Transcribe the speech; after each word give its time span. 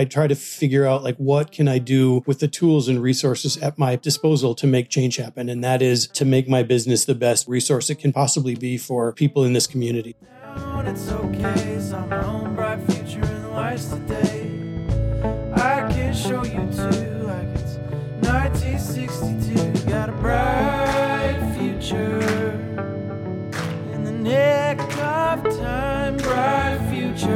I 0.00 0.06
try 0.06 0.26
to 0.26 0.34
figure 0.34 0.86
out 0.86 1.04
like 1.04 1.18
what 1.18 1.52
can 1.52 1.68
I 1.68 1.76
do 1.76 2.22
with 2.24 2.40
the 2.40 2.48
tools 2.48 2.88
and 2.88 3.02
resources 3.02 3.58
at 3.58 3.78
my 3.78 3.96
disposal 3.96 4.54
to 4.54 4.66
make 4.66 4.88
change 4.88 5.16
happen. 5.16 5.50
And 5.50 5.62
that 5.62 5.82
is 5.82 6.06
to 6.14 6.24
make 6.24 6.48
my 6.48 6.62
business 6.62 7.04
the 7.04 7.14
best 7.14 7.46
resource 7.46 7.90
it 7.90 7.96
can 7.96 8.10
possibly 8.10 8.54
be 8.54 8.78
for 8.78 9.12
people 9.12 9.44
in 9.44 9.52
this 9.52 9.66
community. 9.66 10.16
It's 10.86 11.12
okay, 11.12 11.78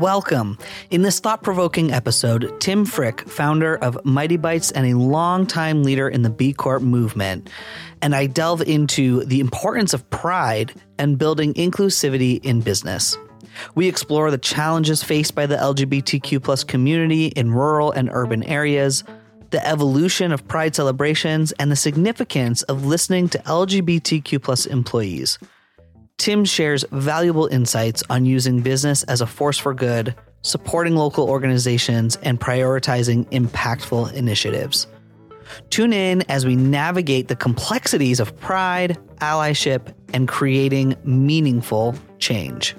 Welcome. 0.00 0.56
In 0.88 1.02
this 1.02 1.20
thought 1.20 1.42
provoking 1.42 1.92
episode, 1.92 2.58
Tim 2.58 2.86
Frick, 2.86 3.20
founder 3.28 3.76
of 3.76 4.02
Mighty 4.02 4.38
Bytes 4.38 4.72
and 4.74 4.86
a 4.86 4.96
longtime 4.96 5.82
leader 5.82 6.08
in 6.08 6.22
the 6.22 6.30
B 6.30 6.54
Corp 6.54 6.80
movement, 6.80 7.50
and 8.00 8.14
I 8.14 8.24
delve 8.24 8.62
into 8.62 9.22
the 9.26 9.40
importance 9.40 9.92
of 9.92 10.08
pride 10.08 10.72
and 10.98 11.18
building 11.18 11.52
inclusivity 11.52 12.42
in 12.42 12.62
business. 12.62 13.18
We 13.74 13.88
explore 13.88 14.30
the 14.30 14.38
challenges 14.38 15.02
faced 15.02 15.34
by 15.34 15.44
the 15.44 15.56
LGBTQ 15.56 16.42
plus 16.42 16.64
community 16.64 17.26
in 17.26 17.52
rural 17.52 17.92
and 17.92 18.08
urban 18.10 18.42
areas, 18.44 19.04
the 19.50 19.64
evolution 19.68 20.32
of 20.32 20.48
pride 20.48 20.74
celebrations, 20.74 21.52
and 21.58 21.70
the 21.70 21.76
significance 21.76 22.62
of 22.62 22.86
listening 22.86 23.28
to 23.28 23.38
LGBTQ 23.40 24.42
plus 24.42 24.64
employees. 24.64 25.38
Tim 26.20 26.44
shares 26.44 26.84
valuable 26.92 27.46
insights 27.46 28.02
on 28.10 28.26
using 28.26 28.60
business 28.60 29.04
as 29.04 29.22
a 29.22 29.26
force 29.26 29.56
for 29.56 29.72
good, 29.72 30.14
supporting 30.42 30.94
local 30.94 31.30
organizations, 31.30 32.16
and 32.16 32.38
prioritizing 32.38 33.24
impactful 33.30 34.12
initiatives. 34.12 34.86
Tune 35.70 35.94
in 35.94 36.20
as 36.28 36.44
we 36.44 36.56
navigate 36.56 37.28
the 37.28 37.36
complexities 37.36 38.20
of 38.20 38.38
pride, 38.38 38.98
allyship, 39.22 39.94
and 40.12 40.28
creating 40.28 40.94
meaningful 41.04 41.94
change. 42.18 42.76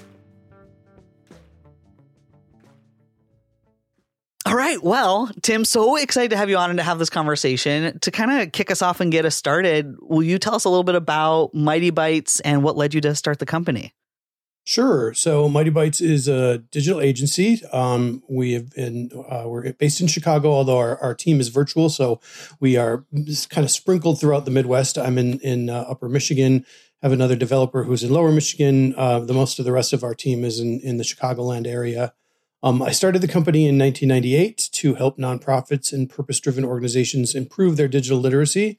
All 4.52 4.58
right. 4.58 4.84
Well, 4.84 5.32
Tim, 5.44 5.64
so 5.64 5.96
excited 5.96 6.32
to 6.32 6.36
have 6.36 6.50
you 6.50 6.58
on 6.58 6.72
and 6.72 6.78
to 6.78 6.84
have 6.84 7.00
this 7.00 7.10
conversation. 7.10 7.98
To 8.00 8.12
kind 8.12 8.42
of 8.42 8.52
kick 8.52 8.70
us 8.70 8.82
off 8.82 9.00
and 9.00 9.10
get 9.10 9.24
us 9.24 9.34
started, 9.34 9.96
will 10.02 10.24
you 10.24 10.38
tell 10.38 10.56
us 10.56 10.66
a 10.66 10.70
little 10.70 10.84
bit 10.84 10.96
about 10.96 11.54
Mighty 11.54 11.90
Bytes 11.90 12.42
and 12.44 12.62
what 12.62 12.76
led 12.76 12.94
you 12.94 13.00
to 13.00 13.16
start 13.16 13.40
the 13.40 13.46
company? 13.46 13.94
Sure. 14.66 15.14
So 15.14 15.48
Mighty 15.48 15.72
Bytes 15.72 16.02
is 16.02 16.28
a 16.28 16.58
digital 16.58 17.00
agency. 17.00 17.62
Um, 17.72 18.24
we 18.28 18.52
have 18.52 18.72
been 18.72 19.10
uh, 19.30 19.46
we're 19.48 19.72
based 19.72 20.02
in 20.02 20.08
Chicago, 20.08 20.52
although 20.52 20.80
our, 20.80 20.98
our 20.98 21.16
team 21.16 21.40
is 21.40 21.48
virtual. 21.48 21.88
So 21.88 22.20
we 22.60 22.76
are 22.76 23.06
kind 23.48 23.64
of 23.64 23.72
sprinkled 23.72 24.20
throughout 24.20 24.44
the 24.44 24.52
Midwest. 24.52 24.98
I'm 24.98 25.18
in 25.18 25.40
in 25.40 25.70
uh, 25.70 25.86
Upper 25.88 26.10
Michigan. 26.10 26.66
Have 27.02 27.14
another 27.14 27.38
developer 27.38 27.86
who's 27.86 28.04
in 28.04 28.12
Lower 28.12 28.34
Michigan. 28.34 28.96
Uh, 28.98 29.22
the 29.22 29.34
most 29.34 29.60
of 29.60 29.66
the 29.66 29.72
rest 29.72 29.94
of 29.94 30.04
our 30.04 30.14
team 30.14 30.44
is 30.44 30.60
in 30.60 30.82
in 30.82 30.98
the 30.98 31.06
Chicagoland 31.06 31.68
area. 31.68 32.14
Um, 32.64 32.82
I 32.82 32.92
started 32.92 33.22
the 33.22 33.28
company 33.28 33.68
in 33.68 33.78
1998 33.78 34.70
to 34.74 34.96
help 34.96 35.18
nonprofits 35.18 35.92
and 35.92 36.10
purpose 36.10 36.40
driven 36.40 36.64
organizations 36.64 37.34
improve 37.34 37.78
their 37.78 37.88
digital 37.88 38.20
literacy 38.20 38.78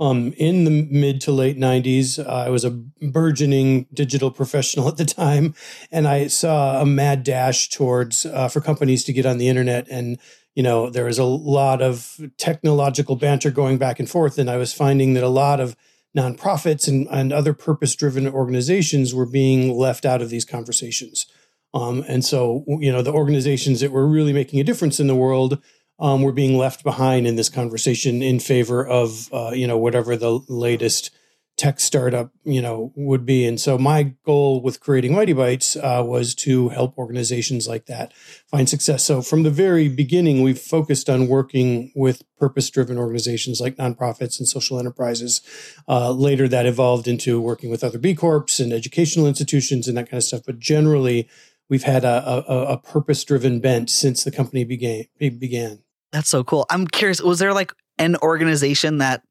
um, 0.00 0.32
in 0.36 0.64
the 0.64 0.70
mid 0.70 1.20
to 1.22 1.32
late 1.32 1.56
90s, 1.56 2.18
uh, 2.18 2.28
I 2.28 2.48
was 2.48 2.64
a 2.64 2.70
burgeoning 2.70 3.86
digital 3.94 4.30
professional 4.30 4.88
at 4.88 4.96
the 4.96 5.04
time, 5.04 5.54
and 5.90 6.08
I 6.08 6.26
saw 6.26 6.80
a 6.80 6.86
mad 6.86 7.22
dash 7.22 7.68
towards 7.68 8.26
uh, 8.26 8.48
for 8.48 8.60
companies 8.60 9.04
to 9.04 9.12
get 9.12 9.26
on 9.26 9.38
the 9.38 9.48
internet. 9.48 9.86
And, 9.88 10.18
you 10.54 10.62
know, 10.62 10.90
there 10.90 11.04
was 11.04 11.18
a 11.18 11.24
lot 11.24 11.80
of 11.80 12.20
technological 12.38 13.16
banter 13.16 13.50
going 13.50 13.78
back 13.78 14.00
and 14.00 14.10
forth. 14.10 14.38
And 14.38 14.50
I 14.50 14.56
was 14.56 14.72
finding 14.72 15.14
that 15.14 15.24
a 15.24 15.28
lot 15.28 15.60
of 15.60 15.76
nonprofits 16.16 16.86
and, 16.86 17.08
and 17.10 17.32
other 17.32 17.52
purpose 17.52 17.94
driven 17.94 18.26
organizations 18.28 19.14
were 19.14 19.26
being 19.26 19.76
left 19.76 20.04
out 20.04 20.22
of 20.22 20.30
these 20.30 20.44
conversations. 20.44 21.26
Um, 21.74 22.04
and 22.08 22.24
so, 22.24 22.64
you 22.66 22.90
know, 22.90 23.02
the 23.02 23.12
organizations 23.12 23.80
that 23.80 23.90
were 23.90 24.06
really 24.06 24.32
making 24.32 24.60
a 24.60 24.64
difference 24.64 25.00
in 25.00 25.08
the 25.08 25.14
world 25.14 25.60
um, 25.98 26.22
we're 26.22 26.32
being 26.32 26.58
left 26.58 26.82
behind 26.82 27.26
in 27.26 27.36
this 27.36 27.48
conversation 27.48 28.22
in 28.22 28.40
favor 28.40 28.86
of 28.86 29.32
uh, 29.32 29.50
you 29.54 29.66
know 29.66 29.78
whatever 29.78 30.16
the 30.16 30.40
latest 30.48 31.10
tech 31.56 31.78
startup 31.78 32.32
you 32.42 32.60
know 32.60 32.92
would 32.96 33.24
be. 33.24 33.46
And 33.46 33.60
so 33.60 33.78
my 33.78 34.14
goal 34.24 34.60
with 34.60 34.80
creating 34.80 35.14
mighty 35.14 35.32
bytes 35.32 35.76
uh, 35.76 36.04
was 36.04 36.34
to 36.36 36.70
help 36.70 36.98
organizations 36.98 37.68
like 37.68 37.86
that 37.86 38.12
find 38.12 38.68
success. 38.68 39.04
So 39.04 39.22
from 39.22 39.44
the 39.44 39.52
very 39.52 39.88
beginning 39.88 40.42
we've 40.42 40.58
focused 40.58 41.08
on 41.08 41.28
working 41.28 41.92
with 41.94 42.22
purpose 42.38 42.68
driven 42.70 42.98
organizations 42.98 43.60
like 43.60 43.76
nonprofits 43.76 44.40
and 44.40 44.48
social 44.48 44.80
enterprises. 44.80 45.42
Uh, 45.86 46.10
later 46.10 46.48
that 46.48 46.66
evolved 46.66 47.06
into 47.06 47.40
working 47.40 47.70
with 47.70 47.84
other 47.84 47.98
b 47.98 48.16
corps 48.16 48.58
and 48.58 48.72
educational 48.72 49.28
institutions 49.28 49.86
and 49.86 49.96
that 49.96 50.10
kind 50.10 50.18
of 50.18 50.24
stuff. 50.24 50.42
But 50.44 50.58
generally 50.58 51.28
we've 51.68 51.82
had 51.82 52.04
a, 52.04 52.44
a, 52.48 52.72
a 52.74 52.78
purpose 52.78 53.24
driven 53.24 53.60
bent 53.60 53.90
since 53.90 54.24
the 54.24 54.30
company 54.30 54.64
began 54.64 55.04
began 55.18 55.84
that's 56.14 56.28
so 56.28 56.44
cool. 56.44 56.64
I'm 56.70 56.86
curious, 56.86 57.20
was 57.20 57.40
there 57.40 57.52
like 57.52 57.72
an 57.98 58.14
organization 58.22 58.98
that 58.98 59.24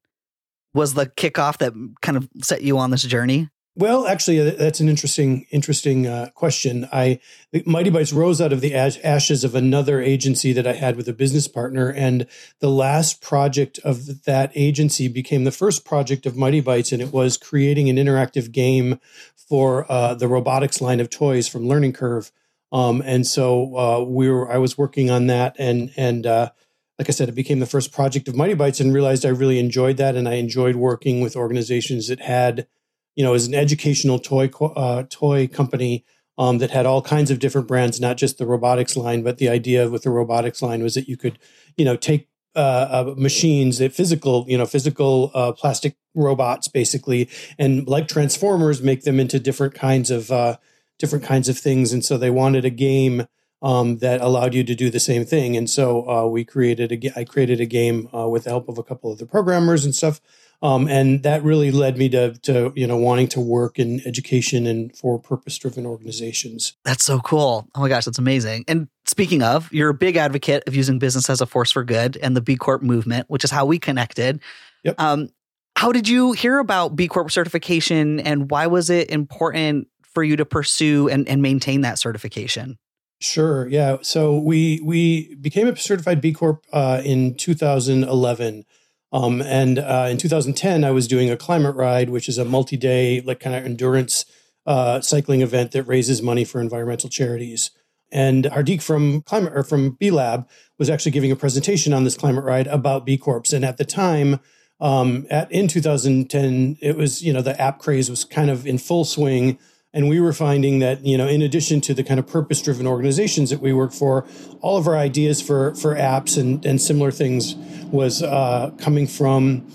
was 0.73 0.95
the 0.95 1.05
kickoff 1.05 1.59
that 1.59 1.71
kind 2.01 2.17
of 2.17 2.27
set 2.41 2.61
you 2.61 2.77
on 2.77 2.91
this 2.91 3.03
journey? 3.03 3.47
Well, 3.75 4.05
actually, 4.05 4.39
uh, 4.39 4.51
that's 4.51 4.79
an 4.79 4.87
interesting, 4.87 5.47
interesting 5.49 6.05
uh, 6.05 6.29
question. 6.35 6.87
I 6.91 7.19
Mighty 7.65 7.89
Bytes 7.89 8.13
rose 8.13 8.39
out 8.39 8.53
of 8.53 8.61
the 8.61 8.75
ashes 8.75 9.43
of 9.43 9.55
another 9.55 9.99
agency 9.99 10.53
that 10.53 10.67
I 10.67 10.73
had 10.73 10.95
with 10.95 11.07
a 11.07 11.13
business 11.13 11.47
partner, 11.47 11.89
and 11.89 12.27
the 12.59 12.69
last 12.69 13.19
project 13.19 13.79
of 13.79 14.25
that 14.25 14.51
agency 14.53 15.07
became 15.07 15.43
the 15.43 15.51
first 15.51 15.85
project 15.85 16.27
of 16.27 16.37
Mighty 16.37 16.61
Bytes, 16.61 16.93
and 16.93 17.01
it 17.01 17.11
was 17.11 17.35
creating 17.35 17.89
an 17.89 17.95
interactive 17.95 18.51
game 18.51 18.99
for 19.35 19.91
uh, 19.91 20.13
the 20.13 20.27
Robotix 20.27 20.79
line 20.79 20.99
of 20.99 21.09
toys 21.09 21.47
from 21.47 21.67
Learning 21.67 21.93
Curve. 21.93 22.31
Um, 22.71 23.01
and 23.03 23.25
so 23.25 23.75
uh, 23.75 24.03
we 24.03 24.29
were, 24.29 24.51
I 24.51 24.57
was 24.57 24.77
working 24.77 25.09
on 25.09 25.27
that, 25.27 25.55
and 25.57 25.91
and 25.97 26.27
uh, 26.27 26.51
like 26.99 27.09
I 27.09 27.11
said, 27.11 27.27
it 27.27 27.35
became 27.35 27.59
the 27.59 27.65
first 27.65 27.91
project 27.91 28.27
of 28.27 28.35
Mighty 28.35 28.53
Bytes 28.55 28.79
and 28.79 28.93
realized 28.93 29.25
I 29.25 29.29
really 29.29 29.57
enjoyed 29.59 29.97
that. 29.97 30.15
And 30.15 30.29
I 30.29 30.35
enjoyed 30.35 30.75
working 30.75 31.21
with 31.21 31.35
organizations 31.35 32.07
that 32.07 32.19
had, 32.19 32.67
you 33.15 33.23
know, 33.23 33.33
as 33.33 33.47
an 33.47 33.53
educational 33.53 34.19
toy, 34.19 34.49
uh, 34.75 35.03
toy 35.09 35.47
company 35.47 36.05
um, 36.37 36.57
that 36.57 36.71
had 36.71 36.85
all 36.85 37.01
kinds 37.01 37.29
of 37.29 37.39
different 37.39 37.67
brands, 37.67 38.01
not 38.01 38.17
just 38.17 38.37
the 38.37 38.45
Robotix 38.45 38.97
line, 38.97 39.23
but 39.23 39.37
the 39.37 39.49
idea 39.49 39.89
with 39.89 40.03
the 40.03 40.09
Robotix 40.09 40.61
line 40.61 40.81
was 40.81 40.95
that 40.95 41.07
you 41.07 41.17
could, 41.17 41.37
you 41.77 41.85
know, 41.85 41.95
take 41.95 42.27
uh, 42.55 43.05
uh, 43.09 43.15
machines 43.17 43.79
that 43.79 43.93
physical, 43.93 44.45
you 44.47 44.57
know, 44.57 44.65
physical 44.65 45.31
uh, 45.33 45.51
plastic 45.51 45.95
robots 46.15 46.67
basically, 46.67 47.29
and 47.57 47.87
like 47.87 48.07
Transformers, 48.07 48.81
make 48.81 49.03
them 49.03 49.19
into 49.19 49.39
different 49.39 49.73
kinds 49.73 50.11
of 50.11 50.31
uh, 50.31 50.57
different 50.99 51.25
kinds 51.25 51.49
of 51.49 51.57
things. 51.57 51.93
And 51.93 52.05
so 52.05 52.17
they 52.17 52.29
wanted 52.29 52.65
a 52.65 52.69
game 52.69 53.27
um, 53.63 53.97
that 53.99 54.21
allowed 54.21 54.53
you 54.53 54.63
to 54.63 54.75
do 54.75 54.89
the 54.89 54.99
same 54.99 55.25
thing. 55.25 55.55
And 55.55 55.69
so 55.69 56.07
uh, 56.07 56.27
we 56.27 56.43
created 56.43 56.91
a, 56.91 57.19
I 57.19 57.23
created 57.23 57.61
a 57.61 57.65
game 57.65 58.09
uh, 58.13 58.27
with 58.27 58.43
the 58.43 58.49
help 58.49 58.67
of 58.69 58.77
a 58.77 58.83
couple 58.83 59.11
of 59.11 59.19
the 59.19 59.25
programmers 59.25 59.85
and 59.85 59.95
stuff. 59.95 60.19
Um, 60.63 60.87
and 60.87 61.23
that 61.23 61.43
really 61.43 61.71
led 61.71 61.97
me 61.97 62.07
to, 62.09 62.33
to, 62.43 62.71
you 62.73 62.87
know, 62.87 62.95
wanting 62.95 63.27
to 63.29 63.41
work 63.41 63.77
in 63.77 64.01
education 64.07 64.65
and 64.65 64.95
for 64.95 65.19
purpose 65.19 65.57
driven 65.57 65.85
organizations. 65.85 66.77
That's 66.85 67.03
so 67.03 67.19
cool. 67.19 67.67
Oh 67.75 67.81
my 67.81 67.89
gosh, 67.89 68.05
that's 68.05 68.17
amazing. 68.17 68.63
And 68.69 68.87
speaking 69.05 69.43
of, 69.43 69.71
you're 69.73 69.89
a 69.89 69.93
big 69.93 70.15
advocate 70.15 70.63
of 70.65 70.73
using 70.73 70.99
business 70.99 71.29
as 71.29 71.41
a 71.41 71.45
force 71.45 71.73
for 71.73 71.83
good 71.83 72.17
and 72.23 72.33
the 72.37 72.41
B 72.41 72.55
Corp 72.55 72.81
movement, 72.81 73.29
which 73.29 73.43
is 73.43 73.51
how 73.51 73.65
we 73.65 73.77
connected. 73.77 74.39
Yep. 74.85 75.01
Um, 75.01 75.29
how 75.75 75.91
did 75.91 76.07
you 76.07 76.31
hear 76.31 76.59
about 76.59 76.95
B 76.95 77.09
Corp 77.09 77.29
certification 77.29 78.21
and 78.21 78.49
why 78.49 78.67
was 78.67 78.89
it 78.89 79.09
important 79.11 79.89
for 80.13 80.23
you 80.23 80.37
to 80.37 80.45
pursue 80.45 81.09
and, 81.09 81.27
and 81.27 81.41
maintain 81.41 81.81
that 81.81 81.99
certification? 81.99 82.77
Sure. 83.19 83.67
Yeah. 83.67 83.97
So 84.01 84.37
we 84.37 84.79
we 84.81 85.35
became 85.35 85.67
a 85.67 85.75
certified 85.75 86.21
B 86.21 86.31
Corp 86.31 86.63
uh, 86.71 87.01
in 87.03 87.35
2011. 87.35 88.63
Um, 89.13 89.41
and 89.43 89.77
uh, 89.77 90.07
in 90.09 90.17
2010, 90.17 90.83
I 90.83 90.91
was 90.91 91.07
doing 91.07 91.29
a 91.29 91.37
climate 91.37 91.75
ride, 91.75 92.09
which 92.09 92.27
is 92.27 92.39
a 92.39 92.45
multi-day, 92.45 93.21
like 93.21 93.39
kind 93.39 93.55
of 93.55 93.63
endurance 93.63 94.25
uh, 94.65 95.01
cycling 95.01 95.41
event 95.41 95.71
that 95.71 95.83
raises 95.83 96.21
money 96.21 96.43
for 96.43 96.59
environmental 96.59 97.09
charities. 97.09 97.69
And 98.11 98.45
Hardik 98.45 98.81
from 98.81 99.21
Climate 99.21 99.53
or 99.55 99.63
from 99.63 99.91
B 99.91 100.11
Lab 100.11 100.47
was 100.77 100.89
actually 100.89 101.11
giving 101.11 101.31
a 101.31 101.35
presentation 101.35 101.93
on 101.93 102.03
this 102.03 102.17
climate 102.17 102.43
ride 102.43 102.67
about 102.67 103.05
B 103.05 103.17
Corps. 103.17 103.53
And 103.53 103.63
at 103.63 103.77
the 103.77 103.85
time, 103.85 104.39
um, 104.79 105.27
at 105.29 105.51
in 105.51 105.67
2010, 105.67 106.77
it 106.81 106.95
was 106.95 107.23
you 107.23 107.33
know 107.33 107.41
the 107.41 107.59
app 107.59 107.79
craze 107.79 108.09
was 108.09 108.23
kind 108.23 108.49
of 108.49 108.67
in 108.67 108.77
full 108.77 109.05
swing. 109.05 109.57
And 109.93 110.09
we 110.09 110.19
were 110.19 110.33
finding 110.33 110.79
that, 110.79 111.05
you 111.05 111.17
know, 111.17 111.27
in 111.27 111.41
addition 111.43 111.79
to 111.81 111.93
the 111.93 112.03
kind 112.03 112.19
of 112.19 112.25
purpose 112.25 112.61
driven 112.61 112.87
organizations 112.87 113.51
that 113.51 113.59
we 113.59 113.73
work 113.73 113.93
for, 113.93 114.25
all 114.59 114.77
of 114.77 114.87
our 114.87 114.97
ideas 114.97 115.39
for, 115.41 115.75
for 115.75 115.95
apps 115.95 116.35
and, 116.35 116.65
and 116.65 116.81
similar 116.81 117.11
things 117.11 117.55
was 117.91 118.23
uh, 118.23 118.71
coming 118.79 119.05
from, 119.05 119.67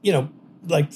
you 0.00 0.12
know, 0.12 0.30
like 0.66 0.90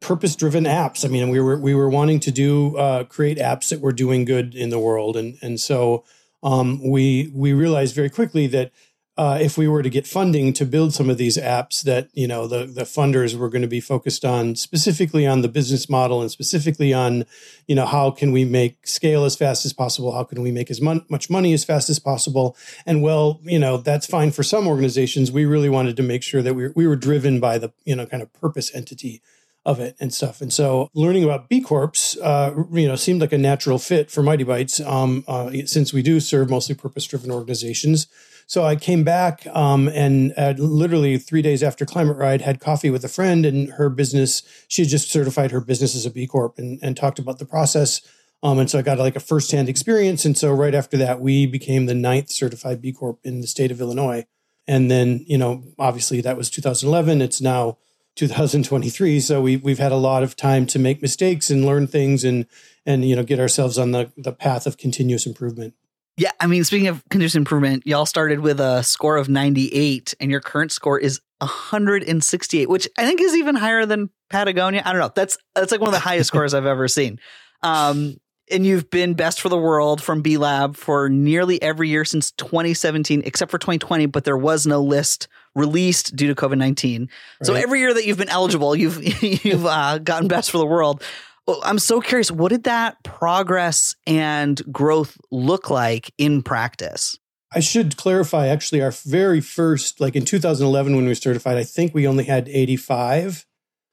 purpose 0.00 0.34
driven 0.36 0.64
apps. 0.64 1.04
I 1.04 1.08
mean, 1.08 1.28
we 1.30 1.40
were 1.40 1.58
we 1.58 1.74
were 1.74 1.88
wanting 1.88 2.20
to 2.20 2.30
do 2.30 2.76
uh, 2.76 3.04
create 3.04 3.38
apps 3.38 3.70
that 3.70 3.80
were 3.80 3.92
doing 3.92 4.24
good 4.24 4.54
in 4.54 4.68
the 4.70 4.78
world, 4.78 5.16
and 5.16 5.38
and 5.40 5.58
so 5.58 6.04
um, 6.42 6.82
we 6.82 7.30
we 7.34 7.52
realized 7.52 7.94
very 7.94 8.10
quickly 8.10 8.46
that 8.48 8.72
uh, 9.18 9.38
if 9.40 9.58
we 9.58 9.68
were 9.68 9.82
to 9.82 9.90
get 9.90 10.06
funding 10.06 10.54
to 10.54 10.64
build 10.64 10.94
some 10.94 11.10
of 11.10 11.18
these 11.18 11.36
apps, 11.36 11.82
that 11.82 12.08
you 12.14 12.26
know 12.26 12.46
the 12.46 12.64
the 12.64 12.84
funders 12.84 13.34
were 13.34 13.50
going 13.50 13.62
to 13.62 13.68
be 13.68 13.80
focused 13.80 14.24
on 14.24 14.56
specifically 14.56 15.26
on 15.26 15.42
the 15.42 15.48
business 15.48 15.88
model 15.90 16.22
and 16.22 16.30
specifically 16.30 16.94
on 16.94 17.24
you 17.66 17.74
know 17.74 17.84
how 17.84 18.10
can 18.10 18.32
we 18.32 18.44
make 18.44 18.86
scale 18.86 19.24
as 19.24 19.36
fast 19.36 19.66
as 19.66 19.72
possible, 19.74 20.12
how 20.12 20.24
can 20.24 20.40
we 20.40 20.50
make 20.50 20.70
as 20.70 20.80
mon- 20.80 21.04
much 21.10 21.28
money 21.28 21.52
as 21.52 21.62
fast 21.62 21.90
as 21.90 21.98
possible, 21.98 22.56
and 22.86 23.02
well, 23.02 23.38
you 23.42 23.58
know 23.58 23.76
that's 23.76 24.06
fine 24.06 24.30
for 24.30 24.42
some 24.42 24.66
organizations. 24.66 25.30
We 25.30 25.44
really 25.44 25.68
wanted 25.68 25.96
to 25.98 26.02
make 26.02 26.22
sure 26.22 26.40
that 26.40 26.54
we 26.54 26.68
we 26.68 26.86
were 26.86 26.96
driven 26.96 27.38
by 27.38 27.58
the 27.58 27.72
you 27.84 27.94
know 27.94 28.06
kind 28.06 28.22
of 28.22 28.32
purpose 28.32 28.74
entity 28.74 29.20
of 29.64 29.78
it 29.78 29.96
and 30.00 30.12
stuff. 30.12 30.40
And 30.40 30.52
so 30.52 30.90
learning 30.94 31.24
about 31.24 31.48
B 31.48 31.60
Corps, 31.60 32.16
uh, 32.22 32.52
you 32.72 32.88
know, 32.88 32.96
seemed 32.96 33.20
like 33.20 33.32
a 33.32 33.38
natural 33.38 33.78
fit 33.78 34.10
for 34.10 34.22
Mighty 34.22 34.44
Bytes 34.44 34.84
um, 34.84 35.24
uh, 35.28 35.50
since 35.66 35.92
we 35.92 36.02
do 36.02 36.18
serve 36.20 36.50
mostly 36.50 36.74
purpose 36.74 37.06
driven 37.06 37.30
organizations. 37.30 38.08
So 38.46 38.64
I 38.64 38.76
came 38.76 39.04
back 39.04 39.46
um, 39.54 39.88
and 39.88 40.34
literally 40.58 41.16
three 41.16 41.42
days 41.42 41.62
after 41.62 41.86
Climate 41.86 42.16
Ride 42.16 42.42
had 42.42 42.60
coffee 42.60 42.90
with 42.90 43.04
a 43.04 43.08
friend 43.08 43.46
and 43.46 43.70
her 43.74 43.88
business. 43.88 44.42
She 44.68 44.82
had 44.82 44.88
just 44.88 45.10
certified 45.10 45.52
her 45.52 45.60
business 45.60 45.94
as 45.94 46.06
a 46.06 46.10
B 46.10 46.26
Corp 46.26 46.58
and, 46.58 46.78
and 46.82 46.96
talked 46.96 47.18
about 47.18 47.38
the 47.38 47.46
process. 47.46 48.00
Um, 48.42 48.58
and 48.58 48.68
so 48.68 48.78
I 48.78 48.82
got 48.82 48.98
like 48.98 49.16
a 49.16 49.20
firsthand 49.20 49.68
experience. 49.68 50.24
And 50.24 50.36
so 50.36 50.52
right 50.52 50.74
after 50.74 50.96
that, 50.96 51.20
we 51.20 51.46
became 51.46 51.86
the 51.86 51.94
ninth 51.94 52.30
certified 52.30 52.82
B 52.82 52.92
Corp 52.92 53.20
in 53.22 53.40
the 53.40 53.46
state 53.46 53.70
of 53.70 53.80
Illinois. 53.80 54.26
And 54.66 54.90
then, 54.90 55.24
you 55.26 55.38
know, 55.38 55.62
obviously 55.78 56.20
that 56.22 56.36
was 56.36 56.50
2011. 56.50 57.22
It's 57.22 57.40
now 57.40 57.78
2023 58.16 59.20
so 59.20 59.40
we 59.40 59.56
we've 59.56 59.78
had 59.78 59.92
a 59.92 59.96
lot 59.96 60.22
of 60.22 60.36
time 60.36 60.66
to 60.66 60.78
make 60.78 61.00
mistakes 61.00 61.50
and 61.50 61.64
learn 61.64 61.86
things 61.86 62.24
and 62.24 62.46
and 62.84 63.04
you 63.04 63.16
know 63.16 63.22
get 63.22 63.40
ourselves 63.40 63.78
on 63.78 63.92
the 63.92 64.12
the 64.16 64.32
path 64.32 64.66
of 64.66 64.76
continuous 64.76 65.26
improvement. 65.26 65.74
Yeah 66.16 66.30
i 66.40 66.46
mean 66.46 66.64
speaking 66.64 66.88
of 66.88 67.02
continuous 67.08 67.34
improvement 67.34 67.86
y'all 67.86 68.06
started 68.06 68.40
with 68.40 68.60
a 68.60 68.82
score 68.82 69.16
of 69.16 69.28
98 69.28 70.14
and 70.20 70.30
your 70.30 70.40
current 70.40 70.72
score 70.72 70.98
is 70.98 71.20
168 71.38 72.68
which 72.68 72.88
i 72.98 73.06
think 73.06 73.20
is 73.20 73.34
even 73.34 73.54
higher 73.54 73.86
than 73.86 74.10
patagonia. 74.32 74.82
I 74.84 74.92
don't 74.92 75.00
know. 75.00 75.12
That's 75.14 75.38
that's 75.54 75.70
like 75.70 75.80
one 75.80 75.88
of 75.88 75.94
the 75.94 76.00
highest 76.00 76.28
scores 76.28 76.54
i've 76.54 76.66
ever 76.66 76.88
seen. 76.88 77.20
Um 77.62 78.16
and 78.52 78.66
you've 78.66 78.90
been 78.90 79.14
best 79.14 79.40
for 79.40 79.48
the 79.48 79.56
world 79.56 80.02
from 80.02 80.22
B 80.22 80.36
Lab 80.36 80.76
for 80.76 81.08
nearly 81.08 81.60
every 81.62 81.88
year 81.88 82.04
since 82.04 82.30
2017, 82.32 83.22
except 83.24 83.50
for 83.50 83.58
2020. 83.58 84.06
But 84.06 84.24
there 84.24 84.36
was 84.36 84.66
no 84.66 84.82
list 84.82 85.28
released 85.54 86.14
due 86.14 86.28
to 86.28 86.34
COVID 86.34 86.58
19. 86.58 87.00
Right. 87.00 87.46
So 87.46 87.54
every 87.54 87.80
year 87.80 87.92
that 87.92 88.06
you've 88.06 88.18
been 88.18 88.28
eligible, 88.28 88.76
you've 88.76 89.22
you've 89.44 89.66
uh, 89.66 89.98
gotten 89.98 90.28
best 90.28 90.50
for 90.50 90.58
the 90.58 90.66
world. 90.66 91.02
I'm 91.64 91.78
so 91.78 92.00
curious, 92.00 92.30
what 92.30 92.50
did 92.50 92.64
that 92.64 93.02
progress 93.02 93.96
and 94.06 94.60
growth 94.72 95.16
look 95.32 95.70
like 95.70 96.12
in 96.16 96.42
practice? 96.42 97.18
I 97.54 97.60
should 97.60 97.96
clarify 97.96 98.46
actually, 98.46 98.80
our 98.80 98.92
very 98.92 99.40
first, 99.40 100.00
like 100.00 100.16
in 100.16 100.24
2011 100.24 100.96
when 100.96 101.04
we 101.04 101.14
certified, 101.14 101.58
I 101.58 101.64
think 101.64 101.94
we 101.94 102.06
only 102.06 102.24
had 102.24 102.48
85. 102.48 103.46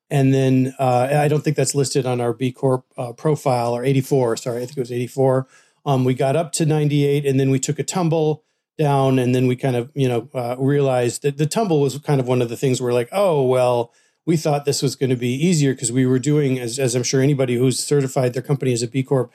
And 0.09 0.33
then 0.33 0.73
uh, 0.79 1.07
I 1.11 1.27
don't 1.27 1.43
think 1.43 1.55
that's 1.55 1.75
listed 1.75 2.05
on 2.05 2.19
our 2.19 2.33
B 2.33 2.51
Corp 2.51 2.85
uh, 2.97 3.13
profile 3.13 3.75
or 3.75 3.83
84. 3.83 4.37
Sorry, 4.37 4.57
I 4.57 4.65
think 4.65 4.77
it 4.77 4.81
was 4.81 4.91
84. 4.91 5.47
Um, 5.85 6.03
we 6.03 6.13
got 6.13 6.35
up 6.35 6.51
to 6.53 6.65
98 6.65 7.25
and 7.25 7.39
then 7.39 7.49
we 7.49 7.59
took 7.59 7.79
a 7.79 7.83
tumble 7.83 8.43
down 8.79 9.19
and 9.19 9.35
then 9.35 9.45
we 9.45 9.55
kind 9.55 9.75
of 9.75 9.91
you 9.93 10.07
know 10.07 10.29
uh, 10.33 10.55
realized 10.57 11.21
that 11.21 11.37
the 11.37 11.45
tumble 11.45 11.81
was 11.81 11.97
kind 11.99 12.19
of 12.19 12.27
one 12.27 12.41
of 12.41 12.47
the 12.47 12.55
things 12.55 12.81
where 12.81 12.93
like 12.93 13.09
oh 13.11 13.43
well 13.43 13.91
we 14.25 14.37
thought 14.37 14.63
this 14.63 14.81
was 14.81 14.95
going 14.95 15.09
to 15.09 15.17
be 15.17 15.33
easier 15.33 15.73
because 15.73 15.91
we 15.91 16.05
were 16.05 16.17
doing 16.17 16.57
as, 16.57 16.79
as 16.79 16.95
i'm 16.95 17.03
sure 17.03 17.21
anybody 17.21 17.55
who's 17.55 17.77
certified 17.77 18.33
their 18.33 18.41
company 18.41 18.71
as 18.71 18.81
a 18.81 18.87
b 18.87 19.03
corp 19.03 19.33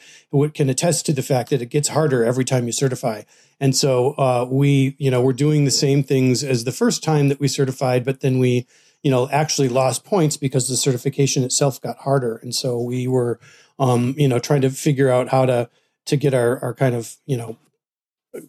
can 0.55 0.70
attest 0.70 1.05
to 1.05 1.12
the 1.12 1.23
fact 1.23 1.50
that 1.50 1.61
it 1.61 1.67
gets 1.67 1.88
harder 1.88 2.25
every 2.25 2.44
time 2.44 2.65
you 2.65 2.73
certify 2.73 3.20
and 3.61 3.77
so 3.77 4.12
uh, 4.12 4.47
we 4.50 4.97
you 4.99 5.11
know 5.11 5.20
we're 5.20 5.35
doing 5.35 5.67
the 5.67 5.70
same 5.70 6.03
things 6.03 6.43
as 6.43 6.65
the 6.65 6.73
first 6.73 7.05
time 7.05 7.29
that 7.29 7.38
we 7.38 7.47
certified 7.47 8.03
but 8.03 8.20
then 8.20 8.38
we 8.38 8.67
you 9.05 9.11
know 9.11 9.29
actually 9.29 9.69
lost 9.69 10.05
points 10.05 10.37
because 10.37 10.69
the 10.69 10.77
certification 10.77 11.45
itself 11.45 11.81
got 11.81 11.99
harder. 11.99 12.37
And 12.39 12.53
so 12.53 12.81
we 12.81 13.06
were 13.06 13.39
um, 13.79 14.15
you 14.17 14.27
know 14.27 14.41
trying 14.41 14.62
to 14.62 14.71
figure 14.71 15.11
out 15.11 15.29
how 15.29 15.47
to 15.47 15.71
to 16.06 16.17
get 16.17 16.35
our, 16.35 16.59
our 16.59 16.75
kind 16.75 16.97
of 16.97 17.17
you 17.27 17.37
know 17.37 17.59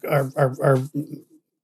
our, 0.08 0.32
our, 0.34 0.56
our 0.62 0.78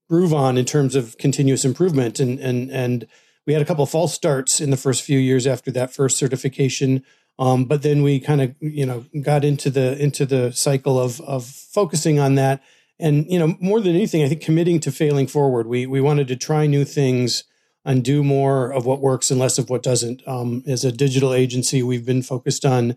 groove 0.09 0.33
on 0.33 0.57
in 0.57 0.65
terms 0.65 0.95
of 0.95 1.17
continuous 1.17 1.65
improvement. 1.65 2.19
And 2.19 2.39
and 2.39 2.71
and 2.71 3.07
we 3.45 3.53
had 3.53 3.61
a 3.61 3.65
couple 3.65 3.83
of 3.83 3.89
false 3.89 4.13
starts 4.13 4.61
in 4.61 4.69
the 4.69 4.77
first 4.77 5.01
few 5.01 5.19
years 5.19 5.45
after 5.45 5.71
that 5.71 5.93
first 5.93 6.17
certification. 6.17 7.03
Um, 7.39 7.65
but 7.65 7.81
then 7.81 8.03
we 8.03 8.19
kind 8.19 8.41
of 8.41 8.55
you 8.59 8.85
know 8.85 9.05
got 9.23 9.43
into 9.43 9.71
the 9.71 10.01
into 10.01 10.25
the 10.25 10.51
cycle 10.51 10.99
of 10.99 11.19
of 11.21 11.45
focusing 11.45 12.19
on 12.19 12.35
that. 12.35 12.61
And 12.99 13.25
you 13.27 13.39
know 13.39 13.57
more 13.59 13.81
than 13.81 13.95
anything 13.95 14.23
i 14.23 14.29
think 14.29 14.41
committing 14.41 14.79
to 14.81 14.91
failing 14.91 15.25
forward. 15.25 15.65
We 15.65 15.87
we 15.87 15.99
wanted 15.99 16.27
to 16.27 16.35
try 16.35 16.67
new 16.67 16.85
things 16.85 17.45
and 17.85 18.03
do 18.03 18.23
more 18.23 18.71
of 18.71 18.85
what 18.85 19.01
works 19.01 19.29
and 19.29 19.39
less 19.39 19.57
of 19.57 19.69
what 19.69 19.83
doesn't 19.83 20.21
um, 20.27 20.63
as 20.67 20.83
a 20.83 20.91
digital 20.91 21.33
agency 21.33 21.83
we've 21.83 22.05
been 22.05 22.23
focused 22.23 22.65
on 22.65 22.95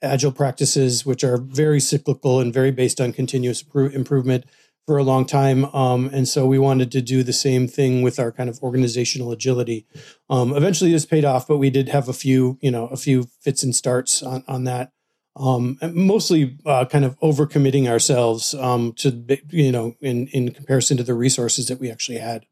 agile 0.00 0.32
practices 0.32 1.04
which 1.04 1.24
are 1.24 1.38
very 1.38 1.80
cyclical 1.80 2.40
and 2.40 2.54
very 2.54 2.70
based 2.70 3.00
on 3.00 3.12
continuous 3.12 3.64
improvement 3.74 4.44
for 4.88 4.96
a 4.96 5.02
long 5.02 5.26
time. 5.26 5.66
Um, 5.66 6.08
and 6.14 6.26
so 6.26 6.46
we 6.46 6.58
wanted 6.58 6.90
to 6.92 7.02
do 7.02 7.22
the 7.22 7.32
same 7.34 7.68
thing 7.68 8.00
with 8.00 8.18
our 8.18 8.32
kind 8.32 8.48
of 8.48 8.58
organizational 8.62 9.30
agility. 9.32 9.86
Um, 10.30 10.56
eventually 10.56 10.92
this 10.92 11.04
paid 11.04 11.26
off, 11.26 11.46
but 11.46 11.58
we 11.58 11.68
did 11.68 11.90
have 11.90 12.08
a 12.08 12.14
few, 12.14 12.56
you 12.62 12.70
know, 12.70 12.86
a 12.86 12.96
few 12.96 13.24
fits 13.42 13.62
and 13.62 13.76
starts 13.76 14.22
on, 14.22 14.44
on 14.48 14.64
that. 14.64 14.92
Um, 15.36 15.78
mostly 15.92 16.56
uh, 16.64 16.86
kind 16.86 17.04
of 17.04 17.20
overcommitting 17.20 17.86
ourselves 17.86 18.54
um, 18.54 18.94
to, 18.94 19.38
you 19.50 19.70
know, 19.70 19.94
in, 20.00 20.26
in 20.28 20.52
comparison 20.52 20.96
to 20.96 21.02
the 21.02 21.12
resources 21.12 21.68
that 21.68 21.78
we 21.78 21.90
actually 21.90 22.18
had. 22.18 22.46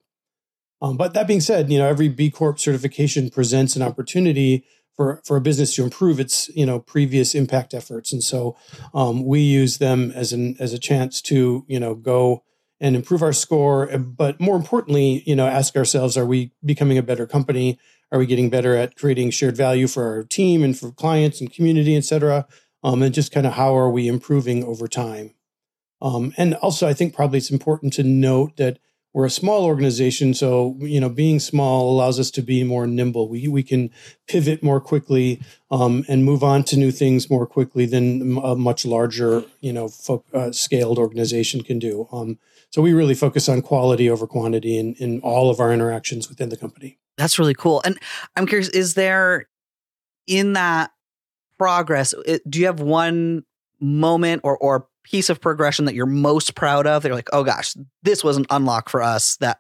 Um, 0.83 0.97
but 0.97 1.15
that 1.15 1.27
being 1.27 1.41
said, 1.41 1.71
you 1.71 1.79
know, 1.79 1.87
every 1.87 2.09
B 2.09 2.31
Corp 2.31 2.59
certification 2.59 3.31
presents 3.31 3.77
an 3.77 3.83
opportunity 3.83 4.65
for 4.97 5.21
for 5.25 5.37
a 5.37 5.41
business 5.41 5.75
to 5.77 5.85
improve 5.85 6.19
its 6.19 6.49
you 6.51 6.67
know 6.67 6.81
previous 6.81 7.35
impact 7.35 7.75
efforts. 7.75 8.13
And 8.13 8.23
so 8.23 8.57
um, 8.95 9.25
we 9.25 9.41
use 9.41 9.79
them 9.79 10.11
as 10.15 10.33
an 10.33 10.57
as 10.59 10.73
a 10.73 10.79
chance 10.79 11.21
to 11.23 11.65
you 11.69 11.79
know 11.79 11.95
go 11.95 12.43
and 12.81 12.97
improve 12.97 13.23
our 13.23 13.33
score. 13.33 13.87
But 13.99 14.41
more 14.41 14.57
importantly 14.57 15.23
you 15.27 15.37
know 15.37 15.47
ask 15.47 15.77
ourselves 15.77 16.17
are 16.17 16.27
we 16.27 16.53
becoming 16.65 16.99
a 16.99 17.03
better 17.03 17.27
company? 17.27 17.79
Are 18.13 18.19
we 18.19 18.27
getting 18.27 18.51
better 18.51 18.77
at 18.77 18.97
creating 18.97 19.31
shared 19.31 19.57
value 19.57 19.87
for 19.87 20.07
our 20.07 20.25
team 20.25 20.63
and 20.63 20.79
for 20.79 20.91
clients 20.91 21.41
and 21.41 21.53
community 21.53 21.97
et 21.97 22.05
cetera? 22.05 22.47
Um, 22.83 23.03
and 23.03 23.15
just 23.15 23.33
kind 23.33 23.47
of 23.47 23.55
how 23.55 23.77
are 23.77 23.91
we 23.91 24.07
improving 24.07 24.63
over 24.63 24.87
time? 24.87 25.35
Um, 26.01 26.35
and 26.37 26.55
also 26.57 26.87
i 26.87 26.93
think 26.93 27.15
probably 27.15 27.39
it's 27.39 27.51
important 27.51 27.95
to 27.95 28.03
note 28.03 28.59
that 28.59 28.79
we're 29.17 29.25
a 29.25 29.31
small 29.31 29.65
organization, 29.65 30.35
so 30.35 30.77
you 30.81 31.01
know 31.01 31.09
being 31.09 31.41
small 31.41 31.91
allows 31.91 32.21
us 32.21 32.31
to 32.33 32.43
be 32.43 32.63
more 32.63 32.87
nimble. 32.87 33.31
We 33.31 33.49
we 33.49 33.63
can 33.63 33.89
pivot 34.29 34.63
more 34.63 34.79
quickly 34.79 35.41
um, 35.71 36.05
and 36.07 36.23
move 36.23 36.45
on 36.45 36.65
to 36.65 36.77
new 36.77 36.91
things 36.91 37.31
more 37.31 37.47
quickly 37.47 37.87
than 37.87 38.37
a 38.45 38.55
much 38.55 38.85
larger 38.85 39.45
you 39.61 39.73
know 39.73 39.89
uh, 40.35 40.53
scaled 40.53 40.99
organization 40.99 41.63
can 41.63 41.79
do. 41.79 42.07
Um, 42.13 42.39
so 42.69 42.83
we 42.83 42.93
really 42.93 43.15
focus 43.15 43.49
on 43.49 43.63
quality 43.63 44.11
over 44.11 44.27
quantity 44.27 44.77
in 44.77 44.93
in 44.97 45.21
all 45.21 45.49
of 45.49 45.61
our 45.61 45.73
interactions 45.73 46.29
within 46.29 46.51
the 46.51 46.57
company. 46.59 46.99
That's 47.17 47.39
really 47.39 47.55
cool. 47.55 47.81
And 47.87 47.99
I'm 48.37 48.47
curious, 48.47 48.69
is 48.69 48.93
there 48.93 49.49
in 50.27 50.53
that 50.53 50.91
progress? 51.57 52.13
Do 52.47 52.61
you 52.61 52.67
have 52.67 52.81
one 52.81 53.45
moment 53.81 54.43
or 54.45 54.59
or 54.59 54.89
piece 55.11 55.31
of 55.31 55.41
progression 55.41 55.85
that 55.85 55.95
you're 55.95 56.07
most 56.07 56.55
proud 56.55 56.87
of? 56.87 57.03
They're 57.03 57.15
like, 57.15 57.29
oh 57.33 57.45
gosh, 57.45 57.75
this 58.03 58.25
was 58.25 58.37
an 58.37 58.47
unlock 58.51 58.89
for 58.89 59.03
us 59.03 59.37
that 59.37 59.59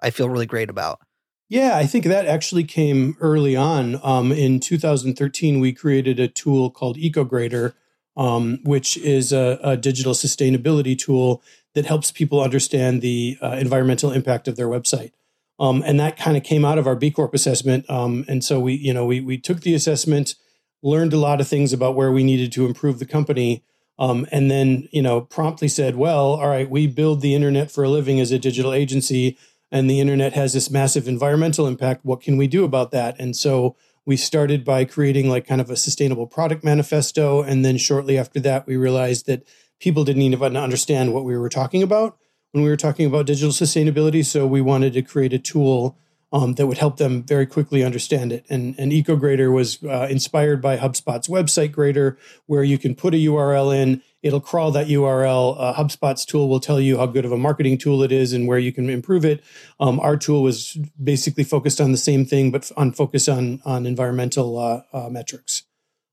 I 0.00 0.10
feel 0.10 0.28
really 0.28 0.46
great 0.46 0.70
about. 0.70 1.00
Yeah, 1.48 1.76
I 1.76 1.86
think 1.86 2.04
that 2.06 2.26
actually 2.26 2.64
came 2.64 3.16
early 3.20 3.54
on. 3.54 4.00
Um, 4.02 4.32
in 4.32 4.58
2013, 4.58 5.60
we 5.60 5.72
created 5.72 6.18
a 6.18 6.28
tool 6.28 6.70
called 6.70 6.96
EcoGrader, 6.96 7.74
um, 8.16 8.58
which 8.64 8.96
is 8.96 9.32
a, 9.32 9.58
a, 9.62 9.76
digital 9.76 10.12
sustainability 10.12 10.98
tool 10.98 11.42
that 11.74 11.86
helps 11.86 12.10
people 12.10 12.40
understand 12.40 13.00
the 13.00 13.36
uh, 13.42 13.56
environmental 13.60 14.10
impact 14.10 14.48
of 14.48 14.56
their 14.56 14.68
website. 14.68 15.12
Um, 15.60 15.82
and 15.86 16.00
that 16.00 16.16
kind 16.16 16.36
of 16.36 16.42
came 16.42 16.64
out 16.64 16.78
of 16.78 16.86
our 16.86 16.96
B 16.96 17.10
Corp 17.10 17.34
assessment. 17.34 17.88
Um, 17.88 18.24
and 18.28 18.42
so 18.42 18.58
we, 18.58 18.74
you 18.74 18.92
know, 18.92 19.04
we 19.04 19.20
we 19.20 19.38
took 19.38 19.60
the 19.60 19.74
assessment, 19.74 20.34
learned 20.82 21.12
a 21.12 21.18
lot 21.18 21.40
of 21.40 21.48
things 21.48 21.72
about 21.72 21.94
where 21.94 22.10
we 22.10 22.24
needed 22.24 22.52
to 22.52 22.66
improve 22.66 22.98
the 22.98 23.06
company, 23.06 23.62
um, 23.98 24.26
and 24.30 24.50
then, 24.50 24.88
you 24.92 25.02
know, 25.02 25.22
promptly 25.22 25.68
said, 25.68 25.96
well, 25.96 26.34
all 26.34 26.48
right, 26.48 26.68
we 26.68 26.86
build 26.86 27.20
the 27.20 27.34
internet 27.34 27.70
for 27.70 27.84
a 27.84 27.88
living 27.88 28.20
as 28.20 28.30
a 28.30 28.38
digital 28.38 28.72
agency, 28.72 29.38
and 29.70 29.88
the 29.88 30.00
internet 30.00 30.34
has 30.34 30.52
this 30.52 30.70
massive 30.70 31.08
environmental 31.08 31.66
impact. 31.66 32.04
What 32.04 32.20
can 32.20 32.36
we 32.36 32.46
do 32.46 32.64
about 32.64 32.90
that? 32.92 33.18
And 33.18 33.34
so 33.34 33.76
we 34.04 34.16
started 34.16 34.64
by 34.64 34.84
creating 34.84 35.28
like 35.28 35.46
kind 35.46 35.60
of 35.60 35.68
a 35.68 35.76
sustainable 35.76 36.26
product 36.26 36.62
manifesto. 36.62 37.42
And 37.42 37.64
then 37.64 37.76
shortly 37.76 38.16
after 38.16 38.38
that, 38.40 38.66
we 38.66 38.76
realized 38.76 39.26
that 39.26 39.46
people 39.80 40.04
didn't 40.04 40.22
even 40.22 40.56
understand 40.56 41.12
what 41.12 41.24
we 41.24 41.36
were 41.36 41.48
talking 41.48 41.82
about 41.82 42.16
when 42.52 42.62
we 42.62 42.70
were 42.70 42.76
talking 42.76 43.06
about 43.06 43.26
digital 43.26 43.50
sustainability. 43.50 44.24
So 44.24 44.46
we 44.46 44.60
wanted 44.60 44.92
to 44.94 45.02
create 45.02 45.32
a 45.32 45.38
tool 45.38 45.98
um, 46.32 46.54
that 46.54 46.66
would 46.66 46.78
help 46.78 46.96
them 46.96 47.22
very 47.22 47.46
quickly 47.46 47.84
understand 47.84 48.32
it. 48.32 48.44
And, 48.48 48.74
and 48.78 48.92
EcoGrader 48.92 49.52
was 49.52 49.82
uh, 49.84 50.08
inspired 50.10 50.60
by 50.60 50.76
HubSpot's 50.76 51.28
website 51.28 51.72
grader, 51.72 52.18
where 52.46 52.64
you 52.64 52.78
can 52.78 52.94
put 52.94 53.14
a 53.14 53.18
URL 53.18 53.74
in, 53.74 54.02
it'll 54.22 54.40
crawl 54.40 54.70
that 54.72 54.88
URL. 54.88 55.56
Uh, 55.58 55.74
HubSpot's 55.74 56.24
tool 56.24 56.48
will 56.48 56.60
tell 56.60 56.80
you 56.80 56.98
how 56.98 57.06
good 57.06 57.24
of 57.24 57.32
a 57.32 57.38
marketing 57.38 57.78
tool 57.78 58.02
it 58.02 58.10
is 58.10 58.32
and 58.32 58.48
where 58.48 58.58
you 58.58 58.72
can 58.72 58.90
improve 58.90 59.24
it. 59.24 59.42
Um, 59.78 60.00
our 60.00 60.16
tool 60.16 60.42
was 60.42 60.76
basically 61.02 61.44
focused 61.44 61.80
on 61.80 61.92
the 61.92 61.98
same 61.98 62.24
thing, 62.24 62.50
but 62.50 62.70
on 62.76 62.92
focus 62.92 63.28
on 63.28 63.62
on 63.64 63.86
environmental 63.86 64.58
uh, 64.58 64.82
uh 64.92 65.08
metrics. 65.08 65.62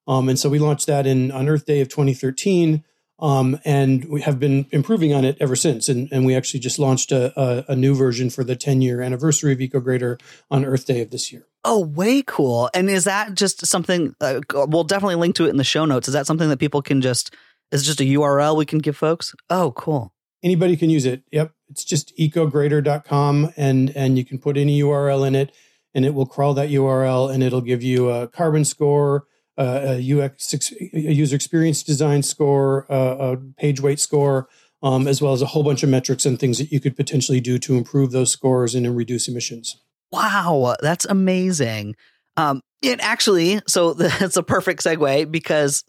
Um, 0.07 0.29
and 0.29 0.37
so 0.37 0.49
we 0.49 0.59
launched 0.59 0.87
that 0.87 1.07
in 1.07 1.31
on 1.31 1.49
Earth 1.49 1.65
Day 1.65 1.81
of 1.81 1.89
2013. 1.89 2.83
Um, 3.19 3.59
and 3.63 4.05
we 4.05 4.21
have 4.21 4.39
been 4.39 4.65
improving 4.71 5.13
on 5.13 5.23
it 5.23 5.37
ever 5.39 5.55
since. 5.55 5.87
And, 5.87 6.09
and 6.11 6.25
we 6.25 6.35
actually 6.35 6.59
just 6.59 6.79
launched 6.79 7.11
a, 7.11 7.39
a, 7.39 7.65
a 7.69 7.75
new 7.75 7.95
version 7.95 8.29
for 8.29 8.43
the 8.43 8.55
10 8.55 8.81
year 8.81 9.01
anniversary 9.01 9.53
of 9.53 9.59
EcoGrader 9.59 10.19
on 10.49 10.65
Earth 10.65 10.85
Day 10.85 11.01
of 11.01 11.11
this 11.11 11.31
year. 11.31 11.47
Oh, 11.63 11.79
way 11.79 12.23
cool. 12.23 12.69
And 12.73 12.89
is 12.89 13.05
that 13.05 13.35
just 13.35 13.65
something, 13.65 14.15
uh, 14.19 14.41
we'll 14.53 14.83
definitely 14.83 15.15
link 15.15 15.35
to 15.35 15.45
it 15.45 15.49
in 15.49 15.57
the 15.57 15.63
show 15.63 15.85
notes. 15.85 16.07
Is 16.07 16.13
that 16.13 16.27
something 16.27 16.49
that 16.49 16.59
people 16.59 16.81
can 16.81 17.01
just, 17.01 17.33
is 17.71 17.85
just 17.85 18.01
a 18.01 18.03
URL 18.03 18.57
we 18.57 18.65
can 18.65 18.79
give 18.79 18.97
folks? 18.97 19.33
Oh, 19.49 19.71
cool. 19.71 20.13
Anybody 20.41 20.75
can 20.75 20.89
use 20.89 21.05
it. 21.05 21.23
Yep. 21.31 21.53
It's 21.69 21.85
just 21.85 22.15
ecograder.com 22.17 23.53
and, 23.55 23.95
and 23.95 24.17
you 24.17 24.25
can 24.25 24.39
put 24.39 24.57
any 24.57 24.81
URL 24.81 25.25
in 25.25 25.35
it 25.35 25.55
and 25.93 26.05
it 26.05 26.13
will 26.13 26.25
crawl 26.25 26.53
that 26.55 26.69
URL 26.69 27.33
and 27.33 27.41
it'll 27.43 27.61
give 27.61 27.83
you 27.83 28.09
a 28.09 28.27
carbon 28.27 28.65
score 28.65 29.25
a 29.57 30.19
UX 30.19 30.71
a 30.93 31.11
user 31.11 31.35
experience 31.35 31.83
design 31.83 32.23
score, 32.23 32.85
a 32.89 33.37
page 33.57 33.81
weight 33.81 33.99
score, 33.99 34.47
um, 34.81 35.07
as 35.07 35.21
well 35.21 35.33
as 35.33 35.41
a 35.41 35.47
whole 35.47 35.63
bunch 35.63 35.81
of 35.81 35.89
metrics 35.89 36.25
and 36.25 36.39
things 36.39 36.57
that 36.57 36.71
you 36.71 36.79
could 36.79 36.95
potentially 36.95 37.39
do 37.39 37.57
to 37.59 37.75
improve 37.75 38.11
those 38.11 38.31
scores 38.31 38.75
and 38.75 38.95
reduce 38.95 39.27
emissions. 39.27 39.77
Wow, 40.11 40.75
that's 40.81 41.05
amazing. 41.05 41.95
Um, 42.37 42.61
it 42.81 42.99
actually, 42.99 43.61
so 43.67 43.93
that's 43.93 44.37
a 44.37 44.43
perfect 44.43 44.83
segue 44.83 45.31
because 45.31 45.83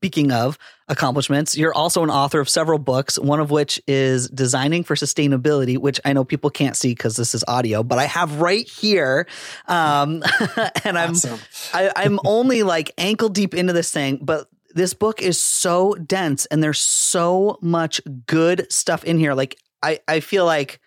Speaking 0.00 0.32
of 0.32 0.56
accomplishments, 0.88 1.58
you're 1.58 1.74
also 1.74 2.02
an 2.02 2.08
author 2.08 2.40
of 2.40 2.48
several 2.48 2.78
books, 2.78 3.18
one 3.18 3.38
of 3.38 3.50
which 3.50 3.78
is 3.86 4.30
Designing 4.30 4.82
for 4.82 4.94
Sustainability, 4.94 5.76
which 5.76 6.00
I 6.06 6.14
know 6.14 6.24
people 6.24 6.48
can't 6.48 6.74
see 6.74 6.92
because 6.92 7.16
this 7.16 7.34
is 7.34 7.44
audio, 7.46 7.82
but 7.82 7.98
I 7.98 8.06
have 8.06 8.40
right 8.40 8.66
here. 8.66 9.26
Um, 9.68 10.22
and 10.84 10.98
I'm 10.98 11.10
awesome. 11.10 11.38
I, 11.74 11.92
I'm 11.94 12.18
only 12.24 12.62
like 12.62 12.92
ankle 12.96 13.28
deep 13.28 13.52
into 13.52 13.74
this 13.74 13.92
thing, 13.92 14.20
but 14.22 14.48
this 14.74 14.94
book 14.94 15.20
is 15.20 15.38
so 15.38 15.92
dense 15.96 16.46
and 16.46 16.62
there's 16.62 16.80
so 16.80 17.58
much 17.60 18.00
good 18.24 18.72
stuff 18.72 19.04
in 19.04 19.18
here. 19.18 19.34
Like 19.34 19.58
I, 19.82 20.00
I 20.08 20.20
feel 20.20 20.46
like 20.46 20.80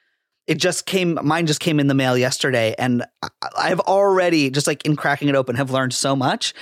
it 0.48 0.55
just 0.55 0.86
came 0.86 1.20
mine 1.24 1.46
just 1.46 1.60
came 1.60 1.79
in 1.79 1.88
the 1.88 1.93
mail 1.93 2.17
yesterday 2.17 2.75
and 2.77 3.05
i've 3.58 3.79
already 3.79 4.50
just 4.50 4.67
like 4.67 4.86
in 4.86 4.96
cracking 4.96 5.29
it 5.29 5.36
open 5.36 5.55
have 5.55 5.72
learned 5.72 5.93
so 5.93 6.15
much 6.15 6.53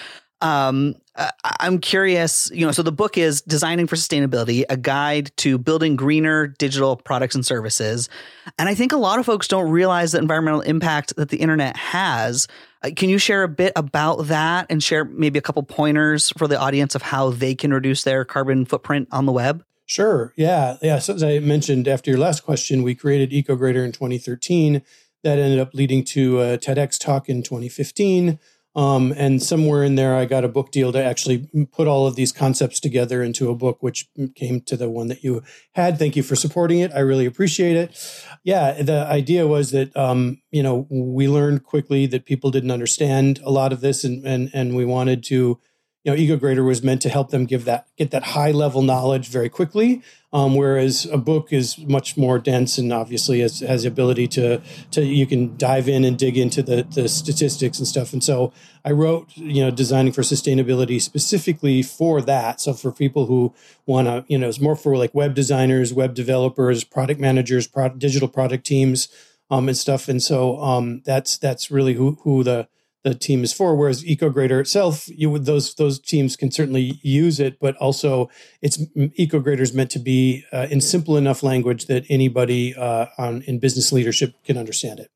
um, 0.41 0.95
I'm 1.43 1.79
curious, 1.79 2.49
you 2.53 2.65
know, 2.65 2.71
so 2.71 2.83
the 2.83 2.91
book 2.91 3.17
is 3.17 3.41
Designing 3.41 3.87
for 3.87 3.95
Sustainability, 3.95 4.63
a 4.69 4.77
guide 4.77 5.31
to 5.37 5.57
building 5.57 5.95
greener 5.95 6.47
digital 6.47 6.95
products 6.95 7.35
and 7.35 7.45
services. 7.45 8.09
And 8.57 8.69
I 8.69 8.75
think 8.75 8.91
a 8.91 8.97
lot 8.97 9.19
of 9.19 9.25
folks 9.25 9.47
don't 9.47 9.69
realize 9.69 10.13
the 10.13 10.19
environmental 10.19 10.61
impact 10.61 11.15
that 11.17 11.29
the 11.29 11.37
internet 11.37 11.75
has. 11.75 12.47
Uh, 12.81 12.91
can 12.95 13.09
you 13.09 13.17
share 13.17 13.43
a 13.43 13.49
bit 13.49 13.73
about 13.75 14.27
that 14.27 14.67
and 14.69 14.81
share 14.81 15.03
maybe 15.03 15.37
a 15.37 15.41
couple 15.41 15.61
pointers 15.63 16.31
for 16.37 16.47
the 16.47 16.59
audience 16.59 16.95
of 16.95 17.01
how 17.01 17.29
they 17.29 17.55
can 17.55 17.73
reduce 17.73 18.03
their 18.03 18.23
carbon 18.23 18.65
footprint 18.65 19.07
on 19.11 19.25
the 19.25 19.31
web? 19.31 19.63
Sure. 19.85 20.33
Yeah. 20.37 20.77
Yeah. 20.81 20.99
So 20.99 21.15
as 21.15 21.23
I 21.23 21.39
mentioned 21.39 21.87
after 21.87 22.09
your 22.09 22.19
last 22.19 22.43
question, 22.43 22.83
we 22.83 22.95
created 22.95 23.31
EcoGrader 23.31 23.83
in 23.83 23.91
2013. 23.91 24.81
That 25.23 25.37
ended 25.37 25.59
up 25.59 25.73
leading 25.73 26.03
to 26.05 26.39
a 26.39 26.57
TEDx 26.57 26.97
talk 26.97 27.27
in 27.27 27.43
2015 27.43 28.39
um, 28.73 29.13
and 29.17 29.43
somewhere 29.43 29.83
in 29.83 29.95
there, 29.95 30.15
I 30.15 30.25
got 30.25 30.45
a 30.45 30.47
book 30.47 30.71
deal 30.71 30.93
to 30.93 31.03
actually 31.03 31.49
put 31.71 31.87
all 31.87 32.07
of 32.07 32.15
these 32.15 32.31
concepts 32.31 32.79
together 32.79 33.21
into 33.21 33.49
a 33.49 33.55
book, 33.55 33.83
which 33.83 34.09
came 34.35 34.61
to 34.61 34.77
the 34.77 34.89
one 34.89 35.07
that 35.07 35.23
you 35.23 35.43
had. 35.73 35.99
Thank 35.99 36.15
you 36.15 36.23
for 36.23 36.35
supporting 36.35 36.79
it. 36.79 36.91
I 36.93 36.99
really 36.99 37.25
appreciate 37.25 37.75
it. 37.75 38.25
Yeah, 38.43 38.81
the 38.81 39.05
idea 39.05 39.45
was 39.45 39.71
that 39.71 39.95
um, 39.97 40.41
you 40.51 40.63
know 40.63 40.87
we 40.89 41.27
learned 41.27 41.63
quickly 41.63 42.05
that 42.07 42.25
people 42.25 42.49
didn't 42.49 42.71
understand 42.71 43.41
a 43.43 43.51
lot 43.51 43.73
of 43.73 43.81
this, 43.81 44.05
and 44.05 44.25
and 44.25 44.49
and 44.53 44.75
we 44.75 44.85
wanted 44.85 45.23
to 45.25 45.59
you 46.03 46.11
know, 46.11 46.17
EcoGrader 46.17 46.65
was 46.65 46.81
meant 46.81 47.01
to 47.03 47.09
help 47.09 47.29
them 47.29 47.45
give 47.45 47.65
that 47.65 47.87
get 47.95 48.11
that 48.11 48.23
high 48.23 48.51
level 48.51 48.81
knowledge 48.81 49.27
very 49.27 49.49
quickly. 49.49 50.01
Um, 50.33 50.55
whereas 50.55 51.05
a 51.05 51.17
book 51.17 51.51
is 51.51 51.77
much 51.77 52.15
more 52.15 52.39
dense 52.39 52.77
and 52.77 52.93
obviously 52.93 53.41
has, 53.41 53.59
has 53.59 53.83
the 53.83 53.89
ability 53.89 54.27
to 54.29 54.61
to 54.91 55.03
you 55.03 55.27
can 55.27 55.55
dive 55.57 55.87
in 55.87 56.03
and 56.03 56.17
dig 56.17 56.37
into 56.37 56.63
the 56.63 56.83
the 56.83 57.07
statistics 57.07 57.77
and 57.77 57.87
stuff. 57.87 58.13
And 58.13 58.23
so 58.23 58.51
I 58.83 58.91
wrote, 58.91 59.29
you 59.35 59.61
know, 59.63 59.69
designing 59.69 60.13
for 60.13 60.21
sustainability 60.23 60.99
specifically 60.99 61.83
for 61.83 62.21
that. 62.21 62.61
So 62.61 62.73
for 62.73 62.91
people 62.91 63.27
who 63.27 63.53
want 63.85 64.07
to, 64.07 64.25
you 64.27 64.39
know, 64.39 64.47
it's 64.47 64.61
more 64.61 64.75
for 64.75 64.97
like 64.97 65.13
web 65.13 65.35
designers, 65.35 65.93
web 65.93 66.15
developers, 66.15 66.83
product 66.83 67.19
managers, 67.19 67.67
product, 67.67 67.99
digital 67.99 68.27
product 68.27 68.65
teams, 68.65 69.07
um, 69.51 69.67
and 69.67 69.77
stuff. 69.77 70.07
And 70.07 70.23
so 70.23 70.57
um, 70.61 71.01
that's 71.05 71.37
that's 71.37 71.69
really 71.69 71.93
who 71.93 72.17
who 72.23 72.43
the 72.43 72.67
the 73.03 73.15
team 73.15 73.43
is 73.43 73.53
for. 73.53 73.75
Whereas 73.75 74.03
EcoGrader 74.03 74.59
itself, 74.59 75.07
you 75.07 75.29
would 75.29 75.45
those 75.45 75.73
those 75.75 75.99
teams 75.99 76.35
can 76.35 76.51
certainly 76.51 76.99
use 77.01 77.39
it, 77.39 77.59
but 77.59 77.75
also 77.77 78.29
it's 78.61 78.77
EcoGrader 78.95 79.59
is 79.59 79.73
meant 79.73 79.91
to 79.91 79.99
be 79.99 80.45
uh, 80.53 80.67
in 80.69 80.81
simple 80.81 81.17
enough 81.17 81.43
language 81.43 81.87
that 81.87 82.05
anybody 82.09 82.75
uh, 82.75 83.07
on 83.17 83.41
in 83.43 83.59
business 83.59 83.91
leadership 83.91 84.35
can 84.43 84.57
understand 84.57 84.99
it. 84.99 85.09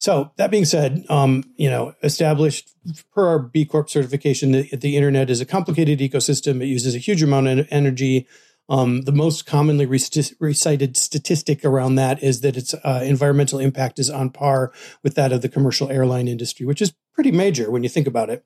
So 0.00 0.30
that 0.36 0.50
being 0.50 0.64
said, 0.64 1.04
um, 1.08 1.42
you 1.56 1.68
know, 1.68 1.94
established 2.02 2.70
per 3.12 3.26
our 3.26 3.38
B 3.40 3.64
Corp 3.64 3.90
certification, 3.90 4.52
the, 4.52 4.76
the 4.76 4.96
internet 4.96 5.28
is 5.28 5.40
a 5.40 5.46
complicated 5.46 5.98
ecosystem. 5.98 6.62
It 6.62 6.66
uses 6.66 6.94
a 6.94 6.98
huge 6.98 7.22
amount 7.22 7.48
of 7.48 7.66
energy. 7.70 8.26
Um, 8.70 9.02
the 9.02 9.12
most 9.12 9.46
commonly 9.46 9.86
recited 9.86 10.96
statistic 10.96 11.64
around 11.64 11.94
that 11.94 12.22
is 12.22 12.42
that 12.42 12.56
its 12.56 12.74
uh, 12.74 13.00
environmental 13.02 13.58
impact 13.58 13.98
is 13.98 14.10
on 14.10 14.28
par 14.28 14.72
with 15.02 15.14
that 15.14 15.32
of 15.32 15.40
the 15.40 15.48
commercial 15.48 15.90
airline 15.90 16.28
industry, 16.28 16.66
which 16.66 16.82
is 16.82 16.92
pretty 17.14 17.32
major 17.32 17.70
when 17.70 17.82
you 17.82 17.88
think 17.88 18.06
about 18.06 18.28
it. 18.28 18.44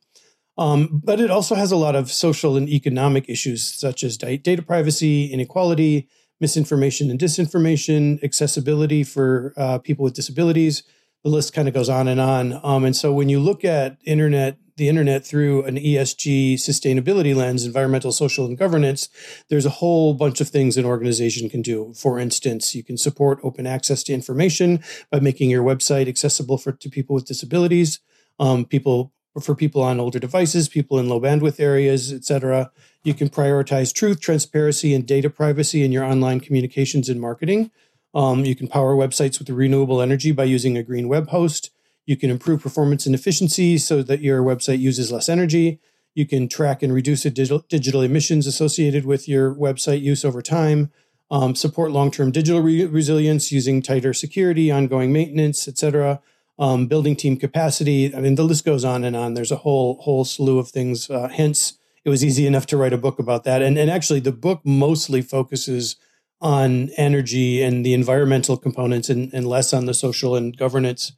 Um, 0.57 1.01
but 1.03 1.19
it 1.19 1.31
also 1.31 1.55
has 1.55 1.73
a 1.73 1.77
lot 1.77 1.97
of 1.97 2.13
social 2.13 2.57
and 2.57 2.69
economic 2.69 3.29
issues, 3.29 3.67
such 3.67 4.05
as 4.05 4.17
data 4.17 4.63
privacy, 4.63 5.27
inequality, 5.27 6.09
misinformation 6.41 7.11
and 7.11 7.19
disinformation, 7.19 8.23
accessibility 8.23 9.05
for 9.05 9.55
uh, 9.57 9.79
people 9.79 10.03
with 10.03 10.15
disabilities. 10.15 10.83
The 11.25 11.31
list 11.31 11.55
kind 11.55 11.69
of 11.69 11.75
goes 11.75 11.89
on 11.89 12.09
and 12.09 12.21
on. 12.21 12.61
Um, 12.65 12.85
and 12.85 12.97
so 12.97 13.13
when 13.13 13.29
you 13.29 13.39
look 13.39 13.65
at 13.65 13.97
internet 14.05 14.59
the 14.77 14.89
internet 14.89 15.25
through 15.25 15.65
an 15.65 15.77
ESG 15.77 16.55
sustainability 16.55 17.35
lens, 17.35 17.65
environmental, 17.65 18.13
social, 18.13 18.47
and 18.47 18.57
governance, 18.57 19.09
there's 19.49 19.67
a 19.67 19.71
whole 19.71 20.15
bunch 20.15 20.41
of 20.41 20.49
things 20.49 20.77
an 20.77 20.85
organization 20.85 21.49
can 21.49 21.63
do. 21.63 21.93
For 21.95 22.19
instance, 22.19 22.75
you 22.75 22.83
can 22.83 22.97
support 22.97 23.39
open 23.43 23.67
access 23.67 24.03
to 24.05 24.13
information 24.13 24.83
by 25.11 25.21
making 25.21 25.51
your 25.51 25.63
website 25.63 26.09
accessible 26.09 26.59
for 26.59 26.73
to 26.73 26.91
people 26.91 27.15
with 27.15 27.27
disabilities, 27.27 28.01
um, 28.39 28.65
people 28.65 29.13
for 29.41 29.55
people 29.55 29.83
on 29.83 29.99
older 29.99 30.19
devices, 30.19 30.69
people 30.69 30.99
in 30.99 31.09
low 31.09 31.21
bandwidth 31.21 31.59
areas, 31.59 32.13
etc. 32.13 32.71
You 33.03 33.15
can 33.15 33.31
prioritize 33.31 33.95
truth, 33.95 34.21
transparency, 34.21 34.95
and 34.95 35.07
data 35.07 35.31
privacy 35.31 35.85
in 35.85 35.93
your 35.93 36.05
online 36.05 36.41
communications 36.41 37.09
and 37.09 37.21
marketing. 37.21 37.71
Um, 38.15 38.45
you 38.45 38.55
can 38.55 38.69
power 38.69 38.95
websites 38.95 39.39
with 39.39 39.49
renewable 39.49 40.03
energy 40.03 40.33
by 40.33 40.45
using 40.45 40.77
a 40.77 40.83
green 40.83 41.09
web 41.09 41.29
host. 41.29 41.71
You 42.07 42.17
can 42.17 42.31
improve 42.31 42.63
performance 42.63 43.07
and 43.07 43.15
efficiency 43.15 43.79
so 43.79 44.03
that 44.03 44.21
your 44.21 44.43
website 44.43 44.81
uses 44.81 45.13
less 45.13 45.29
energy. 45.29 45.81
You 46.15 46.27
can 46.27 46.49
track 46.49 46.83
and 46.83 46.93
reduce 46.93 47.23
the 47.23 47.31
digital, 47.31 47.61
digital 47.69 48.03
emissions 48.03 48.47
associated 48.47 49.07
with 49.07 49.29
your 49.29 49.55
website 49.55 50.03
use 50.03 50.25
over 50.25 50.43
time. 50.43 50.91
Um, 51.31 51.55
support 51.55 51.93
long-term 51.93 52.33
digital 52.33 52.61
re- 52.61 52.85
resilience 52.85 53.51
using 53.51 53.81
tighter 53.81 54.13
security, 54.13 54.71
ongoing 54.71 55.13
maintenance, 55.13 55.67
etc. 55.67 56.21
Um, 56.59 56.87
building 56.87 57.17
team 57.17 57.39
capacity. 57.39 58.15
I 58.15 58.21
mean, 58.21 58.35
the 58.35 58.43
list 58.43 58.67
goes 58.67 58.85
on 58.85 59.05
and 59.05 59.17
on. 59.17 59.33
There's 59.33 59.53
a 59.53 59.57
whole 59.57 59.95
whole 60.03 60.27
slew 60.27 60.59
of 60.59 60.69
things. 60.69 61.09
Uh, 61.09 61.29
hence, 61.29 61.79
it 62.05 62.11
was 62.11 62.23
easy 62.23 62.47
enough 62.47 62.67
to 62.67 62.77
write 62.77 62.93
a 62.93 62.99
book 62.99 63.19
about 63.19 63.45
that. 63.45 63.63
And 63.63 63.79
and 63.79 63.91
actually, 63.91 64.21
the 64.21 64.33
book 64.33 64.61
mostly 64.65 65.23
focuses 65.23 65.97
on 66.43 66.91
energy 66.99 67.63
and 67.63 67.87
the 67.87 67.95
environmental 67.95 68.59
components, 68.59 69.09
and, 69.09 69.33
and 69.33 69.47
less 69.47 69.73
on 69.73 69.87
the 69.87 69.95
social 69.95 70.37
and 70.37 70.55
governance 70.55 71.13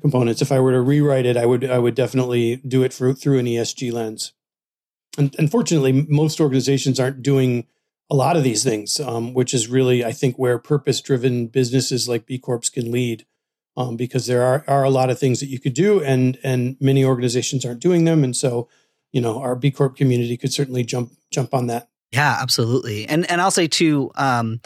components. 0.00 0.42
If 0.42 0.52
I 0.52 0.60
were 0.60 0.72
to 0.72 0.80
rewrite 0.80 1.26
it, 1.26 1.36
I 1.36 1.46
would 1.46 1.64
I 1.64 1.78
would 1.78 1.94
definitely 1.94 2.56
do 2.56 2.82
it 2.82 2.92
for, 2.92 3.12
through 3.12 3.38
an 3.38 3.46
ESG 3.46 3.92
lens. 3.92 4.32
And 5.18 5.34
unfortunately, 5.38 6.06
most 6.08 6.40
organizations 6.40 7.00
aren't 7.00 7.22
doing 7.22 7.66
a 8.10 8.14
lot 8.14 8.36
of 8.36 8.42
these 8.42 8.64
things, 8.64 8.98
um, 9.00 9.34
which 9.34 9.54
is 9.54 9.68
really 9.68 10.04
I 10.04 10.12
think 10.12 10.36
where 10.36 10.58
purpose 10.58 11.00
driven 11.00 11.46
businesses 11.46 12.08
like 12.08 12.26
B 12.26 12.38
Corps 12.38 12.70
can 12.70 12.90
lead. 12.90 13.26
Um, 13.76 13.96
because 13.96 14.26
there 14.26 14.42
are, 14.42 14.64
are 14.66 14.82
a 14.82 14.90
lot 14.90 15.10
of 15.10 15.18
things 15.18 15.38
that 15.38 15.46
you 15.46 15.60
could 15.60 15.74
do 15.74 16.02
and 16.02 16.36
and 16.42 16.76
many 16.80 17.04
organizations 17.04 17.64
aren't 17.64 17.80
doing 17.80 18.04
them 18.04 18.24
and 18.24 18.36
so 18.36 18.68
you 19.12 19.20
know 19.20 19.40
our 19.40 19.54
b 19.54 19.70
corp 19.70 19.96
community 19.96 20.36
could 20.36 20.52
certainly 20.52 20.82
jump 20.82 21.12
jump 21.30 21.54
on 21.54 21.68
that 21.68 21.88
yeah 22.10 22.36
absolutely 22.42 23.06
and 23.06 23.30
and 23.30 23.40
i'll 23.40 23.50
say 23.52 23.68
too 23.68 24.10
um, 24.16 24.60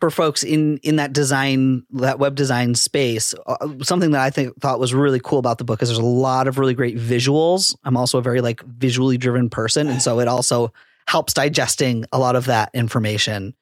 for 0.00 0.10
folks 0.10 0.42
in 0.42 0.78
in 0.78 0.96
that 0.96 1.12
design 1.12 1.84
that 1.90 2.18
web 2.18 2.34
design 2.34 2.74
space 2.74 3.34
uh, 3.46 3.68
something 3.82 4.12
that 4.12 4.20
i 4.20 4.30
think 4.30 4.58
thought 4.60 4.78
was 4.78 4.94
really 4.94 5.20
cool 5.22 5.38
about 5.38 5.58
the 5.58 5.64
book 5.64 5.82
is 5.82 5.88
there's 5.88 5.98
a 5.98 6.02
lot 6.02 6.46
of 6.48 6.58
really 6.58 6.74
great 6.74 6.96
visuals. 6.96 7.76
I'm 7.84 7.96
also 7.96 8.18
a 8.18 8.22
very 8.22 8.40
like 8.40 8.62
visually 8.62 9.18
driven 9.18 9.50
person 9.50 9.88
and 9.88 10.00
so 10.00 10.20
it 10.20 10.28
also 10.28 10.72
helps 11.06 11.32
digesting 11.32 12.04
a 12.12 12.18
lot 12.18 12.36
of 12.36 12.46
that 12.46 12.70
information 12.74 13.54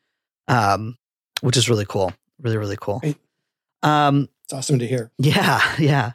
um 0.49 0.97
which 1.41 1.57
is 1.57 1.69
really 1.69 1.87
cool 1.87 2.13
really 2.41 2.57
really 2.57 2.79
cool. 2.81 3.03
Um 3.83 4.29
it's 4.45 4.53
awesome 4.53 4.79
to 4.79 4.87
hear. 4.87 5.11
yeah 5.19 5.61
yeah. 5.79 6.13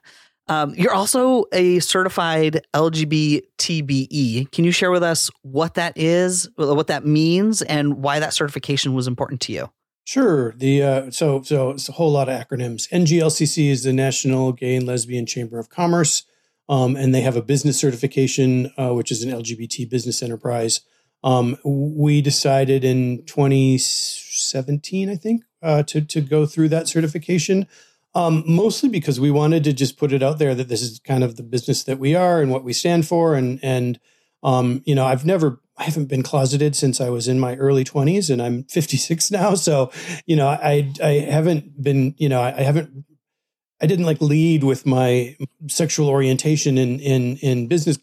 Um, 0.48 0.74
you're 0.76 0.94
also 0.94 1.46
a 1.54 1.80
certified 1.80 2.66
LGBTBE. 2.74 4.52
Can 4.52 4.66
you 4.66 4.72
share 4.72 4.92
with 4.92 5.04
us 5.04 5.30
what 5.44 5.76
that 5.76 5.98
is, 5.98 6.50
what 6.58 6.88
that 6.88 7.06
means, 7.06 7.62
and 7.62 8.04
why 8.04 8.20
that 8.20 8.34
certification 8.34 8.94
was 8.94 9.08
important 9.08 9.40
to 9.42 9.54
you? 9.54 9.72
Sure. 10.04 10.54
The 10.54 10.84
uh, 10.84 11.12
so 11.12 11.42
so 11.44 11.72
it's 11.72 11.88
a 11.88 11.94
whole 11.94 12.12
lot 12.12 12.28
of 12.28 12.40
acronyms. 12.40 12.90
NGLCC 12.90 13.70
is 13.70 13.84
the 13.84 13.94
National 13.94 14.52
Gay 14.52 14.76
and 14.76 14.88
Lesbian 14.88 15.26
Chamber 15.26 15.60
of 15.60 15.70
Commerce, 15.70 16.24
um, 16.68 16.96
and 16.96 17.14
they 17.14 17.22
have 17.22 17.36
a 17.36 17.42
business 17.42 17.80
certification, 17.80 18.72
uh, 18.78 18.94
which 18.94 19.12
is 19.12 19.24
an 19.24 19.30
LGBT 19.30 19.90
business 19.90 20.24
enterprise. 20.24 20.82
Um, 21.24 21.58
we 21.64 22.22
decided 22.22 22.84
in 22.84 23.24
2017, 23.26 25.10
I 25.10 25.16
think, 25.16 25.44
uh, 25.62 25.84
to 25.84 26.02
to 26.02 26.22
go 26.22 26.46
through 26.46 26.70
that 26.70 26.88
certification. 26.88 27.68
Um, 28.14 28.44
mostly 28.46 28.90
because 28.90 29.22
we 29.22 29.32
wanted 29.32 29.64
to 29.64 29.72
just 29.72 29.98
put 29.98 30.12
it 30.12 30.22
out 30.22 30.38
there 30.38 30.54
that 30.54 30.68
this 30.68 30.82
is 30.82 31.00
kind 31.00 31.24
of 31.24 31.38
the 31.38 31.44
business 31.44 31.86
that 31.86 31.98
we 31.98 32.14
are 32.14 32.42
and 32.42 32.52
what 32.52 32.64
we 32.64 32.74
stand 32.74 33.08
for, 33.08 33.36
and 33.36 33.60
and 33.64 34.00
um, 34.44 34.82
you 34.86 34.96
know, 34.96 35.06
I've 35.06 35.26
never 35.26 35.62
I 35.82 35.86
haven't 35.86 36.06
been 36.06 36.22
closeted 36.22 36.76
since 36.76 37.02
I 37.02 37.10
was 37.10 37.28
in 37.28 37.40
my 37.40 37.56
early 37.56 37.84
20s 37.84 38.30
and 38.30 38.40
I'm 38.40 38.66
56 38.66 39.32
now. 39.40 39.56
So, 39.56 39.92
you 40.28 40.36
know, 40.36 40.48
I, 40.48 40.92
I 41.04 41.14
haven't 41.28 41.82
been, 41.82 42.14
you 42.20 42.30
know, 42.30 42.40
I 42.40 42.62
haven't, 42.62 43.04
I 43.82 43.88
didn't 43.88 44.06
like 44.06 44.22
lead 44.22 44.64
with 44.64 44.86
my 44.86 45.36
sexual 45.68 46.08
orientation 46.08 46.78
in, 46.78 47.00
in, 47.00 47.38
in 47.38 47.68
business 47.68 47.98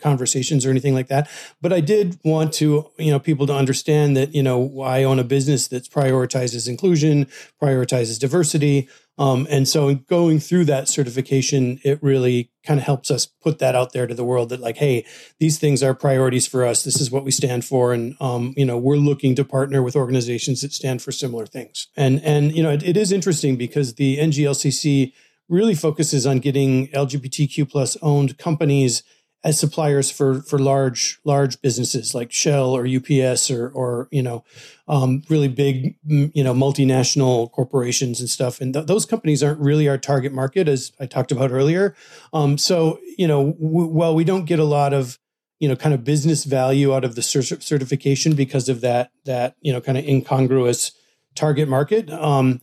conversations 0.00 0.64
or 0.64 0.70
anything 0.70 0.94
like 0.94 1.08
that. 1.08 1.28
But 1.60 1.72
I 1.72 1.80
did 1.80 2.16
want 2.22 2.52
to, 2.54 2.88
you 2.96 3.10
know, 3.10 3.18
people 3.18 3.48
to 3.48 3.54
understand 3.54 4.16
that, 4.16 4.32
you 4.32 4.44
know, 4.44 4.80
I 4.82 5.02
own 5.02 5.18
a 5.18 5.24
business 5.24 5.66
that 5.68 5.90
prioritizes 5.90 6.68
inclusion, 6.68 7.26
prioritizes 7.60 8.20
diversity. 8.20 8.88
Um, 9.20 9.46
and 9.50 9.68
so 9.68 9.88
in 9.88 10.04
going 10.08 10.40
through 10.40 10.64
that 10.64 10.88
certification, 10.88 11.78
it 11.84 12.02
really 12.02 12.50
kind 12.64 12.80
of 12.80 12.86
helps 12.86 13.10
us 13.10 13.26
put 13.26 13.58
that 13.58 13.74
out 13.74 13.92
there 13.92 14.06
to 14.06 14.14
the 14.14 14.24
world 14.24 14.48
that 14.48 14.60
like, 14.60 14.78
hey, 14.78 15.04
these 15.38 15.58
things 15.58 15.82
are 15.82 15.94
priorities 15.94 16.46
for 16.46 16.64
us. 16.64 16.84
This 16.84 16.98
is 16.98 17.10
what 17.10 17.22
we 17.22 17.30
stand 17.30 17.66
for. 17.66 17.92
And, 17.92 18.16
um, 18.18 18.54
you 18.56 18.64
know, 18.64 18.78
we're 18.78 18.96
looking 18.96 19.34
to 19.34 19.44
partner 19.44 19.82
with 19.82 19.94
organizations 19.94 20.62
that 20.62 20.72
stand 20.72 21.02
for 21.02 21.12
similar 21.12 21.44
things. 21.44 21.88
And, 21.98 22.22
and, 22.24 22.56
you 22.56 22.62
know, 22.62 22.70
it, 22.70 22.82
it 22.82 22.96
is 22.96 23.12
interesting 23.12 23.56
because 23.56 23.96
the 23.96 24.16
NGLCC 24.16 25.12
really 25.50 25.74
focuses 25.74 26.26
on 26.26 26.38
getting 26.38 26.88
LGBTQ 26.88 27.70
plus 27.70 27.98
owned 28.00 28.38
companies 28.38 29.02
as 29.42 29.58
suppliers 29.58 30.10
for 30.10 30.42
for 30.42 30.58
large 30.58 31.18
large 31.24 31.60
businesses 31.62 32.14
like 32.14 32.30
Shell 32.30 32.76
or 32.76 32.86
UPS 32.86 33.50
or 33.50 33.70
or 33.70 34.08
you 34.10 34.22
know 34.22 34.44
um, 34.86 35.22
really 35.28 35.48
big 35.48 35.96
you 36.06 36.44
know 36.44 36.52
multinational 36.52 37.50
corporations 37.52 38.20
and 38.20 38.28
stuff. 38.28 38.60
And 38.60 38.74
th- 38.74 38.86
those 38.86 39.06
companies 39.06 39.42
aren't 39.42 39.60
really 39.60 39.88
our 39.88 39.98
target 39.98 40.32
market, 40.32 40.68
as 40.68 40.92
I 41.00 41.06
talked 41.06 41.32
about 41.32 41.50
earlier. 41.50 41.94
Um, 42.32 42.58
so 42.58 42.98
you 43.16 43.26
know, 43.26 43.52
w- 43.52 43.86
while 43.86 44.14
we 44.14 44.24
don't 44.24 44.44
get 44.44 44.58
a 44.58 44.64
lot 44.64 44.92
of 44.92 45.18
you 45.58 45.68
know 45.68 45.76
kind 45.76 45.94
of 45.94 46.04
business 46.04 46.44
value 46.44 46.94
out 46.94 47.04
of 47.04 47.14
the 47.14 47.22
cert- 47.22 47.62
certification 47.62 48.34
because 48.34 48.68
of 48.68 48.80
that 48.82 49.10
that 49.24 49.56
you 49.62 49.72
know 49.72 49.80
kind 49.80 49.96
of 49.96 50.04
incongruous 50.06 50.92
target 51.34 51.68
market. 51.68 52.10
Um, 52.10 52.60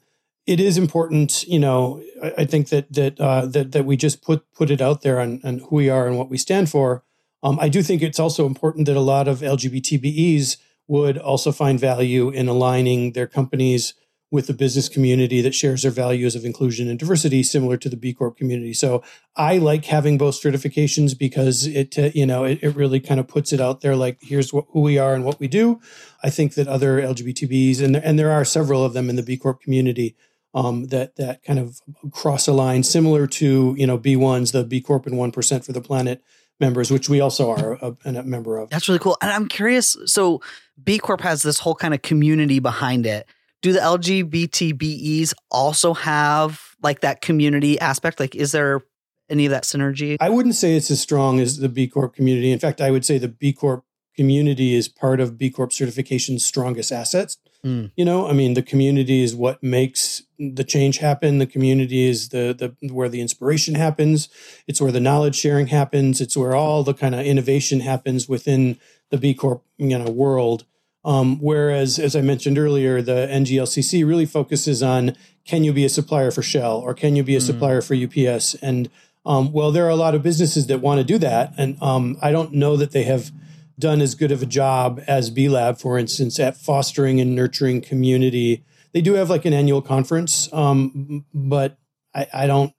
it 0.47 0.61
is 0.61 0.77
important, 0.77 1.43
you 1.43 1.59
know. 1.59 2.01
I, 2.23 2.33
I 2.39 2.45
think 2.45 2.69
that 2.69 2.91
that 2.93 3.19
uh, 3.19 3.45
that 3.45 3.73
that 3.73 3.85
we 3.85 3.97
just 3.97 4.23
put 4.23 4.51
put 4.53 4.71
it 4.71 4.81
out 4.81 5.01
there 5.01 5.19
on, 5.19 5.41
on 5.43 5.59
who 5.59 5.75
we 5.75 5.89
are 5.89 6.07
and 6.07 6.17
what 6.17 6.29
we 6.29 6.37
stand 6.37 6.69
for. 6.69 7.03
Um, 7.43 7.59
I 7.61 7.69
do 7.69 7.83
think 7.83 8.01
it's 8.01 8.19
also 8.19 8.47
important 8.47 8.87
that 8.87 8.97
a 8.97 9.01
lot 9.01 9.27
of 9.27 9.41
LGBTBEs 9.41 10.57
would 10.87 11.17
also 11.17 11.51
find 11.51 11.79
value 11.79 12.29
in 12.29 12.47
aligning 12.47 13.11
their 13.11 13.27
companies 13.27 13.93
with 14.29 14.47
the 14.47 14.53
business 14.53 14.89
community 14.89 15.39
that 15.41 15.55
shares 15.55 15.83
their 15.83 15.91
values 15.91 16.35
of 16.35 16.43
inclusion 16.43 16.89
and 16.89 16.99
diversity, 16.99 17.43
similar 17.43 17.77
to 17.77 17.87
the 17.87 17.95
B 17.95 18.13
Corp 18.13 18.35
community. 18.35 18.73
So 18.73 19.01
I 19.37 19.57
like 19.57 19.85
having 19.85 20.17
both 20.17 20.41
certifications 20.41 21.17
because 21.17 21.65
it, 21.65 21.97
uh, 21.97 22.09
you 22.13 22.25
know, 22.25 22.43
it, 22.43 22.59
it, 22.61 22.75
really 22.75 22.99
kind 22.99 23.21
of 23.21 23.27
puts 23.27 23.53
it 23.53 23.61
out 23.61 23.79
there. 23.79 23.95
Like, 23.95 24.17
here's 24.21 24.51
what, 24.51 24.65
who 24.71 24.81
we 24.81 24.97
are 24.97 25.13
and 25.13 25.23
what 25.23 25.39
we 25.39 25.47
do. 25.47 25.79
I 26.23 26.29
think 26.29 26.55
that 26.55 26.67
other 26.67 27.01
LGBTBs 27.01 27.81
and 27.81 27.95
and 27.95 28.19
there 28.19 28.31
are 28.31 28.43
several 28.43 28.83
of 28.83 28.93
them 28.93 29.09
in 29.09 29.15
the 29.15 29.23
B 29.23 29.37
Corp 29.37 29.61
community 29.61 30.15
um, 30.57 30.87
that 30.87 31.15
that 31.17 31.43
kind 31.43 31.59
of 31.59 31.79
cross 32.11 32.47
a 32.47 32.53
line, 32.53 32.81
similar 32.81 33.27
to 33.27 33.75
you 33.77 33.85
know 33.85 33.97
B1s, 33.97 34.53
the 34.53 34.63
B 34.63 34.81
Corp 34.81 35.05
and 35.05 35.17
One 35.17 35.31
Percent 35.31 35.63
for 35.63 35.71
the 35.71 35.81
Planet 35.81 36.23
members, 36.59 36.89
which 36.89 37.07
we 37.07 37.21
also 37.21 37.51
are 37.51 37.73
a, 37.73 37.95
a, 38.05 38.23
member 38.23 38.57
of. 38.57 38.71
That's 38.71 38.87
really 38.87 38.99
cool. 38.99 39.17
And 39.21 39.29
I'm 39.31 39.47
curious. 39.47 39.95
So 40.05 40.41
B 40.83 40.97
Corp 40.97 41.21
has 41.21 41.43
this 41.43 41.59
whole 41.59 41.75
kind 41.75 41.93
of 41.93 42.01
community 42.01 42.57
behind 42.57 43.05
it. 43.05 43.27
Do 43.61 43.71
the 43.71 43.79
LGBTBEs 43.79 45.33
also 45.51 45.93
have 45.93 46.59
like 46.81 47.01
that 47.01 47.21
community 47.21 47.79
aspect? 47.79 48.19
Like, 48.19 48.35
is 48.35 48.51
there 48.51 48.81
any 49.29 49.45
of 49.45 49.51
that 49.51 49.63
synergy? 49.63 50.17
I 50.19 50.29
wouldn't 50.29 50.55
say 50.55 50.75
it's 50.75 50.89
as 50.89 50.99
strong 50.99 51.39
as 51.39 51.57
the 51.57 51.69
B 51.69 51.87
Corp 51.87 52.15
community. 52.15 52.51
In 52.51 52.59
fact, 52.59 52.81
I 52.81 52.89
would 52.89 53.05
say 53.05 53.19
the 53.19 53.27
B 53.27 53.53
Corp 53.53 53.83
community 54.15 54.73
is 54.73 54.87
part 54.87 55.19
of 55.19 55.37
B 55.37 55.51
Corp 55.51 55.71
certification's 55.71 56.43
strongest 56.43 56.91
assets. 56.91 57.37
Mm. 57.67 57.91
You 57.97 58.05
know, 58.05 58.27
I 58.27 58.33
mean, 58.33 58.53
the 58.53 58.61
community 58.61 59.23
is 59.23 59.35
what 59.35 59.61
makes 59.61 60.23
the 60.39 60.63
change 60.63 60.99
happen. 60.99 61.39
The 61.39 61.45
community 61.45 62.07
is 62.07 62.29
the 62.29 62.55
the 62.81 62.93
where 62.93 63.09
the 63.09 63.19
inspiration 63.19 63.75
happens. 63.75 64.29
It's 64.67 64.79
where 64.79 64.91
the 64.91 65.01
knowledge 65.01 65.35
sharing 65.35 65.67
happens. 65.67 66.21
It's 66.21 66.37
where 66.37 66.55
all 66.55 66.83
the 66.83 66.93
kind 66.93 67.13
of 67.13 67.25
innovation 67.25 67.81
happens 67.81 68.29
within 68.29 68.79
the 69.09 69.17
B 69.17 69.33
Corp 69.33 69.63
you 69.77 69.97
know 69.97 70.09
world. 70.09 70.65
Um, 71.03 71.39
whereas, 71.39 71.99
as 71.99 72.15
I 72.15 72.21
mentioned 72.21 72.57
earlier, 72.57 73.01
the 73.01 73.27
NGLCC 73.31 74.05
really 74.05 74.25
focuses 74.25 74.81
on 74.81 75.15
can 75.45 75.63
you 75.63 75.73
be 75.73 75.85
a 75.85 75.89
supplier 75.89 76.31
for 76.31 76.41
Shell 76.41 76.77
or 76.77 76.93
can 76.93 77.15
you 77.15 77.23
be 77.23 77.35
a 77.35 77.39
mm. 77.39 77.45
supplier 77.45 77.81
for 77.81 77.95
UPS? 77.95 78.55
And 78.55 78.89
um, 79.25 79.51
well, 79.51 79.71
there 79.71 79.85
are 79.85 79.89
a 79.89 79.95
lot 79.95 80.15
of 80.15 80.23
businesses 80.23 80.67
that 80.67 80.79
want 80.79 80.99
to 80.99 81.03
do 81.03 81.17
that, 81.17 81.53
and 81.57 81.81
um, 81.81 82.17
I 82.21 82.31
don't 82.31 82.53
know 82.53 82.77
that 82.77 82.91
they 82.91 83.03
have 83.03 83.31
done 83.79 84.01
as 84.01 84.15
good 84.15 84.31
of 84.31 84.41
a 84.41 84.47
job 84.47 85.01
as 85.07 85.29
B 85.29 85.49
Lab, 85.49 85.77
for 85.77 85.97
instance, 85.97 86.39
at 86.39 86.57
fostering 86.57 87.19
and 87.19 87.35
nurturing 87.35 87.81
community. 87.81 88.63
They 88.93 89.01
do 89.01 89.13
have 89.13 89.29
like 89.29 89.45
an 89.45 89.53
annual 89.53 89.81
conference, 89.81 90.51
um, 90.51 91.25
but 91.33 91.77
I, 92.15 92.27
I 92.33 92.47
don't 92.47 92.73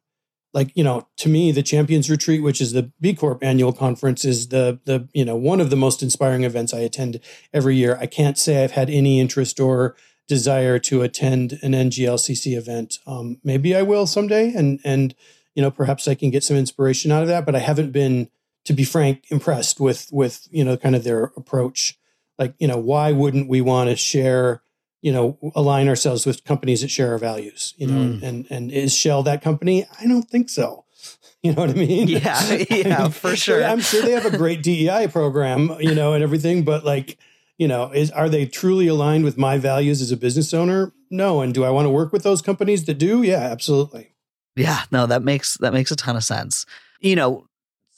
like 0.55 0.73
you 0.75 0.83
know 0.83 1.07
to 1.17 1.29
me 1.29 1.53
the 1.53 1.63
champions 1.63 2.11
retreat 2.11 2.43
which 2.43 2.61
is 2.61 2.73
the 2.73 2.91
b 3.01 3.15
corp 3.15 3.45
annual 3.45 3.73
conference 3.73 4.25
is 4.25 4.49
the 4.49 4.81
the 4.85 5.09
you 5.13 5.25
know 5.25 5.37
one 5.37 5.61
of 5.61 5.71
the 5.71 5.77
most 5.77 6.03
inspiring 6.03 6.43
events 6.43 6.73
i 6.73 6.79
attend 6.79 7.21
every 7.53 7.77
year 7.77 7.97
i 8.01 8.07
can't 8.07 8.39
say 8.39 8.65
i've 8.65 8.73
had 8.73 8.89
any 8.89 9.21
interest 9.21 9.61
or 9.61 9.95
desire 10.27 10.79
to 10.79 11.03
attend 11.03 11.59
an 11.63 11.73
nglcc 11.73 12.57
event 12.57 12.99
um, 13.07 13.39
maybe 13.45 13.77
i 13.77 13.83
will 13.83 14.07
someday 14.07 14.53
and 14.55 14.81
and 14.85 15.15
you 15.55 15.63
know 15.63 15.71
perhaps 15.71 16.09
i 16.09 16.15
can 16.15 16.31
get 16.31 16.43
some 16.43 16.57
inspiration 16.57 17.13
out 17.13 17.23
of 17.23 17.29
that 17.29 17.45
but 17.45 17.55
i 17.55 17.61
haven't 17.61 17.93
been 17.93 18.31
to 18.65 18.73
be 18.73 18.85
frank, 18.85 19.25
impressed 19.31 19.81
with 19.81 20.09
with 20.13 20.49
you 20.51 20.65
know 20.65 20.77
kind 20.77 20.95
of 20.95 21.05
their 21.05 21.25
approach. 21.37 21.99
Like 22.39 22.55
you 22.59 22.69
know, 22.69 22.79
why 22.79 23.13
wouldn't 23.13 23.49
we 23.49 23.61
want 23.61 23.91
to 23.91 23.97
share? 23.97 24.63
You 25.01 25.13
know, 25.13 25.39
align 25.55 25.89
ourselves 25.89 26.27
with 26.27 26.45
companies 26.45 26.81
that 26.81 26.91
share 26.91 27.13
our 27.13 27.19
values. 27.19 27.75
You 27.77 27.87
know, 27.87 28.17
mm. 28.17 28.23
and 28.23 28.47
and 28.51 28.71
is 28.71 28.95
Shell 28.95 29.23
that 29.25 29.43
company? 29.43 29.87
I 30.01 30.07
don't 30.07 30.29
think 30.29 30.51
so. 30.51 30.85
You 31.41 31.53
know 31.53 31.63
what 31.63 31.71
I 31.71 31.75
mean? 31.75 32.09
Yeah, 32.09 32.19
yeah, 32.69 32.99
I 32.99 33.03
mean, 33.03 33.11
for 33.13 33.37
sure. 33.37 33.65
I'm 33.65 33.79
sure 33.79 34.03
they 34.03 34.11
have 34.11 34.27
a 34.27 34.37
great 34.37 34.61
DEI 34.61 35.07
program, 35.07 35.71
you 35.79 35.95
know, 35.95 36.13
and 36.13 36.25
everything, 36.25 36.65
but 36.65 36.85
like, 36.85 37.17
you 37.59 37.69
know, 37.69 37.93
is 37.93 38.11
are 38.11 38.29
they 38.29 38.45
truly 38.45 38.89
aligned 38.89 39.23
with 39.23 39.39
my 39.39 39.57
values 39.57 40.03
as 40.03 40.11
a 40.11 40.17
business 40.17 40.53
owner? 40.53 40.93
No. 41.11 41.41
And 41.41 41.55
do 41.55 41.65
I 41.65 41.71
want 41.71 41.87
to 41.87 41.91
work 41.91 42.13
with 42.13 42.25
those 42.25 42.43
companies 42.43 42.87
that 42.87 42.99
do? 42.99 43.23
Yeah, 43.23 43.39
absolutely. 43.39 44.15
Yeah, 44.57 44.83
no, 44.91 45.07
that 45.07 45.23
makes 45.23 45.57
that 45.59 45.73
makes 45.73 45.93
a 45.93 45.97
ton 45.97 46.17
of 46.17 46.25
sense. 46.25 46.67
You 47.01 47.15
know, 47.15 47.48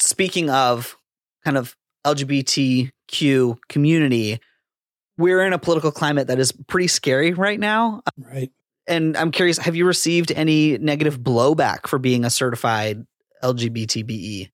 speaking 0.01 0.51
of 0.51 0.97
kind 1.45 1.57
of 1.57 1.77
LGBTQ 2.05 3.59
community, 3.69 4.41
we're 5.19 5.45
in 5.45 5.53
a 5.53 5.59
political 5.59 5.93
climate 5.93 6.29
that 6.29 6.39
is 6.39 6.53
pretty 6.53 6.89
scary 6.89 7.33
right 7.33 7.61
now. 7.61 8.03
Right. 8.17 8.51
And 8.87 9.17
I'm 9.17 9.31
curious, 9.31 9.59
have 9.59 9.77
you 9.77 9.87
received 9.87 10.33
any 10.33 10.79
negative 10.79 11.21
blowback 11.21 11.87
for 11.87 11.99
being 11.99 12.25
a 12.25 12.31
certified 12.31 13.07
LGBTBE? 13.43 14.51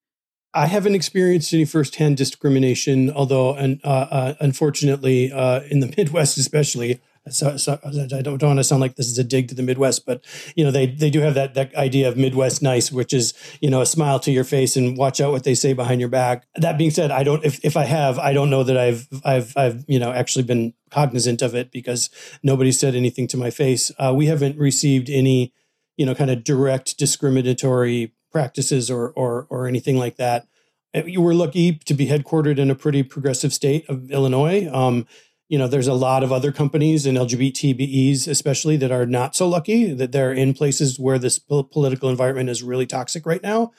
I 0.53 0.67
haven't 0.67 0.95
experienced 0.95 1.53
any 1.53 1.67
firsthand 1.67 2.17
discrimination, 2.17 3.11
although, 3.11 3.55
and 3.55 3.81
uh, 3.85 4.07
uh, 4.11 4.35
unfortunately, 4.41 5.31
uh, 5.31 5.61
in 5.71 5.81
the 5.81 5.87
Midwest 5.97 6.39
especially, 6.39 7.01
So, 7.29 7.57
so, 7.57 7.79
I 7.85 8.23
don't, 8.23 8.39
don't 8.39 8.43
want 8.43 8.59
to 8.59 8.65
sound 8.65 8.81
like 8.81 8.95
this 8.95 9.09
is 9.09 9.19
a 9.19 9.25
dig 9.25 9.49
to 9.49 9.55
the 9.55 9.63
Midwest, 9.63 10.07
but 10.07 10.25
you 10.55 10.65
know 10.65 10.71
they 10.71 10.87
they 10.87 11.11
do 11.11 11.21
have 11.21 11.35
that 11.35 11.55
that 11.55 11.75
idea 11.75 12.09
of 12.09 12.17
Midwest 12.17 12.63
nice, 12.63 12.93
which 12.93 13.13
is 13.13 13.35
you 13.61 13.69
know 13.69 13.81
a 13.81 13.87
smile 13.87 14.21
to 14.21 14.31
your 14.31 14.45
face 14.45 14.77
and 14.77 14.97
watch 14.97 15.21
out 15.21 15.33
what 15.33 15.43
they 15.43 15.55
say 15.55 15.73
behind 15.73 16.01
your 16.01 16.09
back. 16.09 16.47
That 16.55 16.79
being 16.79 16.91
said, 16.91 17.11
I 17.11 17.25
don't 17.25 17.45
if, 17.45 17.65
if 17.65 17.77
I 17.77 17.85
have, 17.85 18.19
I 18.19 18.33
don't 18.33 18.51
know 18.51 18.63
that 18.63 18.77
I've 18.77 19.09
I've 19.25 19.57
I've 19.57 19.85
you 19.89 19.99
know 19.99 20.13
actually 20.13 20.45
been 20.45 20.75
cognizant 20.91 21.43
of 21.43 21.55
it 21.55 21.73
because 21.73 22.11
nobody 22.43 22.71
said 22.71 22.95
anything 22.95 23.27
to 23.29 23.37
my 23.37 23.51
face. 23.51 23.91
Uh, 23.99 24.13
we 24.15 24.27
haven't 24.27 24.57
received 24.57 25.11
any 25.11 25.53
you 25.97 26.07
know 26.07 26.15
kind 26.15 26.31
of 26.31 26.45
direct 26.45 26.97
discriminatory 26.97 28.13
practices 28.31 28.89
or 28.89 29.11
or 29.11 29.47
or 29.51 29.67
anything 29.67 29.97
like 29.99 30.17
that. 30.17 30.47
Uh, 30.95 31.03
you 31.05 31.21
were 31.21 31.35
lucky 31.35 31.75
to 31.85 31.95
be 31.95 32.07
headquartered 32.07 32.59
in 32.59 32.71
a 32.71 32.75
pretty 32.75 33.03
progressive 33.03 33.53
state 33.53 33.89
of 33.89 34.11
Illinois. 34.11 34.69
Um, 34.73 35.07
you 35.49 35.59
know, 35.59 35.69
there's 35.69 35.87
a 35.87 35.95
lot 35.95 36.23
of 36.23 36.33
other 36.33 36.51
companies 36.51 37.07
and 37.07 37.17
LGBTBEs, 37.17 38.27
especially, 38.27 38.77
that 38.79 38.91
are 38.91 39.07
not 39.07 39.37
so 39.37 39.49
lucky 39.49 39.93
that 39.93 40.13
they're 40.13 40.33
in 40.33 40.55
places 40.55 40.99
where 40.99 41.19
this 41.19 41.39
political 41.39 42.09
environment 42.09 42.51
is 42.51 42.63
really 42.63 42.87
toxic 42.87 43.25
right 43.27 43.43
now. 43.43 43.73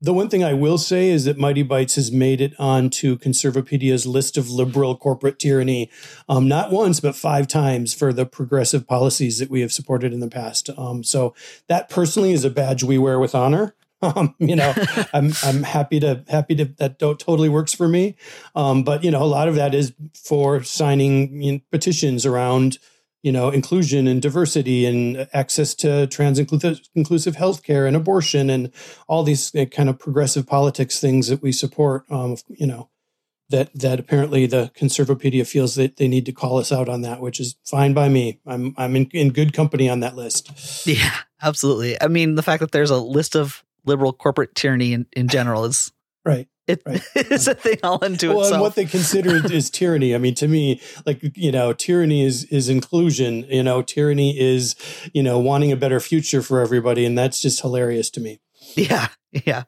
The 0.00 0.12
one 0.12 0.28
thing 0.28 0.42
I 0.42 0.52
will 0.52 0.78
say 0.78 1.10
is 1.10 1.26
that 1.26 1.38
Mightybytes 1.38 1.94
has 1.94 2.10
made 2.10 2.40
it 2.40 2.54
onto 2.58 3.16
Conservapedia's 3.16 4.04
list 4.04 4.36
of 4.36 4.50
liberal 4.50 4.96
corporate 4.96 5.38
tyranny, 5.38 5.92
um, 6.28 6.48
not 6.48 6.72
once, 6.72 6.98
but 6.98 7.14
five 7.14 7.46
times 7.46 7.94
for 7.94 8.12
the 8.12 8.26
progressive 8.26 8.88
policies 8.88 9.38
that 9.38 9.48
we 9.48 9.60
have 9.60 9.72
supported 9.72 10.12
in 10.12 10.18
the 10.18 10.28
past. 10.28 10.70
Um, 10.76 11.04
so 11.04 11.36
that 11.68 11.88
personally 11.88 12.32
is 12.32 12.44
a 12.44 12.50
badge 12.50 12.82
we 12.82 12.98
wear 12.98 13.20
with 13.20 13.32
honor. 13.32 13.76
Um, 14.02 14.34
you 14.38 14.56
know, 14.56 14.74
I'm 15.12 15.32
I'm 15.42 15.62
happy 15.62 16.00
to 16.00 16.24
happy 16.28 16.54
to 16.56 16.64
that 16.78 16.98
totally 16.98 17.48
works 17.48 17.72
for 17.72 17.88
me. 17.88 18.16
Um, 18.54 18.82
but 18.82 19.04
you 19.04 19.10
know, 19.10 19.22
a 19.22 19.24
lot 19.24 19.48
of 19.48 19.54
that 19.54 19.74
is 19.74 19.92
for 20.14 20.62
signing 20.62 21.42
you 21.42 21.52
know, 21.52 21.60
petitions 21.70 22.26
around 22.26 22.78
you 23.22 23.30
know 23.30 23.50
inclusion 23.50 24.06
and 24.06 24.20
diversity 24.20 24.84
and 24.84 25.28
access 25.32 25.74
to 25.76 26.06
trans 26.08 26.38
inclusive, 26.38 27.36
healthcare 27.36 27.86
and 27.86 27.96
abortion 27.96 28.50
and 28.50 28.72
all 29.08 29.22
these 29.22 29.54
uh, 29.54 29.64
kind 29.66 29.88
of 29.88 29.98
progressive 29.98 30.46
politics 30.46 31.00
things 31.00 31.28
that 31.28 31.42
we 31.42 31.52
support. 31.52 32.04
Um, 32.10 32.36
you 32.48 32.66
know, 32.66 32.90
that 33.52 33.70
that 33.74 34.00
apparently 34.00 34.46
the 34.46 34.72
Conservapedia 34.74 35.46
feels 35.46 35.76
that 35.76 35.96
they 35.96 36.08
need 36.08 36.26
to 36.26 36.32
call 36.32 36.58
us 36.58 36.72
out 36.72 36.88
on 36.88 37.02
that, 37.02 37.20
which 37.20 37.38
is 37.38 37.54
fine 37.64 37.94
by 37.94 38.08
me. 38.08 38.40
I'm 38.44 38.74
I'm 38.76 38.96
in, 38.96 39.06
in 39.12 39.32
good 39.32 39.52
company 39.52 39.88
on 39.88 40.00
that 40.00 40.16
list. 40.16 40.86
Yeah, 40.86 41.14
absolutely. 41.40 42.00
I 42.02 42.08
mean, 42.08 42.34
the 42.34 42.42
fact 42.42 42.60
that 42.60 42.72
there's 42.72 42.90
a 42.90 42.98
list 42.98 43.36
of 43.36 43.62
liberal 43.84 44.12
corporate 44.12 44.54
tyranny 44.54 44.92
in, 44.92 45.06
in 45.12 45.28
general 45.28 45.64
is 45.64 45.92
right. 46.24 46.48
It, 46.68 46.80
right. 46.86 47.02
it's 47.16 47.48
a 47.48 47.54
thing 47.54 47.78
all 47.82 47.98
into 48.04 48.28
well, 48.28 48.40
itself. 48.40 48.52
And 48.54 48.62
what 48.62 48.74
they 48.76 48.84
consider 48.84 49.52
is 49.52 49.68
tyranny. 49.68 50.14
I 50.14 50.18
mean, 50.18 50.34
to 50.36 50.46
me, 50.46 50.80
like 51.04 51.36
you 51.36 51.50
know, 51.50 51.72
tyranny 51.72 52.24
is 52.24 52.44
is 52.44 52.68
inclusion. 52.68 53.44
You 53.48 53.64
know, 53.64 53.82
tyranny 53.82 54.38
is 54.38 54.76
you 55.12 55.24
know 55.24 55.38
wanting 55.40 55.72
a 55.72 55.76
better 55.76 55.98
future 55.98 56.40
for 56.40 56.60
everybody, 56.60 57.04
and 57.04 57.18
that's 57.18 57.40
just 57.40 57.60
hilarious 57.60 58.10
to 58.10 58.20
me. 58.20 58.40
Yeah, 58.76 59.08
yeah. 59.32 59.64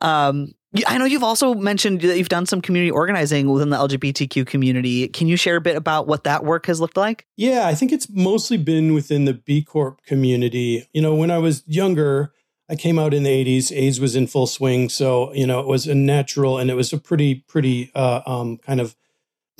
Um, 0.00 0.54
I 0.86 0.96
know 0.96 1.04
you've 1.04 1.22
also 1.22 1.52
mentioned 1.54 2.00
that 2.00 2.16
you've 2.16 2.30
done 2.30 2.46
some 2.46 2.62
community 2.62 2.90
organizing 2.90 3.50
within 3.50 3.68
the 3.68 3.76
LGBTQ 3.76 4.46
community. 4.46 5.06
Can 5.08 5.28
you 5.28 5.36
share 5.36 5.56
a 5.56 5.60
bit 5.60 5.76
about 5.76 6.06
what 6.06 6.24
that 6.24 6.44
work 6.44 6.66
has 6.66 6.80
looked 6.80 6.96
like? 6.96 7.26
Yeah, 7.36 7.66
I 7.66 7.74
think 7.74 7.92
it's 7.92 8.08
mostly 8.08 8.56
been 8.56 8.94
within 8.94 9.26
the 9.26 9.34
B 9.34 9.62
Corp 9.62 10.02
community. 10.06 10.88
You 10.94 11.02
know, 11.02 11.14
when 11.14 11.30
I 11.30 11.38
was 11.38 11.62
younger, 11.66 12.32
I 12.72 12.74
came 12.74 12.98
out 12.98 13.12
in 13.12 13.22
the 13.22 13.44
80s. 13.44 13.70
AIDS 13.70 14.00
was 14.00 14.16
in 14.16 14.26
full 14.26 14.46
swing. 14.46 14.88
So, 14.88 15.30
you 15.34 15.46
know, 15.46 15.60
it 15.60 15.66
was 15.66 15.86
a 15.86 15.94
natural 15.94 16.56
and 16.56 16.70
it 16.70 16.74
was 16.74 16.90
a 16.90 16.96
pretty, 16.96 17.34
pretty 17.34 17.92
uh, 17.94 18.22
um, 18.24 18.56
kind 18.56 18.80
of 18.80 18.96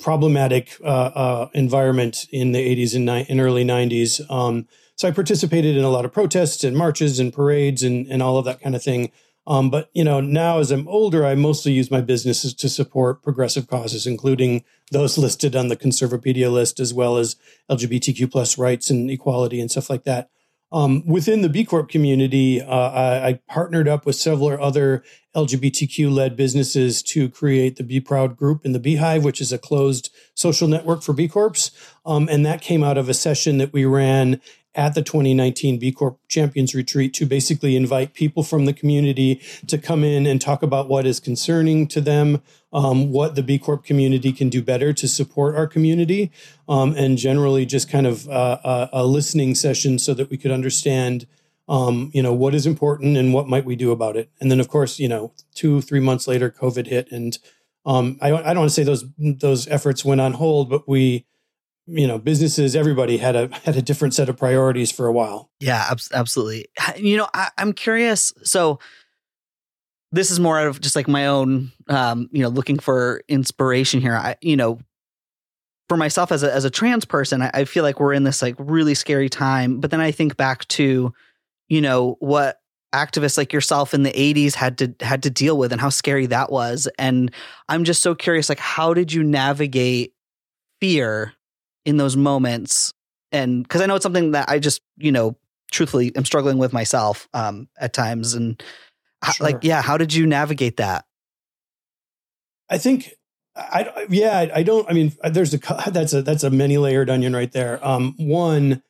problematic 0.00 0.78
uh, 0.82 0.86
uh, 1.14 1.48
environment 1.52 2.26
in 2.32 2.52
the 2.52 2.58
80s 2.58 2.96
and, 2.96 3.04
ni- 3.04 3.38
early 3.38 3.66
90s. 3.66 4.30
Um, 4.30 4.66
so 4.96 5.08
I 5.08 5.10
participated 5.10 5.76
in 5.76 5.84
a 5.84 5.90
lot 5.90 6.06
of 6.06 6.12
protests 6.12 6.64
and 6.64 6.74
marches 6.74 7.20
and 7.20 7.34
parades 7.34 7.82
and, 7.82 8.06
and 8.06 8.22
all 8.22 8.38
of 8.38 8.46
that 8.46 8.62
kind 8.62 8.74
of 8.74 8.82
thing. 8.82 9.12
Um, 9.46 9.68
but 9.68 9.90
you 9.92 10.04
know, 10.04 10.22
now 10.22 10.60
as 10.60 10.70
I'm 10.70 10.88
older, 10.88 11.26
I 11.26 11.34
mostly 11.34 11.72
use 11.72 11.90
my 11.90 12.00
businesses 12.00 12.54
to 12.54 12.68
support 12.70 13.22
progressive 13.22 13.66
causes, 13.68 14.06
including 14.06 14.64
those 14.90 15.18
listed 15.18 15.54
on 15.54 15.68
the 15.68 15.76
Conservapedia 15.76 16.50
list, 16.50 16.80
as 16.80 16.94
well 16.94 17.18
as 17.18 17.36
LGBTQ 17.70 18.32
plus 18.32 18.56
rights 18.56 18.88
and 18.88 19.10
equality 19.10 19.60
and 19.60 19.70
stuff 19.70 19.90
like 19.90 20.04
that. 20.04 20.30
Um, 20.72 21.06
within 21.06 21.42
the 21.42 21.50
B 21.50 21.64
Corp 21.64 21.90
community, 21.90 22.62
uh, 22.62 22.66
I, 22.66 23.28
I, 23.28 23.40
partnered 23.46 23.86
up 23.86 24.06
with 24.06 24.16
several 24.16 24.50
other 24.62 25.04
LGBTQ 25.36 26.10
led 26.10 26.34
businesses 26.34 27.02
to 27.02 27.28
create 27.28 27.76
the 27.76 27.82
Be 27.82 28.00
Proud 28.00 28.38
group 28.38 28.64
in 28.64 28.72
the 28.72 28.78
B 28.78 28.96
Hive, 28.96 29.22
which 29.22 29.42
is 29.42 29.52
a 29.52 29.58
closed 29.58 30.08
social 30.34 30.66
network 30.68 31.02
for 31.02 31.12
B 31.12 31.28
Corps. 31.28 31.70
Um, 32.06 32.26
and 32.30 32.46
that 32.46 32.62
came 32.62 32.82
out 32.82 32.96
of 32.96 33.10
a 33.10 33.14
session 33.14 33.58
that 33.58 33.74
we 33.74 33.84
ran 33.84 34.40
at 34.74 34.94
the 34.94 35.02
2019 35.02 35.78
B 35.78 35.92
Corp 35.92 36.18
Champions 36.28 36.74
Retreat 36.74 37.12
to 37.14 37.26
basically 37.26 37.76
invite 37.76 38.14
people 38.14 38.42
from 38.42 38.64
the 38.64 38.72
community 38.72 39.42
to 39.66 39.76
come 39.76 40.02
in 40.02 40.26
and 40.26 40.40
talk 40.40 40.62
about 40.62 40.88
what 40.88 41.06
is 41.06 41.20
concerning 41.20 41.86
to 41.88 42.00
them, 42.00 42.40
um, 42.72 43.10
what 43.10 43.34
the 43.34 43.42
B 43.42 43.58
Corp 43.58 43.84
community 43.84 44.32
can 44.32 44.48
do 44.48 44.62
better 44.62 44.92
to 44.92 45.08
support 45.08 45.54
our 45.54 45.66
community, 45.66 46.30
um, 46.68 46.94
and 46.96 47.18
generally 47.18 47.66
just 47.66 47.90
kind 47.90 48.06
of 48.06 48.28
uh, 48.28 48.58
a, 48.64 48.88
a, 48.92 49.06
listening 49.06 49.54
session 49.54 49.98
so 49.98 50.14
that 50.14 50.30
we 50.30 50.36
could 50.36 50.50
understand. 50.50 51.26
Um, 51.68 52.10
you 52.12 52.22
know 52.22 52.32
what 52.32 52.56
is 52.56 52.66
important 52.66 53.16
and 53.16 53.32
what 53.32 53.48
might 53.48 53.64
we 53.64 53.76
do 53.76 53.92
about 53.92 54.16
it, 54.16 54.30
and 54.40 54.50
then 54.50 54.58
of 54.58 54.68
course, 54.68 54.98
you 54.98 55.08
know, 55.08 55.32
two 55.54 55.80
three 55.80 56.00
months 56.00 56.26
later, 56.26 56.50
COVID 56.50 56.88
hit, 56.88 57.10
and 57.12 57.38
um, 57.86 58.18
I, 58.20 58.32
I 58.32 58.52
don't 58.52 58.58
want 58.58 58.70
to 58.70 58.74
say 58.74 58.82
those 58.82 59.04
those 59.16 59.68
efforts 59.68 60.04
went 60.04 60.20
on 60.20 60.32
hold, 60.32 60.68
but 60.68 60.88
we 60.88 61.24
you 61.86 62.06
know 62.06 62.18
businesses 62.18 62.76
everybody 62.76 63.16
had 63.16 63.34
a 63.34 63.48
had 63.64 63.76
a 63.76 63.82
different 63.82 64.14
set 64.14 64.28
of 64.28 64.36
priorities 64.36 64.92
for 64.92 65.06
a 65.06 65.12
while 65.12 65.50
yeah 65.58 65.92
absolutely 66.14 66.66
you 66.96 67.16
know 67.16 67.28
I, 67.34 67.50
i'm 67.58 67.72
curious 67.72 68.32
so 68.44 68.78
this 70.12 70.30
is 70.30 70.38
more 70.38 70.58
out 70.58 70.66
of 70.66 70.80
just 70.80 70.94
like 70.94 71.08
my 71.08 71.26
own 71.26 71.72
um 71.88 72.28
you 72.32 72.42
know 72.42 72.48
looking 72.48 72.78
for 72.78 73.22
inspiration 73.28 74.00
here. 74.00 74.14
I 74.14 74.36
you 74.40 74.56
know 74.56 74.78
for 75.88 75.96
myself 75.96 76.30
as 76.30 76.42
a 76.42 76.52
as 76.52 76.64
a 76.64 76.70
trans 76.70 77.04
person 77.04 77.42
I, 77.42 77.50
I 77.52 77.64
feel 77.64 77.82
like 77.82 77.98
we're 77.98 78.12
in 78.12 78.22
this 78.22 78.42
like 78.42 78.54
really 78.58 78.94
scary 78.94 79.28
time. 79.28 79.80
But 79.80 79.90
then 79.90 80.00
i 80.00 80.10
think 80.10 80.36
back 80.36 80.68
to 80.68 81.12
you 81.68 81.80
know 81.80 82.16
what 82.20 82.58
activists 82.94 83.38
like 83.38 83.54
yourself 83.54 83.94
in 83.94 84.02
the 84.02 84.12
80s 84.12 84.54
had 84.54 84.76
to 84.78 84.94
had 85.00 85.22
to 85.22 85.30
deal 85.30 85.56
with 85.56 85.72
and 85.72 85.80
how 85.80 85.88
scary 85.88 86.26
that 86.26 86.52
was. 86.52 86.88
And 86.98 87.32
i'm 87.68 87.84
just 87.84 88.02
so 88.02 88.14
curious 88.14 88.48
like 88.48 88.60
how 88.60 88.94
did 88.94 89.12
you 89.12 89.24
navigate 89.24 90.12
fear 90.80 91.32
in 91.84 91.96
those 91.96 92.16
moments? 92.16 92.92
And 93.32 93.62
because 93.62 93.80
i 93.80 93.86
know 93.86 93.94
it's 93.94 94.02
something 94.02 94.32
that 94.32 94.50
i 94.50 94.58
just 94.58 94.82
you 94.98 95.10
know 95.10 95.36
truthfully 95.70 96.14
am 96.16 96.24
struggling 96.26 96.58
with 96.58 96.74
myself 96.74 97.28
um 97.32 97.66
at 97.78 97.94
times. 97.94 98.34
And 98.34 98.62
sure. 99.30 99.46
like 99.46 99.58
yeah 99.62 99.82
how 99.82 99.96
did 99.96 100.12
you 100.12 100.26
navigate 100.26 100.76
that 100.76 101.04
i 102.68 102.78
think 102.78 103.14
i 103.56 104.06
yeah 104.08 104.38
I, 104.38 104.58
I 104.58 104.62
don't 104.62 104.88
i 104.88 104.92
mean 104.92 105.12
there's 105.24 105.54
a 105.54 105.58
that's 105.90 106.12
a 106.12 106.22
that's 106.22 106.44
a 106.44 106.50
many 106.50 106.78
layered 106.78 107.10
onion 107.10 107.34
right 107.34 107.52
there 107.52 107.84
um 107.86 108.14
one 108.18 108.82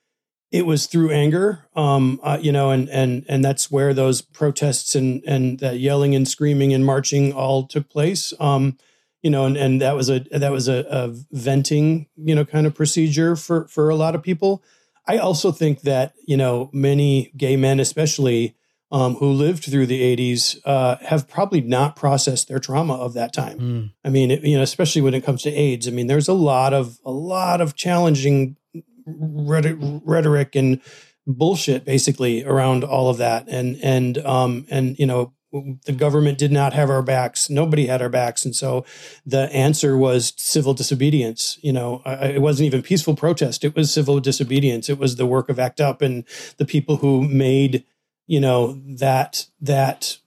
it 0.51 0.67
was 0.67 0.87
through 0.87 1.11
anger 1.11 1.67
um 1.75 2.21
uh, 2.23 2.39
you 2.41 2.53
know 2.53 2.71
and 2.71 2.89
and 2.89 3.25
and 3.29 3.45
that's 3.45 3.71
where 3.71 3.95
those 3.95 4.23
protests 4.23 4.95
and 4.95 5.23
and 5.27 5.61
that 5.61 5.79
yelling 5.79 6.15
and 6.15 6.29
screaming 6.29 6.73
and 6.73 6.85
marching 6.85 7.33
all 7.33 7.67
took 7.67 7.89
place 7.89 8.33
um 8.41 8.77
you 9.23 9.31
know, 9.31 9.45
and, 9.45 9.57
and 9.57 9.81
that 9.81 9.95
was 9.95 10.11
a 10.11 10.21
that 10.33 10.51
was 10.51 10.69
a, 10.69 10.85
a 10.91 11.09
venting, 11.31 12.07
you 12.17 12.35
know, 12.35 12.45
kind 12.45 12.67
of 12.67 12.75
procedure 12.75 13.37
for 13.37 13.67
for 13.69 13.89
a 13.89 13.95
lot 13.95 14.15
of 14.15 14.23
people. 14.23 14.63
I 15.07 15.19
also 15.19 15.53
think 15.53 15.83
that 15.83 16.15
you 16.27 16.37
know 16.37 16.71
many 16.73 17.33
gay 17.37 17.57
men, 17.57 17.79
especially 17.79 18.57
um, 18.93 19.15
who 19.17 19.33
lived 19.33 19.65
through 19.65 19.87
the 19.87 20.17
'80s, 20.17 20.59
uh, 20.65 20.97
have 21.01 21.29
probably 21.29 21.61
not 21.61 21.97
processed 21.97 22.49
their 22.49 22.59
trauma 22.59 22.95
of 22.95 23.15
that 23.15 23.33
time. 23.33 23.59
Mm. 23.59 23.93
I 24.05 24.11
mean, 24.11 24.31
it, 24.31 24.43
you 24.43 24.57
know, 24.57 24.63
especially 24.63 25.03
when 25.03 25.15
it 25.15 25.25
comes 25.25 25.43
to 25.43 25.51
AIDS. 25.51 25.89
I 25.89 25.91
mean, 25.91 26.07
there's 26.07 26.29
a 26.29 26.35
lot 26.35 26.73
of 26.73 26.99
a 27.05 27.11
lot 27.11 27.61
of 27.61 27.75
challenging 27.75 28.57
rhetoric 29.05 30.55
and 30.55 30.81
bullshit 31.27 31.85
basically 31.85 32.45
around 32.45 32.85
all 32.85 33.09
of 33.09 33.19
that, 33.19 33.49
and 33.49 33.79
and 33.83 34.19
um, 34.19 34.67
and 34.71 34.99
you 34.99 35.07
know 35.07 35.33
the 35.53 35.93
government 35.93 36.39
did 36.39 36.51
not 36.51 36.73
have 36.73 36.89
our 36.89 37.03
backs. 37.03 37.51
Nobody 37.51 37.87
had 37.87 38.01
our 38.01 38.09
backs. 38.09 38.45
And 38.45 38.57
so 38.57 38.85
the 39.27 39.53
answer 39.53 39.99
was 39.99 40.33
civil 40.37 40.73
disobedience. 40.73 41.59
You 41.61 41.75
know, 41.75 42.03
it 42.07 42.41
wasn't 42.41 42.69
even 42.69 42.83
peaceful 42.83 43.15
protest. 43.15 43.65
It 43.65 43.77
was 43.77 43.93
civil 43.93 44.19
disobedience. 44.19 44.89
It 44.89 44.99
was 44.99 45.17
the 45.17 45.27
work 45.27 45.51
of 45.51 45.59
ACT 45.59 45.81
UP 45.81 46.01
and 46.01 46.25
the 46.57 46.65
people 46.65 46.97
who 46.97 47.29
made, 47.29 47.85
you 48.27 48.41
know, 48.41 48.81
that, 48.87 49.47
that 49.61 50.19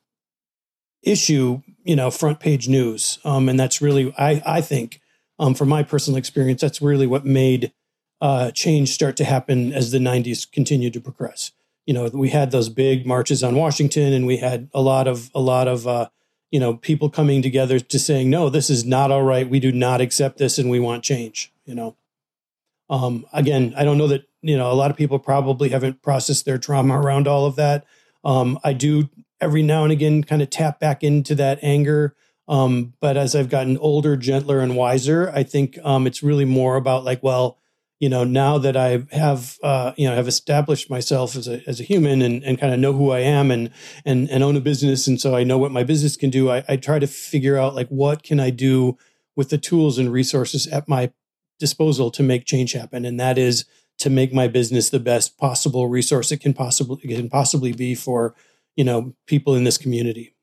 issue, 1.03 1.61
you 1.83 1.95
know, 1.95 2.11
front 2.11 2.39
page 2.39 2.67
news. 2.67 3.19
Um, 3.23 3.49
and 3.49 3.59
that's 3.59 3.81
really, 3.81 4.13
I, 4.17 4.41
I 4.45 4.61
think, 4.61 5.01
um, 5.37 5.53
from 5.53 5.69
my 5.69 5.83
personal 5.83 6.17
experience, 6.17 6.61
that's 6.61 6.81
really 6.81 7.07
what 7.07 7.25
made 7.25 7.73
uh, 8.21 8.51
change 8.51 8.89
start 8.89 9.17
to 9.17 9.25
happen 9.25 9.73
as 9.73 9.91
the 9.91 9.99
90s 9.99 10.49
continued 10.49 10.93
to 10.93 11.01
progress 11.01 11.51
you 11.85 11.93
know, 11.93 12.09
we 12.11 12.29
had 12.29 12.51
those 12.51 12.69
big 12.69 13.05
marches 13.05 13.43
on 13.43 13.55
Washington, 13.55 14.13
and 14.13 14.25
we 14.25 14.37
had 14.37 14.69
a 14.73 14.81
lot 14.81 15.07
of 15.07 15.29
a 15.35 15.39
lot 15.39 15.67
of 15.67 15.87
uh, 15.87 16.09
you 16.51 16.59
know 16.59 16.75
people 16.75 17.09
coming 17.09 17.41
together 17.41 17.79
to 17.79 17.99
saying, 17.99 18.29
no, 18.29 18.49
this 18.49 18.69
is 18.69 18.85
not 18.85 19.11
all 19.11 19.23
right. 19.23 19.49
We 19.49 19.59
do 19.59 19.71
not 19.71 20.01
accept 20.01 20.37
this, 20.37 20.57
and 20.57 20.69
we 20.69 20.79
want 20.79 21.03
change. 21.03 21.51
You 21.65 21.75
know, 21.75 21.95
Um, 22.89 23.25
again, 23.33 23.73
I 23.77 23.83
don't 23.83 23.97
know 23.97 24.07
that 24.07 24.25
you 24.45 24.57
know 24.57 24.71
a 24.71 24.73
lot 24.73 24.91
of 24.91 24.97
people 24.97 25.19
probably 25.19 25.69
haven't 25.69 26.01
processed 26.01 26.45
their 26.45 26.57
trauma 26.57 26.99
around 26.99 27.27
all 27.27 27.45
of 27.45 27.55
that. 27.55 27.85
Um, 28.23 28.59
I 28.63 28.73
do 28.73 29.09
every 29.41 29.61
now 29.61 29.83
and 29.83 29.91
again 29.91 30.23
kind 30.23 30.41
of 30.41 30.49
tap 30.49 30.79
back 30.79 31.03
into 31.03 31.35
that 31.35 31.59
anger. 31.61 32.15
Um, 32.47 32.93
but 32.99 33.17
as 33.17 33.35
I've 33.35 33.49
gotten 33.49 33.77
older, 33.77 34.15
gentler, 34.15 34.59
and 34.59 34.75
wiser, 34.75 35.31
I 35.33 35.43
think 35.43 35.79
um, 35.83 36.05
it's 36.05 36.21
really 36.21 36.45
more 36.45 36.75
about 36.75 37.03
like, 37.03 37.23
well, 37.23 37.57
you 37.99 38.09
know, 38.09 38.23
now 38.23 38.57
that 38.57 38.77
I 38.77 39.05
have, 39.11 39.57
uh, 39.63 39.93
you 39.97 40.07
know, 40.07 40.15
have 40.15 40.27
established 40.27 40.89
myself 40.89 41.35
as 41.35 41.47
a 41.47 41.61
as 41.67 41.79
a 41.79 41.83
human 41.83 42.21
and, 42.21 42.43
and 42.43 42.59
kind 42.59 42.73
of 42.73 42.79
know 42.79 42.93
who 42.93 43.11
I 43.11 43.19
am 43.19 43.51
and 43.51 43.71
and 44.03 44.29
and 44.29 44.43
own 44.43 44.55
a 44.55 44.61
business, 44.61 45.07
and 45.07 45.19
so 45.19 45.35
I 45.35 45.43
know 45.43 45.57
what 45.57 45.71
my 45.71 45.83
business 45.83 46.17
can 46.17 46.29
do. 46.29 46.51
I, 46.51 46.63
I 46.67 46.75
try 46.75 46.99
to 46.99 47.07
figure 47.07 47.57
out 47.57 47.73
like 47.73 47.87
what 47.87 48.21
can 48.21 48.39
I 48.39 48.49
do 48.49 48.97
with 49.35 49.49
the 49.49 49.57
tools 49.57 49.97
and 49.97 50.11
resources 50.11 50.67
at 50.67 50.87
my 50.89 51.11
disposal 51.57 52.11
to 52.11 52.21
make 52.21 52.45
change 52.45 52.73
happen, 52.73 53.05
and 53.05 53.19
that 53.19 53.37
is 53.37 53.65
to 53.97 54.09
make 54.09 54.33
my 54.33 54.47
business 54.47 54.89
the 54.89 54.99
best 54.99 55.37
possible 55.37 55.87
resource 55.87 56.31
it 56.31 56.37
can 56.37 56.53
possibly 56.53 56.99
it 57.03 57.15
can 57.15 57.29
possibly 57.29 57.71
be 57.71 57.95
for 57.95 58.35
you 58.75 58.83
know 58.83 59.13
people 59.25 59.55
in 59.55 59.63
this 59.63 59.77
community 59.77 60.33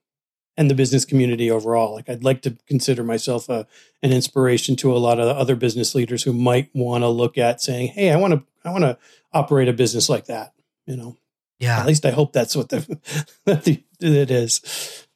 and 0.56 0.70
the 0.70 0.74
business 0.74 1.04
community 1.04 1.50
overall. 1.50 1.94
Like 1.94 2.08
i'd 2.08 2.24
like 2.24 2.42
to 2.42 2.56
consider 2.66 3.04
myself 3.04 3.48
a, 3.48 3.66
an 4.02 4.12
inspiration 4.12 4.76
to 4.76 4.94
a 4.94 4.98
lot 4.98 5.18
of 5.18 5.36
other 5.36 5.56
business 5.56 5.94
leaders 5.94 6.22
who 6.22 6.32
might 6.32 6.70
want 6.74 7.02
to 7.02 7.08
look 7.08 7.38
at 7.38 7.60
saying 7.60 7.88
hey 7.88 8.10
i 8.10 8.16
want 8.16 8.34
to 8.34 8.42
i 8.64 8.70
want 8.70 8.84
to 8.84 8.98
operate 9.32 9.68
a 9.68 9.72
business 9.72 10.08
like 10.08 10.26
that 10.26 10.52
you 10.86 10.96
know? 10.96 11.16
Yeah. 11.58 11.78
At 11.78 11.86
least 11.86 12.04
i 12.04 12.10
hope 12.10 12.32
that's 12.32 12.56
what 12.56 12.70
the, 12.70 13.00
the 13.44 13.82
it 14.02 14.30
is. 14.30 15.06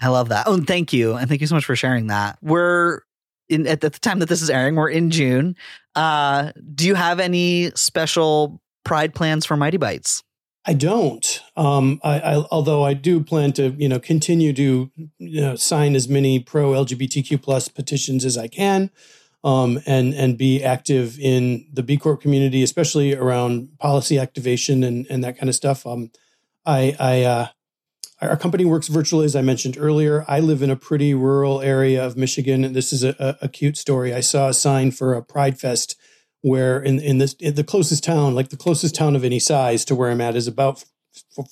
I 0.00 0.08
love 0.08 0.30
that. 0.30 0.46
Oh 0.46 0.54
and 0.54 0.66
thank 0.66 0.92
you. 0.92 1.14
And 1.14 1.28
thank 1.28 1.40
you 1.40 1.46
so 1.46 1.54
much 1.54 1.64
for 1.64 1.76
sharing 1.76 2.08
that. 2.08 2.38
We're 2.42 3.00
in 3.48 3.66
at 3.66 3.80
the 3.80 3.90
time 3.90 4.18
that 4.18 4.28
this 4.28 4.42
is 4.42 4.50
airing 4.50 4.76
we're 4.76 4.88
in 4.88 5.10
june 5.10 5.56
uh 5.94 6.52
do 6.74 6.86
you 6.86 6.94
have 6.94 7.20
any 7.20 7.70
special 7.74 8.60
pride 8.84 9.14
plans 9.14 9.46
for 9.46 9.56
Mightybytes 9.56 10.22
I 10.66 10.72
don't. 10.72 11.42
Um, 11.56 12.00
I, 12.02 12.20
I, 12.20 12.34
although 12.50 12.84
I 12.84 12.94
do 12.94 13.22
plan 13.22 13.52
to, 13.52 13.70
you 13.76 13.88
know, 13.88 14.00
continue 14.00 14.52
to 14.54 14.90
you 15.18 15.40
know, 15.40 15.56
sign 15.56 15.94
as 15.94 16.08
many 16.08 16.40
pro 16.40 16.70
LGBTQ 16.72 17.42
plus 17.42 17.68
petitions 17.68 18.24
as 18.24 18.38
I 18.38 18.48
can, 18.48 18.90
um, 19.42 19.80
and 19.84 20.14
and 20.14 20.38
be 20.38 20.64
active 20.64 21.18
in 21.20 21.66
the 21.70 21.82
B 21.82 21.98
Corp 21.98 22.22
community, 22.22 22.62
especially 22.62 23.14
around 23.14 23.78
policy 23.78 24.18
activation 24.18 24.82
and 24.82 25.06
and 25.10 25.22
that 25.22 25.36
kind 25.36 25.50
of 25.50 25.54
stuff. 25.54 25.86
Um, 25.86 26.10
I, 26.64 26.96
I 26.98 27.22
uh, 27.24 27.46
our 28.26 28.36
company 28.36 28.64
works 28.64 28.88
virtually, 28.88 29.24
as 29.24 29.36
I 29.36 29.42
mentioned 29.42 29.76
earlier. 29.78 30.24
I 30.28 30.40
live 30.40 30.62
in 30.62 30.70
a 30.70 30.76
pretty 30.76 31.14
rural 31.14 31.60
area 31.60 32.04
of 32.04 32.16
Michigan, 32.16 32.64
and 32.64 32.74
this 32.74 32.92
is 32.92 33.04
a, 33.04 33.36
a, 33.40 33.48
cute 33.48 33.76
story. 33.76 34.14
I 34.14 34.20
saw 34.20 34.48
a 34.48 34.54
sign 34.54 34.90
for 34.90 35.14
a 35.14 35.22
Pride 35.22 35.58
Fest 35.58 35.96
where 36.42 36.80
in 36.82 37.00
in 37.00 37.18
this 37.18 37.34
in 37.34 37.54
the 37.54 37.64
closest 37.64 38.04
town, 38.04 38.34
like 38.34 38.50
the 38.50 38.56
closest 38.56 38.94
town 38.94 39.16
of 39.16 39.24
any 39.24 39.38
size 39.38 39.84
to 39.86 39.94
where 39.94 40.10
I'm 40.10 40.20
at, 40.20 40.36
is 40.36 40.46
about 40.46 40.84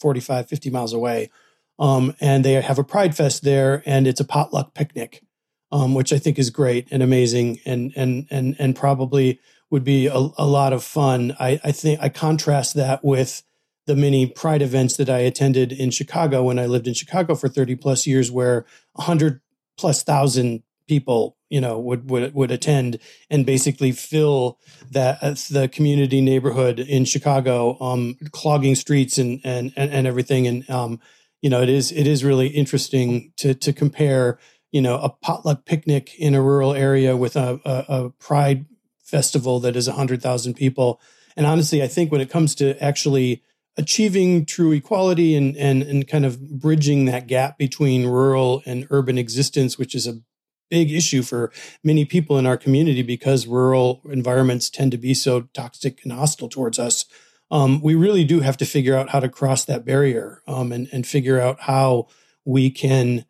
45, 0.00 0.48
50 0.48 0.70
miles 0.70 0.92
away. 0.92 1.30
Um, 1.78 2.14
and 2.20 2.44
they 2.44 2.52
have 2.60 2.78
a 2.78 2.84
Pride 2.84 3.16
Fest 3.16 3.42
there, 3.42 3.82
and 3.86 4.06
it's 4.06 4.20
a 4.20 4.24
potluck 4.24 4.74
picnic, 4.74 5.22
um, 5.70 5.94
which 5.94 6.12
I 6.12 6.18
think 6.18 6.38
is 6.38 6.50
great 6.50 6.86
and 6.90 7.02
amazing, 7.02 7.60
and 7.64 7.92
and 7.96 8.26
and 8.30 8.56
and 8.58 8.76
probably 8.76 9.40
would 9.70 9.84
be 9.84 10.06
a, 10.06 10.16
a 10.16 10.46
lot 10.46 10.74
of 10.74 10.84
fun. 10.84 11.34
I, 11.40 11.58
I 11.64 11.72
think 11.72 11.98
I 12.02 12.10
contrast 12.10 12.74
that 12.74 13.02
with 13.02 13.42
the 13.86 13.96
many 13.96 14.26
Pride 14.26 14.62
events 14.62 14.96
that 14.96 15.10
I 15.10 15.18
attended 15.18 15.72
in 15.72 15.90
Chicago 15.90 16.44
when 16.44 16.58
I 16.58 16.66
lived 16.66 16.86
in 16.86 16.94
Chicago 16.94 17.34
for 17.34 17.48
30 17.48 17.76
plus 17.76 18.06
years, 18.06 18.30
where 18.30 18.64
100 18.94 19.40
plus 19.76 20.02
thousand 20.02 20.62
people 20.86 21.36
you 21.48 21.60
know 21.60 21.78
would 21.78 22.10
would 22.10 22.34
would 22.34 22.50
attend 22.50 22.98
and 23.30 23.46
basically 23.46 23.92
fill 23.92 24.58
that 24.90 25.18
uh, 25.22 25.34
the 25.50 25.68
community 25.68 26.20
neighborhood 26.20 26.78
in 26.78 27.04
Chicago, 27.04 27.78
um, 27.80 28.16
clogging 28.30 28.74
streets 28.74 29.18
and 29.18 29.40
and 29.44 29.72
and, 29.76 29.90
and 29.92 30.06
everything. 30.06 30.46
And 30.46 30.68
um, 30.70 31.00
you 31.42 31.50
know, 31.50 31.60
it 31.60 31.68
is 31.68 31.92
it 31.92 32.06
is 32.06 32.24
really 32.24 32.48
interesting 32.48 33.32
to 33.36 33.54
to 33.54 33.72
compare 33.72 34.38
you 34.70 34.80
know 34.80 34.98
a 34.98 35.10
potluck 35.10 35.64
picnic 35.66 36.14
in 36.18 36.34
a 36.34 36.42
rural 36.42 36.72
area 36.72 37.16
with 37.16 37.36
a, 37.36 37.60
a, 37.64 37.84
a 37.88 38.10
pride 38.10 38.64
festival 39.02 39.60
that 39.60 39.76
is 39.76 39.86
hundred 39.88 40.22
thousand 40.22 40.54
people. 40.54 41.00
And 41.36 41.46
honestly, 41.46 41.82
I 41.82 41.88
think 41.88 42.10
when 42.10 42.20
it 42.20 42.30
comes 42.30 42.54
to 42.56 42.82
actually 42.82 43.42
achieving 43.76 44.44
true 44.44 44.72
equality 44.72 45.34
and, 45.34 45.56
and 45.56 45.82
and 45.82 46.06
kind 46.06 46.26
of 46.26 46.60
bridging 46.60 47.06
that 47.06 47.26
gap 47.26 47.56
between 47.58 48.06
rural 48.06 48.62
and 48.66 48.86
urban 48.90 49.18
existence, 49.18 49.78
which 49.78 49.94
is 49.94 50.06
a 50.06 50.20
big 50.70 50.90
issue 50.90 51.22
for 51.22 51.52
many 51.84 52.04
people 52.04 52.38
in 52.38 52.46
our 52.46 52.56
community 52.56 53.02
because 53.02 53.46
rural 53.46 54.00
environments 54.08 54.70
tend 54.70 54.90
to 54.90 54.96
be 54.96 55.12
so 55.12 55.42
toxic 55.52 56.02
and 56.02 56.12
hostile 56.12 56.48
towards 56.48 56.78
us. 56.78 57.04
Um, 57.50 57.82
we 57.82 57.94
really 57.94 58.24
do 58.24 58.40
have 58.40 58.56
to 58.56 58.64
figure 58.64 58.96
out 58.96 59.10
how 59.10 59.20
to 59.20 59.28
cross 59.28 59.66
that 59.66 59.84
barrier 59.84 60.42
um, 60.48 60.72
and, 60.72 60.88
and 60.90 61.06
figure 61.06 61.38
out 61.38 61.60
how 61.60 62.08
we 62.46 62.70
can 62.70 63.26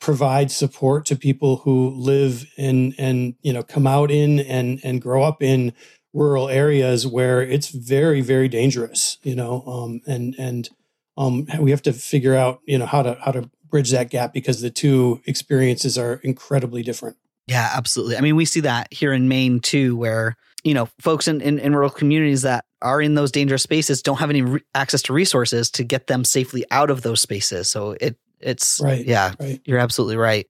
provide 0.00 0.50
support 0.50 1.04
to 1.06 1.14
people 1.14 1.58
who 1.58 1.90
live 1.90 2.46
in 2.56 2.94
and 2.98 3.34
you 3.42 3.52
know 3.52 3.62
come 3.62 3.86
out 3.86 4.10
in 4.10 4.40
and 4.40 4.80
and 4.82 5.00
grow 5.00 5.22
up 5.22 5.42
in 5.42 5.72
rural 6.12 6.48
areas 6.48 7.06
where 7.06 7.42
it's 7.42 7.68
very 7.68 8.20
very 8.20 8.48
dangerous 8.48 9.18
you 9.22 9.34
know 9.34 9.62
um, 9.66 10.00
and 10.06 10.34
and 10.38 10.70
um, 11.18 11.46
we 11.58 11.72
have 11.72 11.82
to 11.82 11.92
figure 11.92 12.34
out 12.34 12.60
you 12.64 12.78
know 12.78 12.86
how 12.86 13.02
to 13.02 13.18
how 13.20 13.32
to 13.32 13.50
bridge 13.68 13.90
that 13.90 14.08
gap 14.08 14.32
because 14.32 14.60
the 14.60 14.70
two 14.70 15.20
experiences 15.26 15.98
are 15.98 16.14
incredibly 16.22 16.82
different. 16.82 17.16
Yeah, 17.46 17.70
absolutely. 17.74 18.16
I 18.16 18.20
mean, 18.20 18.36
we 18.36 18.44
see 18.44 18.60
that 18.60 18.92
here 18.92 19.12
in 19.12 19.28
Maine 19.28 19.60
too, 19.60 19.96
where 19.96 20.36
you 20.64 20.74
know 20.74 20.88
folks 21.00 21.28
in, 21.28 21.40
in, 21.40 21.58
in 21.58 21.74
rural 21.74 21.90
communities 21.90 22.42
that 22.42 22.64
are 22.80 23.02
in 23.02 23.14
those 23.14 23.32
dangerous 23.32 23.62
spaces 23.62 24.00
don't 24.00 24.18
have 24.18 24.30
any 24.30 24.42
re- 24.42 24.60
access 24.74 25.02
to 25.02 25.12
resources 25.12 25.70
to 25.72 25.84
get 25.84 26.06
them 26.06 26.24
safely 26.24 26.64
out 26.70 26.90
of 26.90 27.02
those 27.02 27.20
spaces. 27.20 27.68
So 27.68 27.96
it 28.00 28.16
it's 28.40 28.80
right. 28.80 29.04
Yeah, 29.04 29.34
right. 29.40 29.60
you're 29.64 29.78
absolutely 29.78 30.16
right. 30.16 30.46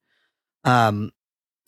Um, 0.65 1.13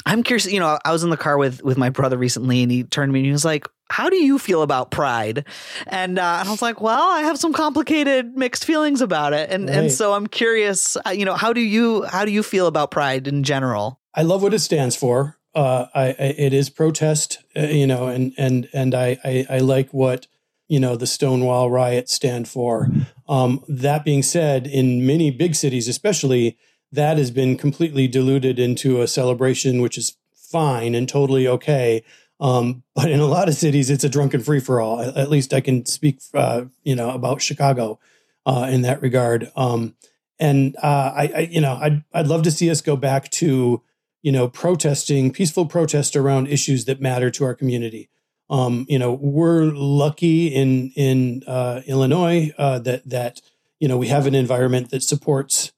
I'm 0.07 0.23
curious. 0.23 0.47
You 0.47 0.61
know, 0.61 0.79
I 0.85 0.93
was 0.93 1.05
in 1.05 1.11
the 1.11 1.17
car 1.17 1.37
with 1.39 1.63
with 1.63 1.77
my 1.77 1.91
brother 1.91 2.17
recently, 2.17 2.63
and 2.63 2.73
he 2.73 2.85
turned 2.85 3.11
to 3.11 3.13
me 3.13 3.21
and 3.21 3.27
he 3.27 3.33
was 3.33 3.45
like, 3.45 3.67
how 3.91 4.09
do 4.09 4.17
you 4.17 4.39
feel 4.39 4.63
about 4.63 4.91
pride? 4.91 5.45
And, 5.89 6.19
uh, 6.19 6.37
and 6.41 6.49
I 6.49 6.51
was 6.51 6.63
like, 6.63 6.81
well, 6.81 7.11
I 7.11 7.23
have 7.23 7.39
some 7.39 7.53
complicated 7.53 8.37
mixed 8.37 8.65
feelings 8.65 9.01
about 9.03 9.33
it. 9.33 9.51
And, 9.51 9.69
right. 9.69 9.77
and 9.77 9.93
so 9.93 10.13
I'm 10.13 10.29
curious, 10.29 10.97
uh, 11.05 11.11
you 11.11 11.25
know, 11.25 11.35
how 11.35 11.53
do 11.53 11.61
you, 11.61 12.05
how 12.05 12.25
do 12.25 12.31
you 12.31 12.43
feel 12.43 12.67
about 12.69 12.93
pride 12.93 13.27
in 13.27 13.43
general? 13.43 14.01
I 14.15 14.23
love 14.23 14.43
what 14.43 14.55
it 14.55 14.61
stands 14.61 14.95
for. 14.95 15.37
Uh, 15.55 15.87
I, 15.93 16.07
I, 16.11 16.35
it 16.39 16.53
is 16.53 16.71
protest, 16.71 17.43
uh, 17.57 17.63
you 17.63 17.87
know, 17.87 18.07
and, 18.07 18.33
and, 18.39 18.69
and 18.73 18.95
I, 18.95 19.19
I, 19.25 19.47
I, 19.51 19.59
like 19.59 19.93
what, 19.93 20.29
you 20.69 20.79
know, 20.79 20.95
the 20.95 21.09
Stonewall 21.09 21.69
riots 21.69 22.15
stand 22.15 22.47
for. 22.47 22.89
Um, 23.29 23.65
that 23.69 24.05
being 24.05 24.23
said, 24.23 24.69
in 24.69 25.05
many 25.05 25.33
big 25.33 25.57
cities, 25.57 25.89
especially, 25.89 26.57
that 26.93 27.19
has 27.19 27.31
been 27.31 27.57
completely 27.57 28.09
diluted 28.09 28.59
into 28.59 29.01
a 29.01 29.09
celebration, 29.09 29.81
which 29.81 29.97
is 29.97 30.17
fine 30.35 30.95
and 30.95 31.09
totally 31.09 31.47
okay 31.47 32.03
um, 32.41 32.83
but 32.95 33.11
in 33.11 33.21
a 33.21 33.27
lot 33.27 33.49
of 33.49 33.55
cities, 33.55 33.91
it's 33.91 34.05
a 34.05 34.09
drunken 34.09 34.41
free 34.41 34.61
for 34.61 34.81
all. 34.81 35.01
At 35.01 35.31
least 35.31 35.53
I 35.53 35.61
can 35.61 35.85
speak, 35.85 36.21
uh, 36.35 36.65
you 36.83 36.97
know, 36.97 37.11
about 37.11 37.43
Chicago 37.43 38.01
uh, 38.47 38.69
in 38.71 38.83
that 38.83 39.03
regard. 39.03 39.53
Um, 39.55 39.95
and 40.39 40.75
uh, 40.83 41.13
I, 41.15 41.33
I, 41.35 41.39
you 41.51 41.61
know, 41.61 41.75
I'd 41.75 42.03
I'd 42.15 42.27
love 42.27 42.43
to 42.45 42.51
see 42.51 42.71
us 42.71 42.81
go 42.81 42.97
back 42.97 43.31
to, 43.33 43.83
you 44.23 44.33
know, 44.33 44.49
protesting, 44.49 45.33
peaceful 45.33 45.67
protest 45.67 46.17
around 46.17 46.49
issues 46.49 46.87
that 46.87 47.01
matter 47.01 47.31
to 47.31 47.45
our 47.45 47.55
community. 47.55 48.09
Um, 48.49 48.87
you 48.89 48.99
know, 48.99 49.13
we're 49.13 49.65
lucky 49.65 50.49
in 50.49 50.93
in 50.97 51.43
uh, 51.47 51.83
Illinois 51.87 52.53
uh, 52.57 52.79
that 52.81 53.07
that 53.09 53.43
you 53.79 53.87
know 53.87 53.99
we 53.99 54.09
have 54.09 54.27
an 54.27 54.35
environment 54.35 54.91
that 54.91 55.03
supports 55.03 55.73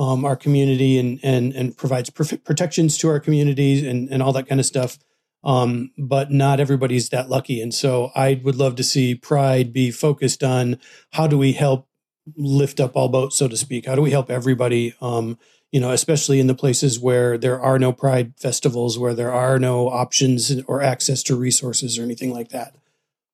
um, 0.00 0.24
our 0.24 0.34
community 0.34 0.98
and 0.98 1.20
and 1.22 1.52
and 1.52 1.76
provides 1.76 2.08
protections 2.08 2.96
to 2.98 3.08
our 3.08 3.20
communities 3.20 3.86
and 3.86 4.08
and 4.08 4.22
all 4.22 4.32
that 4.32 4.48
kind 4.48 4.58
of 4.58 4.66
stuff. 4.66 4.98
Um, 5.44 5.92
but 5.96 6.30
not 6.30 6.60
everybody's 6.60 7.10
that 7.10 7.30
lucky. 7.30 7.62
And 7.62 7.72
so 7.72 8.10
I 8.14 8.40
would 8.44 8.56
love 8.56 8.76
to 8.76 8.84
see 8.84 9.14
Pride 9.14 9.72
be 9.72 9.90
focused 9.90 10.42
on 10.42 10.78
how 11.12 11.26
do 11.26 11.38
we 11.38 11.52
help 11.52 11.88
lift 12.36 12.78
up 12.78 12.94
all 12.94 13.08
boats, 13.08 13.36
so 13.36 13.48
to 13.48 13.56
speak? 13.56 13.86
How 13.86 13.94
do 13.94 14.02
we 14.02 14.10
help 14.10 14.30
everybody? 14.30 14.94
Um, 15.00 15.38
you 15.72 15.80
know, 15.80 15.92
especially 15.92 16.40
in 16.40 16.46
the 16.46 16.54
places 16.54 16.98
where 16.98 17.38
there 17.38 17.60
are 17.60 17.78
no 17.78 17.92
Pride 17.92 18.34
festivals, 18.38 18.98
where 18.98 19.14
there 19.14 19.32
are 19.32 19.58
no 19.58 19.88
options 19.88 20.52
or 20.66 20.82
access 20.82 21.22
to 21.24 21.36
resources 21.36 21.98
or 21.98 22.02
anything 22.02 22.32
like 22.32 22.50
that. 22.50 22.74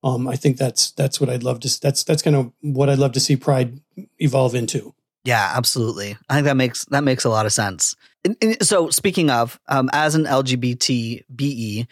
Um, 0.04 0.28
I 0.28 0.36
think 0.36 0.58
that's 0.58 0.92
that's 0.92 1.20
what 1.20 1.30
I'd 1.30 1.42
love 1.42 1.60
to. 1.60 1.80
That's 1.80 2.04
that's 2.04 2.22
kind 2.22 2.36
of 2.36 2.52
what 2.60 2.88
I'd 2.88 2.98
love 2.98 3.12
to 3.12 3.20
see 3.20 3.36
Pride 3.36 3.80
evolve 4.18 4.54
into. 4.54 4.95
Yeah, 5.26 5.52
absolutely. 5.56 6.16
I 6.28 6.34
think 6.34 6.44
that 6.46 6.56
makes 6.56 6.84
that 6.86 7.02
makes 7.02 7.24
a 7.24 7.28
lot 7.28 7.46
of 7.46 7.52
sense. 7.52 7.96
And, 8.24 8.36
and 8.40 8.64
so, 8.64 8.90
speaking 8.90 9.28
of, 9.28 9.58
um, 9.66 9.90
as 9.92 10.14
an 10.14 10.24
LGBT 10.24 11.24
BE, 11.34 11.86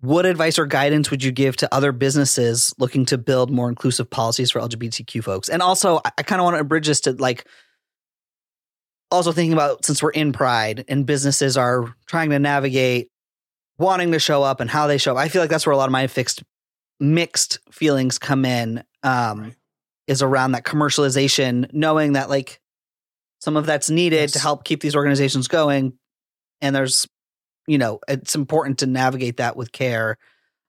what 0.00 0.24
advice 0.24 0.56
or 0.56 0.66
guidance 0.66 1.10
would 1.10 1.22
you 1.24 1.32
give 1.32 1.56
to 1.56 1.74
other 1.74 1.90
businesses 1.90 2.72
looking 2.78 3.04
to 3.06 3.18
build 3.18 3.50
more 3.50 3.68
inclusive 3.68 4.08
policies 4.08 4.52
for 4.52 4.60
LGBTQ 4.60 5.24
folks? 5.24 5.48
And 5.48 5.62
also, 5.62 5.96
I, 6.04 6.12
I 6.18 6.22
kind 6.22 6.40
of 6.40 6.44
want 6.44 6.58
to 6.58 6.64
bridge 6.64 6.86
this 6.86 7.00
to 7.02 7.12
like 7.12 7.44
also 9.10 9.32
thinking 9.32 9.52
about 9.52 9.84
since 9.84 10.00
we're 10.00 10.10
in 10.10 10.32
Pride 10.32 10.84
and 10.86 11.04
businesses 11.04 11.56
are 11.56 11.92
trying 12.06 12.30
to 12.30 12.38
navigate 12.38 13.08
wanting 13.78 14.12
to 14.12 14.20
show 14.20 14.44
up 14.44 14.60
and 14.60 14.70
how 14.70 14.86
they 14.86 14.98
show 14.98 15.12
up. 15.12 15.18
I 15.18 15.28
feel 15.28 15.42
like 15.42 15.50
that's 15.50 15.66
where 15.66 15.72
a 15.72 15.76
lot 15.76 15.86
of 15.88 15.92
my 15.92 16.06
fixed 16.06 16.44
mixed 17.00 17.58
feelings 17.72 18.18
come 18.18 18.44
in 18.44 18.84
um, 19.02 19.42
right. 19.42 19.54
is 20.06 20.22
around 20.22 20.52
that 20.52 20.64
commercialization, 20.64 21.72
knowing 21.72 22.12
that 22.12 22.30
like 22.30 22.60
some 23.40 23.56
of 23.56 23.66
that's 23.66 23.90
needed 23.90 24.16
yes. 24.16 24.32
to 24.32 24.38
help 24.38 24.64
keep 24.64 24.80
these 24.80 24.96
organizations 24.96 25.48
going. 25.48 25.94
And 26.60 26.74
there's, 26.74 27.06
you 27.66 27.78
know, 27.78 28.00
it's 28.08 28.34
important 28.34 28.78
to 28.78 28.86
navigate 28.86 29.36
that 29.38 29.56
with 29.56 29.72
care. 29.72 30.18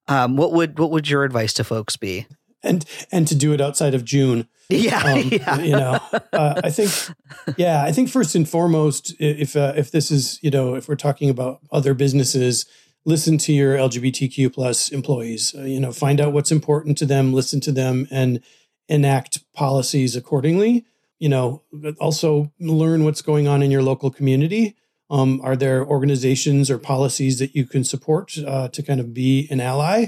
Um, 0.07 0.37
what 0.37 0.53
would 0.53 0.79
what 0.79 0.91
would 0.91 1.09
your 1.09 1.23
advice 1.23 1.53
to 1.53 1.63
folks 1.63 1.97
be? 1.97 2.27
And 2.63 2.85
and 3.11 3.27
to 3.27 3.35
do 3.35 3.53
it 3.53 3.61
outside 3.61 3.93
of 3.93 4.03
June. 4.03 4.47
Yeah, 4.69 5.01
um, 5.01 5.19
yeah. 5.31 5.59
you 5.59 5.71
know, 5.71 5.99
uh, 6.33 6.61
I 6.63 6.69
think, 6.69 6.91
yeah, 7.57 7.83
I 7.83 7.91
think 7.91 8.09
first 8.09 8.35
and 8.35 8.47
foremost, 8.47 9.13
if 9.19 9.55
uh, 9.55 9.73
if 9.75 9.91
this 9.91 10.11
is, 10.11 10.39
you 10.41 10.51
know, 10.51 10.75
if 10.75 10.89
we're 10.89 10.95
talking 10.95 11.29
about 11.29 11.59
other 11.71 11.93
businesses, 11.93 12.65
listen 13.05 13.37
to 13.39 13.53
your 13.53 13.77
LGBTQ 13.77 14.53
plus 14.53 14.89
employees. 14.89 15.55
Uh, 15.55 15.61
you 15.61 15.79
know, 15.79 15.91
find 15.91 16.19
out 16.19 16.33
what's 16.33 16.51
important 16.51 16.97
to 16.99 17.05
them, 17.05 17.33
listen 17.33 17.61
to 17.61 17.71
them, 17.71 18.07
and 18.11 18.41
enact 18.89 19.39
policies 19.53 20.15
accordingly. 20.15 20.85
You 21.19 21.29
know, 21.29 21.63
also 21.99 22.51
learn 22.59 23.03
what's 23.03 23.21
going 23.21 23.47
on 23.47 23.63
in 23.63 23.71
your 23.71 23.83
local 23.83 24.11
community. 24.11 24.75
Um, 25.09 25.39
are 25.41 25.55
there 25.55 25.85
organizations 25.85 26.69
or 26.69 26.77
policies 26.77 27.39
that 27.39 27.55
you 27.55 27.65
can 27.65 27.83
support 27.83 28.37
uh, 28.45 28.67
to 28.69 28.83
kind 28.83 28.99
of 28.99 29.13
be 29.13 29.47
an 29.49 29.61
ally? 29.61 30.07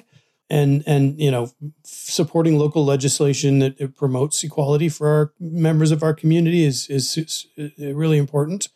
and 0.49 0.83
and 0.87 1.19
you 1.19 1.29
know 1.29 1.51
supporting 1.83 2.57
local 2.57 2.83
legislation 2.83 3.59
that 3.59 3.95
promotes 3.95 4.43
equality 4.43 4.89
for 4.89 5.07
our 5.07 5.33
members 5.39 5.91
of 5.91 6.03
our 6.03 6.13
community 6.13 6.63
is 6.63 6.89
is, 6.89 7.17
is 7.55 7.95
really 7.95 8.17
important. 8.17 8.69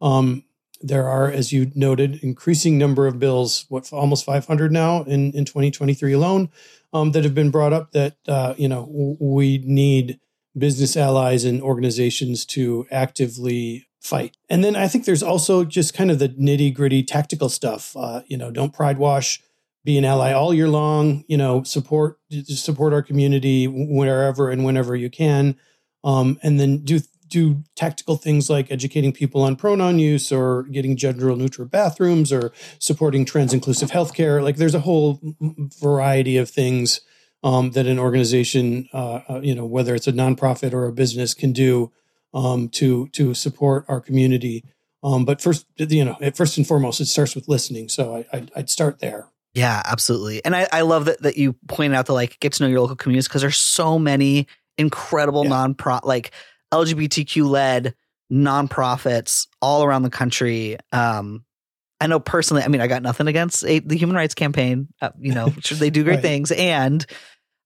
Um, 0.00 0.44
there 0.80 1.08
are, 1.08 1.28
as 1.28 1.52
you 1.52 1.72
noted, 1.74 2.22
increasing 2.22 2.78
number 2.78 3.08
of 3.08 3.18
bills, 3.18 3.66
what 3.68 3.92
almost 3.92 4.24
500 4.24 4.72
now 4.72 5.02
in 5.02 5.32
in 5.32 5.44
2023 5.44 6.12
alone, 6.12 6.50
um, 6.92 7.12
that 7.12 7.24
have 7.24 7.34
been 7.34 7.50
brought 7.50 7.72
up 7.72 7.92
that 7.92 8.16
uh, 8.26 8.54
you 8.56 8.68
know 8.68 9.16
we 9.20 9.58
need 9.58 10.20
business 10.58 10.96
allies 10.96 11.44
and 11.44 11.62
organizations 11.62 12.44
to 12.46 12.86
actively 12.90 13.88
fight. 14.00 14.36
And 14.48 14.62
then 14.62 14.76
I 14.76 14.88
think 14.88 15.04
there's 15.04 15.22
also 15.22 15.64
just 15.64 15.94
kind 15.94 16.10
of 16.10 16.18
the 16.18 16.28
nitty 16.28 16.72
gritty 16.74 17.02
tactical 17.02 17.48
stuff. 17.48 17.96
Uh, 17.96 18.22
you 18.26 18.36
know, 18.36 18.50
don't 18.50 18.72
pride 18.72 18.98
wash 18.98 19.42
be 19.84 19.98
an 19.98 20.04
ally 20.04 20.32
all 20.32 20.52
year 20.52 20.68
long. 20.68 21.24
You 21.28 21.36
know, 21.36 21.62
support 21.62 22.18
support 22.44 22.92
our 22.92 23.02
community 23.02 23.66
wherever 23.66 24.50
and 24.50 24.64
whenever 24.64 24.94
you 24.94 25.10
can, 25.10 25.56
um, 26.04 26.38
and 26.42 26.58
then 26.58 26.84
do 26.84 27.00
do 27.28 27.62
tactical 27.76 28.16
things 28.16 28.48
like 28.48 28.70
educating 28.70 29.12
people 29.12 29.42
on 29.42 29.54
pronoun 29.54 29.98
use 29.98 30.32
or 30.32 30.64
getting 30.64 30.96
gender 30.96 31.34
neutral 31.36 31.68
bathrooms 31.68 32.32
or 32.32 32.52
supporting 32.78 33.24
trans 33.24 33.52
inclusive 33.52 33.90
healthcare. 33.90 34.42
Like 34.42 34.56
there's 34.56 34.74
a 34.74 34.80
whole 34.80 35.20
variety 35.80 36.36
of 36.38 36.48
things 36.48 37.00
um, 37.42 37.70
that 37.72 37.86
an 37.86 37.98
organization, 37.98 38.88
uh, 38.92 39.20
uh, 39.28 39.40
you 39.42 39.54
know, 39.54 39.64
whether 39.64 39.94
it's 39.94 40.08
a 40.08 40.12
nonprofit 40.12 40.72
or 40.72 40.86
a 40.86 40.92
business, 40.92 41.34
can 41.34 41.52
do 41.52 41.92
um, 42.34 42.68
to 42.70 43.08
to 43.08 43.34
support 43.34 43.84
our 43.88 44.00
community. 44.00 44.64
Um, 45.02 45.24
but 45.24 45.40
first, 45.40 45.66
you 45.76 46.04
know, 46.04 46.16
first 46.34 46.58
and 46.58 46.66
foremost, 46.66 47.00
it 47.00 47.06
starts 47.06 47.34
with 47.34 47.48
listening. 47.48 47.88
So 47.88 48.16
I, 48.16 48.26
I'd, 48.32 48.50
I'd 48.56 48.70
start 48.70 48.98
there. 48.98 49.28
Yeah, 49.54 49.80
absolutely. 49.84 50.44
And 50.44 50.54
I, 50.54 50.68
I 50.72 50.80
love 50.82 51.06
that, 51.06 51.22
that 51.22 51.36
you 51.36 51.54
pointed 51.68 51.96
out 51.96 52.06
the 52.06 52.12
like 52.12 52.38
get 52.40 52.52
to 52.54 52.62
know 52.62 52.68
your 52.68 52.80
local 52.80 52.96
communities 52.96 53.28
because 53.28 53.42
there's 53.42 53.56
so 53.56 53.98
many 53.98 54.46
incredible 54.76 55.44
yeah. 55.44 55.50
non-pro 55.50 56.00
like 56.02 56.32
LGBTQ 56.72 57.48
led 57.48 57.94
nonprofits 58.32 59.46
all 59.62 59.84
around 59.84 60.02
the 60.02 60.10
country. 60.10 60.76
Um, 60.92 61.44
I 62.00 62.06
know 62.06 62.20
personally, 62.20 62.62
I 62.62 62.68
mean, 62.68 62.80
I 62.80 62.86
got 62.86 63.02
nothing 63.02 63.26
against 63.26 63.64
a, 63.64 63.80
the 63.80 63.96
Human 63.96 64.16
Rights 64.16 64.34
Campaign. 64.34 64.88
Uh, 65.00 65.10
you 65.18 65.34
know, 65.34 65.48
they 65.72 65.90
do 65.90 66.04
great 66.04 66.14
right. 66.14 66.22
things. 66.22 66.52
And 66.52 67.04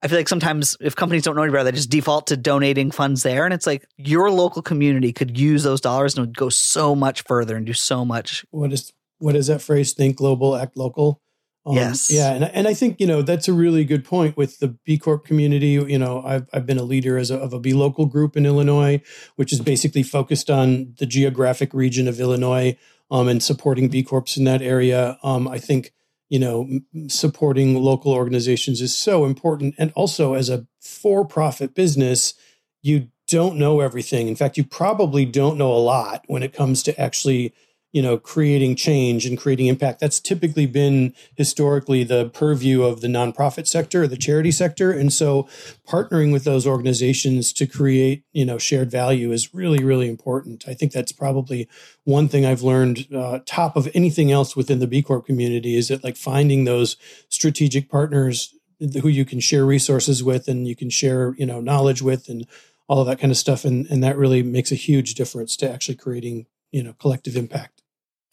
I 0.02 0.08
feel 0.08 0.18
like 0.18 0.28
sometimes 0.28 0.76
if 0.80 0.96
companies 0.96 1.22
don't 1.22 1.36
know 1.36 1.42
any 1.42 1.52
better, 1.52 1.64
they 1.64 1.72
just 1.72 1.90
default 1.90 2.28
to 2.28 2.36
donating 2.36 2.90
funds 2.90 3.22
there. 3.22 3.44
And 3.44 3.54
it's 3.54 3.66
like 3.66 3.86
your 3.96 4.30
local 4.30 4.62
community 4.62 5.12
could 5.12 5.38
use 5.38 5.62
those 5.62 5.80
dollars 5.80 6.16
and 6.16 6.26
would 6.26 6.36
go 6.36 6.48
so 6.48 6.94
much 6.94 7.22
further 7.22 7.56
and 7.56 7.66
do 7.66 7.72
so 7.72 8.04
much. 8.04 8.44
What 8.50 8.72
is 8.72 8.92
what 9.18 9.36
is 9.36 9.46
that 9.46 9.62
phrase? 9.62 9.92
Think 9.92 10.16
global, 10.16 10.56
act 10.56 10.76
local. 10.76 11.20
Um, 11.64 11.76
yes. 11.76 12.10
Yeah, 12.10 12.32
and 12.32 12.44
and 12.44 12.66
I 12.66 12.74
think 12.74 12.98
you 12.98 13.06
know 13.06 13.22
that's 13.22 13.46
a 13.46 13.52
really 13.52 13.84
good 13.84 14.04
point 14.04 14.36
with 14.36 14.58
the 14.58 14.76
B 14.84 14.98
Corp 14.98 15.24
community. 15.24 15.68
You 15.68 15.98
know, 15.98 16.20
I've 16.24 16.48
I've 16.52 16.66
been 16.66 16.78
a 16.78 16.82
leader 16.82 17.16
as 17.16 17.30
a, 17.30 17.38
of 17.38 17.52
a 17.52 17.60
B 17.60 17.72
local 17.72 18.06
group 18.06 18.36
in 18.36 18.44
Illinois, 18.44 19.00
which 19.36 19.52
is 19.52 19.60
basically 19.60 20.02
focused 20.02 20.50
on 20.50 20.94
the 20.98 21.06
geographic 21.06 21.72
region 21.72 22.08
of 22.08 22.18
Illinois 22.18 22.76
um, 23.12 23.28
and 23.28 23.42
supporting 23.42 23.88
B 23.88 24.02
Corps 24.02 24.36
in 24.36 24.44
that 24.44 24.62
area. 24.62 25.18
Um, 25.22 25.46
I 25.46 25.58
think 25.58 25.92
you 26.30 26.40
know 26.40 26.80
supporting 27.06 27.76
local 27.76 28.12
organizations 28.12 28.80
is 28.80 28.92
so 28.92 29.24
important, 29.24 29.76
and 29.78 29.92
also 29.94 30.34
as 30.34 30.48
a 30.48 30.66
for-profit 30.80 31.74
business, 31.74 32.34
you 32.80 33.08
don't 33.28 33.56
know 33.56 33.80
everything. 33.80 34.26
In 34.26 34.34
fact, 34.34 34.56
you 34.56 34.64
probably 34.64 35.24
don't 35.24 35.58
know 35.58 35.72
a 35.72 35.78
lot 35.78 36.24
when 36.26 36.42
it 36.42 36.52
comes 36.52 36.82
to 36.84 37.00
actually 37.00 37.54
you 37.92 38.02
know 38.02 38.18
creating 38.18 38.74
change 38.74 39.26
and 39.26 39.38
creating 39.38 39.66
impact. 39.66 40.00
That's 40.00 40.20
typically 40.20 40.66
been 40.66 41.14
historically 41.36 42.04
the 42.04 42.30
purview 42.30 42.82
of 42.82 43.00
the 43.00 43.08
nonprofit 43.08 43.66
sector 43.66 44.02
or 44.02 44.06
the 44.06 44.16
charity 44.16 44.50
sector. 44.50 44.90
And 44.90 45.12
so 45.12 45.48
partnering 45.86 46.32
with 46.32 46.44
those 46.44 46.66
organizations 46.66 47.52
to 47.54 47.66
create 47.66 48.24
you 48.32 48.44
know 48.44 48.58
shared 48.58 48.90
value 48.90 49.32
is 49.32 49.54
really 49.54 49.84
really 49.84 50.08
important. 50.08 50.64
I 50.66 50.74
think 50.74 50.92
that's 50.92 51.12
probably 51.12 51.68
one 52.04 52.26
thing 52.26 52.44
i've 52.44 52.62
learned 52.62 53.06
uh, 53.14 53.38
top 53.46 53.76
of 53.76 53.88
anything 53.94 54.32
else 54.32 54.56
within 54.56 54.80
the 54.80 54.88
b 54.88 55.02
corp 55.02 55.24
community 55.24 55.76
is 55.76 55.88
that 55.88 56.02
like 56.02 56.16
finding 56.16 56.64
those 56.64 56.96
strategic 57.28 57.88
partners 57.88 58.54
who 59.00 59.08
you 59.08 59.24
can 59.24 59.38
share 59.38 59.64
resources 59.64 60.24
with 60.24 60.48
and 60.48 60.66
you 60.66 60.74
can 60.74 60.90
share 60.90 61.34
you 61.38 61.46
know 61.46 61.60
knowledge 61.60 62.02
with 62.02 62.28
and 62.28 62.46
all 62.88 63.00
of 63.00 63.06
that 63.06 63.18
kind 63.18 63.30
of 63.30 63.38
stuff. 63.38 63.64
And 63.64 63.86
and 63.86 64.02
that 64.04 64.18
really 64.18 64.42
makes 64.42 64.70
a 64.70 64.74
huge 64.76 65.14
difference 65.14 65.56
to 65.56 65.70
actually 65.70 65.94
creating 65.94 66.46
you 66.72 66.82
know 66.82 66.94
collective 66.94 67.36
impact 67.36 67.71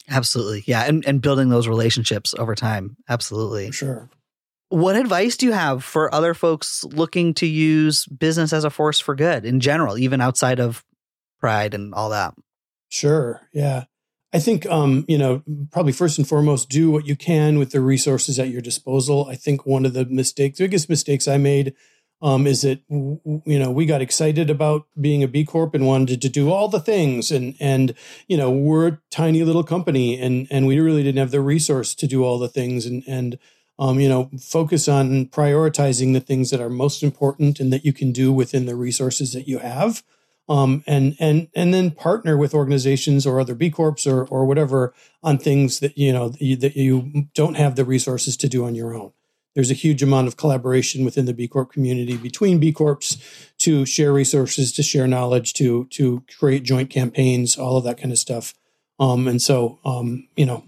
Absolutely. 0.09 0.63
Yeah. 0.65 0.83
And, 0.83 1.05
and 1.05 1.21
building 1.21 1.49
those 1.49 1.67
relationships 1.67 2.33
over 2.37 2.55
time. 2.55 2.97
Absolutely. 3.07 3.67
For 3.67 3.73
sure. 3.73 4.09
What 4.69 4.95
advice 4.95 5.35
do 5.37 5.45
you 5.47 5.51
have 5.51 5.83
for 5.83 6.13
other 6.13 6.33
folks 6.33 6.83
looking 6.83 7.33
to 7.35 7.47
use 7.47 8.05
business 8.05 8.53
as 8.53 8.63
a 8.63 8.69
force 8.69 8.99
for 8.99 9.15
good 9.15 9.45
in 9.45 9.59
general, 9.59 9.97
even 9.97 10.21
outside 10.21 10.59
of 10.59 10.83
pride 11.39 11.73
and 11.73 11.93
all 11.93 12.09
that? 12.09 12.35
Sure. 12.87 13.41
Yeah. 13.53 13.85
I 14.31 14.39
think, 14.39 14.67
um, 14.67 15.05
you 15.07 15.17
know, 15.17 15.41
probably 15.71 15.91
first 15.91 16.19
and 16.19 16.27
foremost, 16.27 16.69
do 16.69 16.91
what 16.91 17.07
you 17.07 17.15
can 17.15 17.57
with 17.57 17.71
the 17.71 17.81
resources 17.81 18.37
at 18.37 18.49
your 18.49 18.61
disposal. 18.61 19.27
I 19.27 19.35
think 19.35 19.65
one 19.65 19.87
of 19.87 19.93
the 19.93 20.05
mistakes, 20.05 20.59
biggest 20.59 20.87
mistakes 20.87 21.27
I 21.27 21.37
made 21.37 21.73
um, 22.21 22.47
is 22.47 22.61
that 22.61 22.81
you 22.89 23.59
know 23.59 23.71
we 23.71 23.85
got 23.85 24.01
excited 24.01 24.49
about 24.49 24.85
being 24.99 25.23
a 25.23 25.27
B 25.27 25.45
Corp 25.45 25.73
and 25.73 25.87
wanted 25.87 26.21
to 26.21 26.29
do 26.29 26.51
all 26.51 26.67
the 26.67 26.79
things, 26.79 27.31
and 27.31 27.55
and 27.59 27.93
you 28.27 28.37
know 28.37 28.51
we're 28.51 28.87
a 28.87 28.99
tiny 29.09 29.43
little 29.43 29.63
company, 29.63 30.19
and 30.19 30.47
and 30.51 30.67
we 30.67 30.79
really 30.79 31.03
didn't 31.03 31.19
have 31.19 31.31
the 31.31 31.41
resource 31.41 31.95
to 31.95 32.07
do 32.07 32.23
all 32.23 32.37
the 32.37 32.49
things, 32.49 32.85
and 32.85 33.03
and 33.07 33.39
um, 33.77 33.99
you 33.99 34.09
know 34.09 34.29
focus 34.39 34.87
on 34.87 35.27
prioritizing 35.27 36.13
the 36.13 36.19
things 36.19 36.49
that 36.49 36.59
are 36.59 36.69
most 36.69 37.03
important 37.03 37.59
and 37.59 37.71
that 37.71 37.85
you 37.85 37.93
can 37.93 38.11
do 38.11 38.33
within 38.33 38.65
the 38.65 38.75
resources 38.75 39.31
that 39.33 39.47
you 39.47 39.59
have. 39.59 40.03
Um, 40.49 40.83
and 40.87 41.15
and 41.19 41.47
and 41.55 41.73
then 41.73 41.91
partner 41.91 42.35
with 42.35 42.55
organizations 42.55 43.25
or 43.25 43.39
other 43.39 43.55
B 43.55 43.69
Corps 43.69 44.05
or 44.07 44.27
or 44.27 44.45
whatever 44.45 44.93
on 45.23 45.37
things 45.37 45.79
that 45.79 45.97
you 45.97 46.11
know 46.11 46.29
that 46.29 46.41
you, 46.41 46.55
that 46.57 46.75
you 46.75 47.29
don't 47.33 47.55
have 47.55 47.75
the 47.75 47.85
resources 47.85 48.35
to 48.37 48.49
do 48.49 48.65
on 48.65 48.75
your 48.75 48.93
own 48.93 49.13
there's 49.55 49.71
a 49.71 49.75
huge 49.75 50.03
amount 50.03 50.27
of 50.27 50.37
collaboration 50.37 51.03
within 51.03 51.25
the 51.25 51.33
B 51.33 51.47
Corp 51.47 51.71
community 51.71 52.17
between 52.17 52.59
B 52.59 52.71
Corps 52.71 53.17
to 53.59 53.85
share 53.85 54.13
resources, 54.13 54.71
to 54.73 54.83
share 54.83 55.07
knowledge, 55.07 55.53
to 55.53 55.85
to 55.85 56.23
create 56.37 56.63
joint 56.63 56.89
campaigns, 56.89 57.57
all 57.57 57.77
of 57.77 57.83
that 57.83 57.99
kind 57.99 58.11
of 58.11 58.19
stuff. 58.19 58.53
Um, 58.99 59.27
and 59.27 59.41
so, 59.41 59.79
um, 59.85 60.27
you 60.35 60.45
know, 60.45 60.65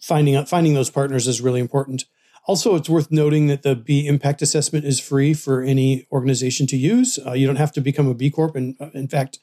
finding 0.00 0.36
out 0.36 0.48
finding 0.48 0.74
those 0.74 0.90
partners 0.90 1.26
is 1.26 1.40
really 1.40 1.60
important. 1.60 2.04
Also, 2.48 2.76
it's 2.76 2.88
worth 2.88 3.10
noting 3.10 3.48
that 3.48 3.62
the 3.62 3.74
B 3.74 4.06
Impact 4.06 4.40
Assessment 4.40 4.84
is 4.84 5.00
free 5.00 5.34
for 5.34 5.62
any 5.62 6.06
organization 6.12 6.66
to 6.68 6.76
use. 6.76 7.18
Uh, 7.24 7.32
you 7.32 7.46
don't 7.46 7.56
have 7.56 7.72
to 7.72 7.80
become 7.80 8.08
a 8.08 8.14
B 8.14 8.30
Corp, 8.30 8.54
and 8.54 8.76
uh, 8.80 8.90
in 8.94 9.08
fact, 9.08 9.40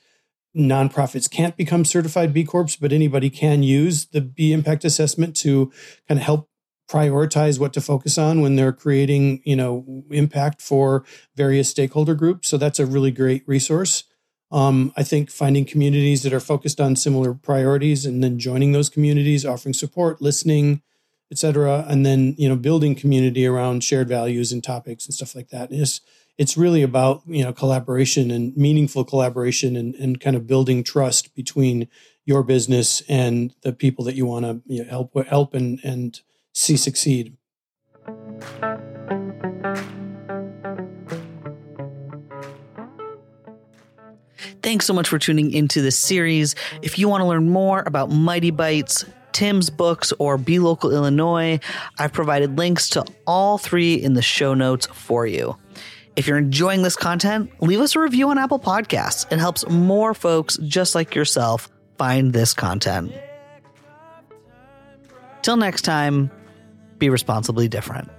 nonprofits 0.56 1.30
can't 1.30 1.58
become 1.58 1.84
certified 1.84 2.34
B 2.34 2.44
Corps, 2.44 2.78
but 2.80 2.94
anybody 2.94 3.30
can 3.30 3.62
use 3.62 4.06
the 4.06 4.22
B 4.22 4.54
Impact 4.54 4.86
Assessment 4.86 5.36
to 5.38 5.72
kind 6.08 6.20
of 6.20 6.26
help 6.26 6.50
prioritize 6.90 7.60
what 7.60 7.74
to 7.74 7.82
focus 7.82 8.18
on 8.18 8.42
when 8.42 8.56
they're 8.56 8.74
creating 8.74 9.42
you 9.46 9.56
know 9.56 10.04
impact 10.12 10.62
for 10.62 11.04
various 11.36 11.70
stakeholder 11.70 12.16
groups. 12.16 12.48
So 12.48 12.58
that's 12.58 12.80
a 12.80 12.86
really 12.86 13.12
great 13.12 13.44
resource. 13.48 14.04
Um, 14.52 14.94
i 14.96 15.02
think 15.02 15.32
finding 15.32 15.66
communities 15.66 16.22
that 16.22 16.34
are 16.34 16.40
focused 16.40 16.80
on 16.80 16.96
similar 16.96 17.34
priorities 17.34 18.06
and 18.06 18.24
then 18.24 18.38
joining 18.38 18.72
those 18.72 18.88
communities 18.88 19.48
offering 19.48 19.74
support 19.74 20.22
listening 20.22 20.84
etc 21.32 21.84
and 21.88 22.06
then 22.06 22.36
you 22.38 22.48
know 22.48 22.56
building 22.56 22.94
community 22.94 23.48
around 23.48 23.84
shared 23.84 24.08
values 24.08 24.52
and 24.52 24.64
topics 24.64 25.08
and 25.08 25.16
stuff 25.16 25.34
like 25.34 25.50
that 25.50 25.72
it's 25.72 26.02
it's 26.38 26.58
really 26.58 26.82
about 26.82 27.22
you 27.28 27.44
know 27.44 27.54
collaboration 27.54 28.32
and 28.32 28.56
meaningful 28.58 29.04
collaboration 29.04 29.76
and, 29.76 29.96
and 29.96 30.20
kind 30.20 30.36
of 30.36 30.48
building 30.48 30.84
trust 30.84 31.34
between 31.36 31.88
your 32.26 32.44
business 32.44 33.02
and 33.08 33.54
the 33.62 33.74
people 33.74 34.06
that 34.06 34.16
you 34.16 34.26
want 34.26 34.46
to 34.46 34.62
you 34.66 34.84
know, 34.84 34.90
help 34.90 35.28
help 35.28 35.54
and 35.54 35.80
and 35.84 36.22
see 36.54 36.78
succeed. 36.78 37.36
Thanks 44.62 44.86
so 44.86 44.94
much 44.94 45.10
for 45.10 45.20
tuning 45.20 45.52
into 45.52 45.82
this 45.82 46.00
series. 46.00 46.56
If 46.82 46.98
you 46.98 47.10
want 47.10 47.22
to 47.22 47.26
learn 47.26 47.50
more 47.50 47.84
about 47.86 48.10
Mightybytes, 48.10 49.08
Tim's 49.34 49.70
books, 49.70 50.14
or 50.20 50.38
B 50.38 50.60
Local 50.60 50.92
Illinois, 50.92 51.60
I've 52.00 52.14
provided 52.14 52.58
links 52.58 52.88
to 52.90 53.04
all 53.28 53.58
three 53.58 53.96
in 53.96 54.14
the 54.14 54.22
show 54.22 54.54
notes 54.54 54.86
for 54.86 55.28
you. 55.28 55.58
If 56.16 56.28
you're 56.28 56.38
enjoying 56.38 56.84
this 56.84 56.96
content, 56.96 57.52
leave 57.62 57.80
us 57.80 57.96
a 57.96 58.00
review 58.00 58.30
on 58.30 58.38
Apple 58.38 58.60
Podcasts. 58.60 59.30
It 59.32 59.40
helps 59.40 59.68
more 59.68 60.14
folks 60.14 60.58
just 60.58 60.96
like 60.96 61.14
yourself 61.14 61.70
find 61.98 62.32
this 62.32 62.54
content. 62.54 63.12
Till 65.42 65.58
next 65.58 65.82
time, 65.82 66.32
be 67.00 67.10
responsibly 67.10 67.68
different. 67.68 68.10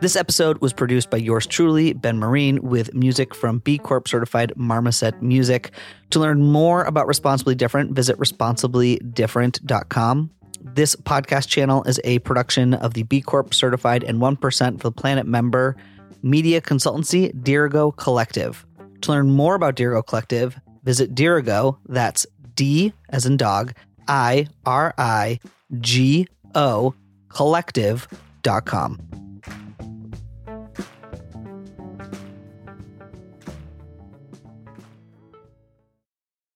This 0.00 0.16
episode 0.16 0.60
was 0.62 0.72
produced 0.72 1.10
by 1.10 1.18
yours 1.18 1.46
truly, 1.46 1.92
Ben 1.92 2.18
Marine, 2.18 2.62
with 2.62 2.94
music 2.94 3.34
from 3.34 3.58
B 3.58 3.76
Corp 3.76 4.08
certified 4.08 4.54
Marmoset 4.56 5.20
Music. 5.20 5.72
To 6.08 6.18
learn 6.18 6.40
more 6.40 6.84
about 6.84 7.06
Responsibly 7.06 7.54
Different, 7.54 7.92
visit 7.92 8.16
responsiblydifferent.com. 8.16 10.30
This 10.62 10.96
podcast 10.96 11.48
channel 11.48 11.84
is 11.84 12.00
a 12.02 12.18
production 12.20 12.72
of 12.72 12.94
the 12.94 13.02
B 13.02 13.20
Corp 13.20 13.52
certified 13.52 14.02
and 14.02 14.20
1% 14.20 14.80
for 14.80 14.88
the 14.88 14.92
planet 14.92 15.26
member 15.26 15.76
media 16.22 16.62
consultancy 16.62 17.34
Dirigo 17.34 17.94
Collective. 17.94 18.64
To 19.02 19.10
learn 19.10 19.30
more 19.30 19.54
about 19.54 19.76
Dirigo 19.76 20.06
Collective, 20.06 20.58
visit 20.82 21.14
Dirigo, 21.14 21.76
that's 21.86 22.26
D 22.54 22.94
as 23.10 23.26
in 23.26 23.36
dog, 23.36 23.74
I 24.10 24.48
R 24.66 24.92
I 24.98 25.40
G 25.80 26.26
O 26.54 26.94
collective.com. 27.30 29.29